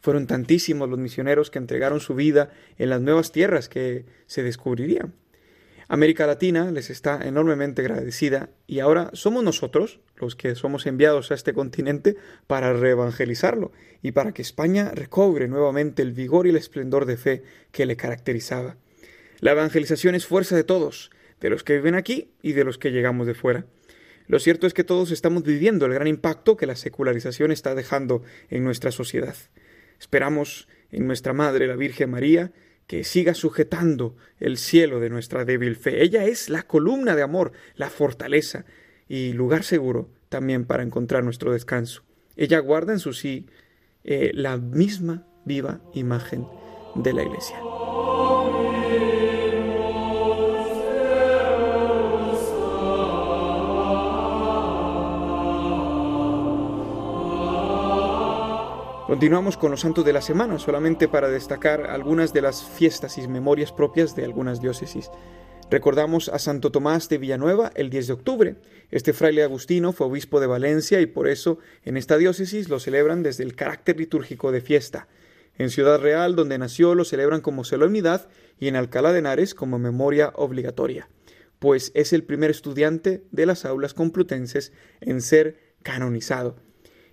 Fueron 0.01 0.27
tantísimos 0.27 0.89
los 0.89 0.99
misioneros 0.99 1.51
que 1.51 1.59
entregaron 1.59 2.01
su 2.01 2.13
vida 2.13 2.51
en 2.77 2.89
las 2.89 2.99
nuevas 2.99 3.31
tierras 3.31 3.69
que 3.69 4.03
se 4.25 4.43
descubrirían. 4.43 5.13
América 5.87 6.25
Latina 6.25 6.71
les 6.71 6.89
está 6.89 7.19
enormemente 7.23 7.81
agradecida 7.81 8.49
y 8.65 8.79
ahora 8.79 9.11
somos 9.13 9.43
nosotros 9.43 9.99
los 10.15 10.35
que 10.35 10.55
somos 10.55 10.87
enviados 10.87 11.31
a 11.31 11.35
este 11.35 11.53
continente 11.53 12.15
para 12.47 12.73
reevangelizarlo 12.73 13.71
y 14.01 14.11
para 14.11 14.33
que 14.33 14.41
España 14.41 14.91
recobre 14.93 15.47
nuevamente 15.47 16.01
el 16.01 16.11
vigor 16.11 16.47
y 16.47 16.49
el 16.49 16.55
esplendor 16.55 17.05
de 17.05 17.17
fe 17.17 17.43
que 17.71 17.85
le 17.85 17.97
caracterizaba. 17.97 18.77
La 19.39 19.51
evangelización 19.51 20.15
es 20.15 20.25
fuerza 20.25 20.55
de 20.55 20.63
todos, 20.63 21.11
de 21.39 21.49
los 21.49 21.63
que 21.63 21.75
viven 21.75 21.95
aquí 21.95 22.31
y 22.41 22.53
de 22.53 22.63
los 22.63 22.77
que 22.79 22.91
llegamos 22.91 23.27
de 23.27 23.35
fuera. 23.35 23.65
Lo 24.27 24.39
cierto 24.39 24.65
es 24.65 24.73
que 24.73 24.83
todos 24.83 25.11
estamos 25.11 25.43
viviendo 25.43 25.85
el 25.85 25.93
gran 25.93 26.07
impacto 26.07 26.57
que 26.57 26.65
la 26.65 26.75
secularización 26.75 27.51
está 27.51 27.75
dejando 27.75 28.23
en 28.49 28.63
nuestra 28.63 28.91
sociedad. 28.91 29.35
Esperamos 29.99 30.67
en 30.91 31.05
nuestra 31.05 31.33
Madre, 31.33 31.67
la 31.67 31.75
Virgen 31.75 32.09
María, 32.09 32.51
que 32.87 33.03
siga 33.03 33.33
sujetando 33.33 34.15
el 34.39 34.57
cielo 34.57 34.99
de 34.99 35.09
nuestra 35.09 35.45
débil 35.45 35.75
fe. 35.75 36.03
Ella 36.03 36.25
es 36.25 36.49
la 36.49 36.63
columna 36.63 37.15
de 37.15 37.23
amor, 37.23 37.51
la 37.75 37.89
fortaleza 37.89 38.65
y 39.07 39.33
lugar 39.33 39.63
seguro 39.63 40.09
también 40.29 40.65
para 40.65 40.83
encontrar 40.83 41.23
nuestro 41.23 41.51
descanso. 41.51 42.03
Ella 42.35 42.59
guarda 42.59 42.93
en 42.93 42.99
su 42.99 43.13
sí 43.13 43.47
eh, 44.03 44.31
la 44.33 44.57
misma 44.57 45.25
viva 45.45 45.81
imagen 45.93 46.45
de 46.95 47.13
la 47.13 47.23
Iglesia. 47.23 47.57
Continuamos 59.07 59.55
con 59.55 59.69
los 59.69 59.81
santos 59.81 60.03
de 60.03 60.13
la 60.13 60.21
semana, 60.21 60.57
solamente 60.57 61.07
para 61.07 61.29
destacar 61.29 61.91
algunas 61.91 62.33
de 62.33 62.41
las 62.41 62.63
fiestas 62.63 63.19
y 63.19 63.27
memorias 63.27 63.71
propias 63.71 64.15
de 64.15 64.25
algunas 64.25 64.61
diócesis. 64.61 65.11
Recordamos 65.69 66.27
a 66.29 66.39
Santo 66.39 66.71
Tomás 66.71 67.07
de 67.07 67.19
Villanueva 67.19 67.71
el 67.75 67.91
10 67.91 68.07
de 68.07 68.13
octubre. 68.13 68.55
Este 68.89 69.13
fraile 69.13 69.43
agustino 69.43 69.93
fue 69.93 70.07
obispo 70.07 70.39
de 70.39 70.47
Valencia 70.47 71.01
y 71.01 71.05
por 71.05 71.27
eso 71.27 71.59
en 71.83 71.97
esta 71.97 72.17
diócesis 72.17 72.67
lo 72.67 72.79
celebran 72.79 73.21
desde 73.21 73.43
el 73.43 73.55
carácter 73.55 73.99
litúrgico 73.99 74.51
de 74.51 74.61
fiesta. 74.61 75.07
En 75.59 75.69
Ciudad 75.69 75.99
Real, 75.99 76.35
donde 76.35 76.57
nació, 76.57 76.95
lo 76.95 77.05
celebran 77.05 77.41
como 77.41 77.63
solemnidad 77.63 78.27
y 78.59 78.69
en 78.69 78.75
Alcalá 78.75 79.13
de 79.13 79.19
Henares 79.19 79.53
como 79.53 79.77
memoria 79.77 80.33
obligatoria, 80.33 81.09
pues 81.59 81.91
es 81.93 82.11
el 82.11 82.23
primer 82.23 82.49
estudiante 82.49 83.23
de 83.29 83.45
las 83.45 83.65
aulas 83.65 83.93
complutenses 83.93 84.73
en 84.99 85.21
ser 85.21 85.75
canonizado. 85.83 86.64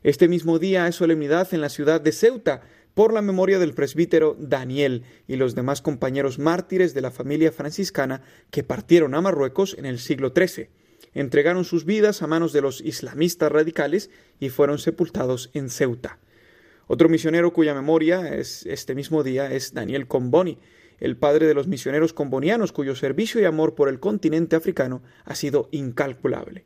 Este 0.03 0.27
mismo 0.27 0.59
día 0.59 0.89
es 0.89 0.97
solemnidad 0.97 1.55
en 1.55 1.61
la 1.61 1.69
ciudad 1.69 2.01
de 2.01 2.11
Ceuta 2.11 2.63
por 2.93 3.13
la 3.13 3.23
memoria 3.23 3.61
del 3.61 3.73
presbítero 3.73 4.37
Daniel 4.37 5.05
y 5.29 5.37
los 5.37 5.55
demás 5.55 5.81
compañeros 5.81 6.41
mártires 6.41 6.93
de 6.93 7.03
la 7.03 7.13
familia 7.13 7.53
franciscana 7.53 8.21
que 8.51 8.65
partieron 8.65 9.15
a 9.15 9.21
Marruecos 9.21 9.77
en 9.79 9.87
el 9.87 10.01
siglo 10.01 10.33
XIII. 10.37 10.71
Entregaron 11.15 11.65
sus 11.65 11.85
vidas 11.85 12.21
a 12.21 12.27
manos 12.27 12.53
de 12.53 12.63
los 12.63 12.81
islamistas 12.81 13.53
radicales 13.53 14.11
y 14.41 14.49
fueron 14.49 14.79
sepultados 14.79 15.51
en 15.55 15.71
Ceuta. 15.71 16.19
Otro 16.89 17.09
misionero 17.09 17.53
cuya 17.53 17.73
memoria 17.73 18.35
es 18.35 18.67
este 18.67 18.97
mismo 18.97 19.23
día 19.23 19.53
es 19.53 19.73
Daniel 19.73 20.09
Comboni, 20.09 20.59
el 20.99 21.17
padre 21.17 21.47
de 21.47 21.55
los 21.55 21.69
misioneros 21.69 22.13
combonianos 22.13 22.73
cuyo 22.73 22.97
servicio 22.97 23.41
y 23.41 23.45
amor 23.45 23.77
por 23.77 23.89
el 23.89 24.01
continente 24.01 24.57
africano 24.57 25.01
ha 25.25 25.37
sido 25.37 25.69
incalculable. 25.71 26.65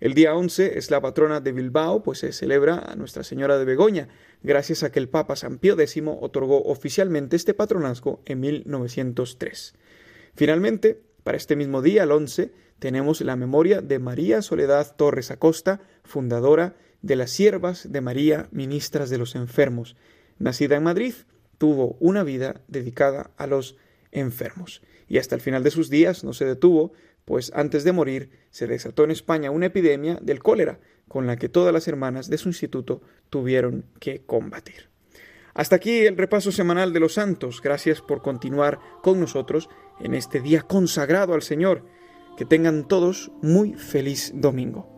El 0.00 0.14
día 0.14 0.36
11 0.36 0.78
es 0.78 0.92
la 0.92 1.00
patrona 1.00 1.40
de 1.40 1.50
Bilbao, 1.50 2.04
pues 2.04 2.20
se 2.20 2.32
celebra 2.32 2.78
a 2.78 2.94
Nuestra 2.94 3.24
Señora 3.24 3.58
de 3.58 3.64
Begoña, 3.64 4.08
gracias 4.44 4.84
a 4.84 4.92
que 4.92 5.00
el 5.00 5.08
Papa 5.08 5.34
San 5.34 5.58
Pío 5.58 5.74
X 5.78 6.02
otorgó 6.06 6.62
oficialmente 6.62 7.34
este 7.34 7.52
patronazgo 7.52 8.22
en 8.24 8.38
1903. 8.38 9.74
Finalmente, 10.36 11.02
para 11.24 11.36
este 11.36 11.56
mismo 11.56 11.82
día, 11.82 12.04
el 12.04 12.12
11, 12.12 12.52
tenemos 12.78 13.20
la 13.22 13.34
memoria 13.34 13.80
de 13.80 13.98
María 13.98 14.40
Soledad 14.40 14.94
Torres 14.94 15.32
Acosta, 15.32 15.80
fundadora 16.04 16.76
de 17.02 17.16
las 17.16 17.32
Siervas 17.32 17.90
de 17.90 18.00
María, 18.00 18.48
ministras 18.52 19.10
de 19.10 19.18
los 19.18 19.34
enfermos. 19.34 19.96
Nacida 20.38 20.76
en 20.76 20.84
Madrid, 20.84 21.14
tuvo 21.58 21.96
una 21.98 22.22
vida 22.22 22.60
dedicada 22.68 23.32
a 23.36 23.48
los 23.48 23.76
enfermos. 24.12 24.80
Y 25.08 25.18
hasta 25.18 25.34
el 25.34 25.40
final 25.40 25.64
de 25.64 25.72
sus 25.72 25.90
días 25.90 26.22
no 26.22 26.32
se 26.34 26.44
detuvo, 26.44 26.92
pues 27.28 27.52
antes 27.54 27.84
de 27.84 27.92
morir 27.92 28.30
se 28.48 28.66
desató 28.66 29.04
en 29.04 29.10
España 29.10 29.50
una 29.50 29.66
epidemia 29.66 30.18
del 30.22 30.42
cólera, 30.42 30.80
con 31.08 31.26
la 31.26 31.36
que 31.36 31.50
todas 31.50 31.74
las 31.74 31.86
hermanas 31.86 32.30
de 32.30 32.38
su 32.38 32.48
instituto 32.48 33.02
tuvieron 33.28 33.84
que 34.00 34.22
combatir. 34.24 34.88
Hasta 35.52 35.76
aquí 35.76 36.06
el 36.06 36.16
repaso 36.16 36.52
semanal 36.52 36.94
de 36.94 37.00
los 37.00 37.12
santos. 37.12 37.60
Gracias 37.60 38.00
por 38.00 38.22
continuar 38.22 38.78
con 39.02 39.20
nosotros 39.20 39.68
en 40.00 40.14
este 40.14 40.40
día 40.40 40.62
consagrado 40.62 41.34
al 41.34 41.42
Señor. 41.42 41.84
Que 42.38 42.46
tengan 42.46 42.88
todos 42.88 43.30
muy 43.42 43.74
feliz 43.74 44.32
domingo. 44.34 44.97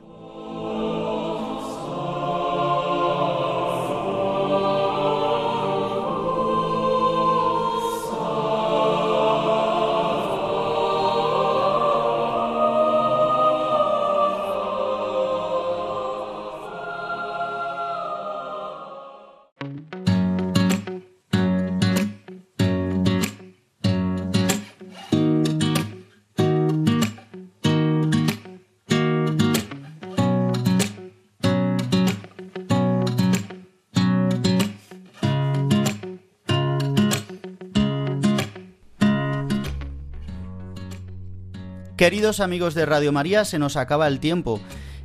Queridos 42.01 42.39
amigos 42.39 42.73
de 42.73 42.87
Radio 42.87 43.11
María, 43.11 43.45
se 43.45 43.59
nos 43.59 43.77
acaba 43.77 44.07
el 44.07 44.19
tiempo 44.19 44.59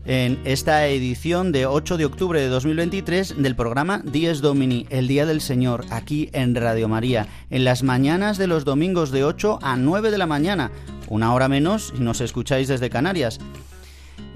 en 0.06 0.40
esta 0.46 0.86
edición 0.86 1.52
de 1.52 1.66
8 1.66 1.98
de 1.98 2.06
octubre 2.06 2.40
de 2.40 2.48
2023 2.48 3.34
del 3.36 3.54
programa 3.54 4.00
Dies 4.02 4.40
Domini, 4.40 4.86
el 4.88 5.06
Día 5.06 5.26
del 5.26 5.42
Señor, 5.42 5.84
aquí 5.90 6.30
en 6.32 6.54
Radio 6.54 6.88
María, 6.88 7.26
en 7.50 7.64
las 7.64 7.82
mañanas 7.82 8.38
de 8.38 8.46
los 8.46 8.64
domingos 8.64 9.10
de 9.10 9.24
8 9.24 9.58
a 9.60 9.76
9 9.76 10.10
de 10.10 10.16
la 10.16 10.24
mañana, 10.24 10.70
una 11.08 11.34
hora 11.34 11.48
menos 11.48 11.92
si 11.94 12.02
nos 12.02 12.22
escucháis 12.22 12.66
desde 12.66 12.88
Canarias. 12.88 13.40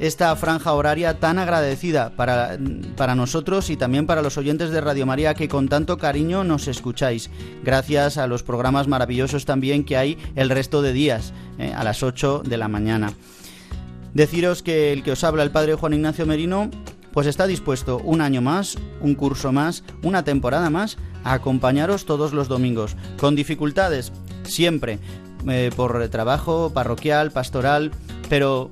Esta 0.01 0.35
franja 0.35 0.73
horaria 0.73 1.21
tan 1.21 1.39
agradecida 1.39 2.17
para, 2.17 2.57
para 2.97 3.15
nosotros 3.15 3.69
y 3.69 3.77
también 3.77 4.07
para 4.07 4.23
los 4.23 4.39
oyentes 4.39 4.71
de 4.71 4.81
Radio 4.81 5.05
María 5.05 5.35
que 5.35 5.47
con 5.47 5.69
tanto 5.69 5.99
cariño 5.99 6.43
nos 6.43 6.69
escucháis, 6.69 7.29
gracias 7.63 8.17
a 8.17 8.27
los 8.27 8.43
programas 8.43 8.89
maravillosos 8.89 9.45
también 9.45 9.85
que 9.85 9.99
hay 9.99 10.17
el 10.37 10.49
resto 10.49 10.81
de 10.81 10.95
días, 10.95 11.35
eh, 11.59 11.75
a 11.77 11.85
las 11.85 12.03
8 12.03 12.43
de 12.47 12.57
la 12.57 12.69
mañana. 12.69 13.13
Deciros 14.15 14.63
que 14.63 14.95
el 14.95 15.03
que 15.03 15.13
os 15.13 15.23
habla, 15.23 15.43
el 15.43 15.51
padre 15.51 15.75
Juan 15.75 15.93
Ignacio 15.93 16.25
Merino, 16.25 16.71
pues 17.13 17.27
está 17.27 17.47
dispuesto 17.47 17.99
un 17.99 18.23
año 18.23 18.41
más, 18.41 18.79
un 19.03 19.15
curso 19.15 19.53
más, 19.53 19.85
una 20.03 20.25
temporada 20.25 20.71
más, 20.71 20.97
a 21.25 21.35
acompañaros 21.35 22.07
todos 22.07 22.33
los 22.33 22.49
domingos, 22.49 22.97
con 23.19 23.37
dificultades, 23.37 24.13
siempre, 24.45 24.99
eh, 25.47 25.71
por 25.77 26.09
trabajo 26.09 26.71
parroquial, 26.73 27.33
pastoral, 27.33 27.91
pero 28.31 28.71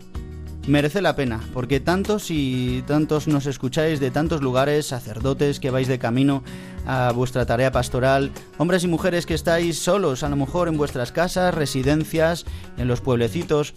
merece 0.68 1.00
la 1.00 1.16
pena, 1.16 1.40
porque 1.52 1.80
tantos 1.80 2.30
y 2.30 2.84
tantos 2.86 3.26
nos 3.26 3.46
escucháis 3.46 4.00
de 4.00 4.10
tantos 4.10 4.42
lugares, 4.42 4.86
sacerdotes 4.86 5.60
que 5.60 5.70
vais 5.70 5.88
de 5.88 5.98
camino 5.98 6.42
a 6.86 7.10
vuestra 7.12 7.46
tarea 7.46 7.72
pastoral, 7.72 8.30
hombres 8.58 8.84
y 8.84 8.88
mujeres 8.88 9.26
que 9.26 9.34
estáis 9.34 9.78
solos, 9.78 10.22
a 10.22 10.28
lo 10.28 10.36
mejor 10.36 10.68
en 10.68 10.76
vuestras 10.76 11.10
casas, 11.10 11.54
residencias, 11.54 12.44
en 12.76 12.86
los 12.86 13.00
pueblecitos, 13.00 13.74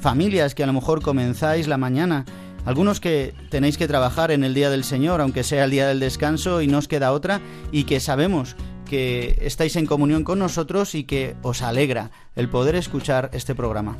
familias 0.00 0.54
que 0.54 0.62
a 0.62 0.66
lo 0.66 0.72
mejor 0.72 1.02
comenzáis 1.02 1.66
la 1.66 1.76
mañana, 1.76 2.24
algunos 2.64 3.00
que 3.00 3.34
tenéis 3.50 3.76
que 3.76 3.88
trabajar 3.88 4.30
en 4.30 4.44
el 4.44 4.54
día 4.54 4.70
del 4.70 4.84
Señor, 4.84 5.20
aunque 5.20 5.42
sea 5.42 5.64
el 5.64 5.70
día 5.70 5.88
del 5.88 6.00
descanso 6.00 6.62
y 6.62 6.68
no 6.68 6.78
os 6.78 6.88
queda 6.88 7.12
otra, 7.12 7.40
y 7.72 7.84
que 7.84 7.98
sabemos 7.98 8.56
que 8.88 9.38
estáis 9.42 9.76
en 9.76 9.86
comunión 9.86 10.24
con 10.24 10.38
nosotros 10.38 10.94
y 10.94 11.04
que 11.04 11.36
os 11.42 11.62
alegra 11.62 12.10
el 12.36 12.48
poder 12.48 12.76
escuchar 12.76 13.30
este 13.32 13.54
programa. 13.54 13.98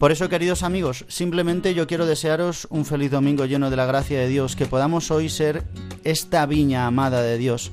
Por 0.00 0.12
eso, 0.12 0.30
queridos 0.30 0.62
amigos, 0.62 1.04
simplemente 1.08 1.74
yo 1.74 1.86
quiero 1.86 2.06
desearos 2.06 2.66
un 2.70 2.86
feliz 2.86 3.10
domingo 3.10 3.44
lleno 3.44 3.68
de 3.68 3.76
la 3.76 3.84
gracia 3.84 4.18
de 4.18 4.28
Dios, 4.28 4.56
que 4.56 4.64
podamos 4.64 5.10
hoy 5.10 5.28
ser 5.28 5.62
esta 6.04 6.46
viña 6.46 6.86
amada 6.86 7.20
de 7.20 7.36
Dios, 7.36 7.70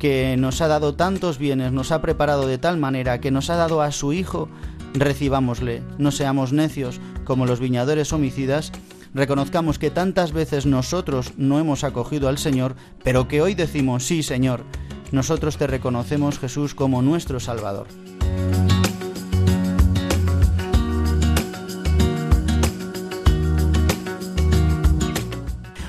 que 0.00 0.36
nos 0.36 0.60
ha 0.60 0.66
dado 0.66 0.96
tantos 0.96 1.38
bienes, 1.38 1.70
nos 1.70 1.92
ha 1.92 2.02
preparado 2.02 2.48
de 2.48 2.58
tal 2.58 2.78
manera, 2.78 3.20
que 3.20 3.30
nos 3.30 3.48
ha 3.48 3.54
dado 3.54 3.80
a 3.80 3.92
su 3.92 4.12
Hijo, 4.12 4.48
recibámosle, 4.92 5.84
no 5.98 6.10
seamos 6.10 6.52
necios 6.52 7.00
como 7.22 7.46
los 7.46 7.60
viñadores 7.60 8.12
homicidas, 8.12 8.72
reconozcamos 9.14 9.78
que 9.78 9.92
tantas 9.92 10.32
veces 10.32 10.66
nosotros 10.66 11.34
no 11.36 11.60
hemos 11.60 11.84
acogido 11.84 12.28
al 12.28 12.38
Señor, 12.38 12.74
pero 13.04 13.28
que 13.28 13.40
hoy 13.40 13.54
decimos, 13.54 14.04
sí 14.04 14.24
Señor, 14.24 14.64
nosotros 15.12 15.58
te 15.58 15.68
reconocemos 15.68 16.40
Jesús 16.40 16.74
como 16.74 17.02
nuestro 17.02 17.38
Salvador. 17.38 17.86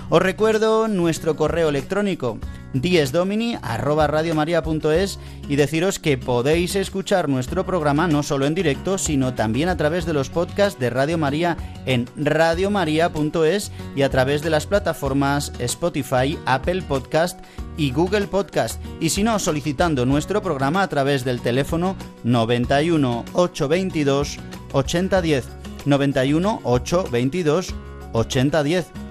Os 0.10 0.22
recuerdo 0.22 0.88
nuestro 0.88 1.36
correo 1.36 1.68
electrónico 1.68 2.39
diesdomini@radiomaria.es 2.74 5.20
y 5.49 5.58
deciros 5.58 5.99
que 5.99 6.18
podéis 6.18 6.76
escuchar 6.76 7.28
nuestro 7.28 7.66
programa 7.66 8.08
no 8.08 8.24
solo 8.24 8.45
en 8.45 8.55
directo, 8.55 8.97
sino 8.97 9.34
también 9.34 9.68
a 9.68 9.76
través 9.76 10.05
de 10.05 10.14
los 10.14 10.30
podcasts 10.30 10.80
de 10.80 10.89
Radio 10.89 11.18
María 11.18 11.58
en 11.86 12.08
radiomaria.es 12.16 13.74
y 13.97 14.03
a 14.03 14.10
través 14.10 14.43
de 14.43 14.49
las 14.49 14.66
plataformas 14.66 15.51
Spotify, 15.60 16.39
Apple 16.45 16.84
Podcast 16.84 17.38
y 17.76 17.91
Google 17.91 18.28
Podcast. 18.28 18.82
Y 19.01 19.10
si 19.10 19.24
no, 19.24 19.39
solicitando 19.39 20.05
nuestro 20.05 20.41
programa 20.41 20.84
a 20.84 20.88
través 20.88 21.26
del 21.26 21.41
teléfono 21.41 21.97
91 22.24 23.26
822 23.34 24.39
8010. 24.72 25.49
91 25.86 26.62
822 26.64 27.76
8010. 28.14 29.07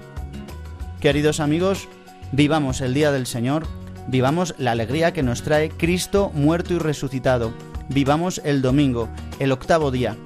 Queridos 1.01 1.39
amigos, 1.39 1.87
vivamos 2.31 2.81
el 2.81 2.95
día 2.95 3.11
del 3.11 3.27
Señor, 3.27 3.67
vivamos 4.07 4.55
la 4.57 4.71
alegría 4.71 5.13
que 5.13 5.21
nos 5.21 5.43
trae 5.43 5.69
Cristo 5.69 6.31
muerto 6.33 6.73
y 6.73 6.79
resucitado, 6.79 7.53
vivamos 7.87 8.41
el 8.43 8.63
domingo, 8.63 9.07
el 9.37 9.51
octavo 9.51 9.91
día, 9.91 10.17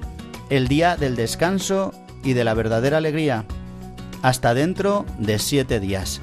el 0.48 0.68
día 0.68 0.96
del 0.96 1.14
descanso 1.14 1.92
y 2.24 2.32
de 2.32 2.44
la 2.44 2.54
verdadera 2.54 2.96
alegría, 2.96 3.44
hasta 4.22 4.54
dentro 4.54 5.04
de 5.18 5.38
siete 5.38 5.78
días. 5.78 6.22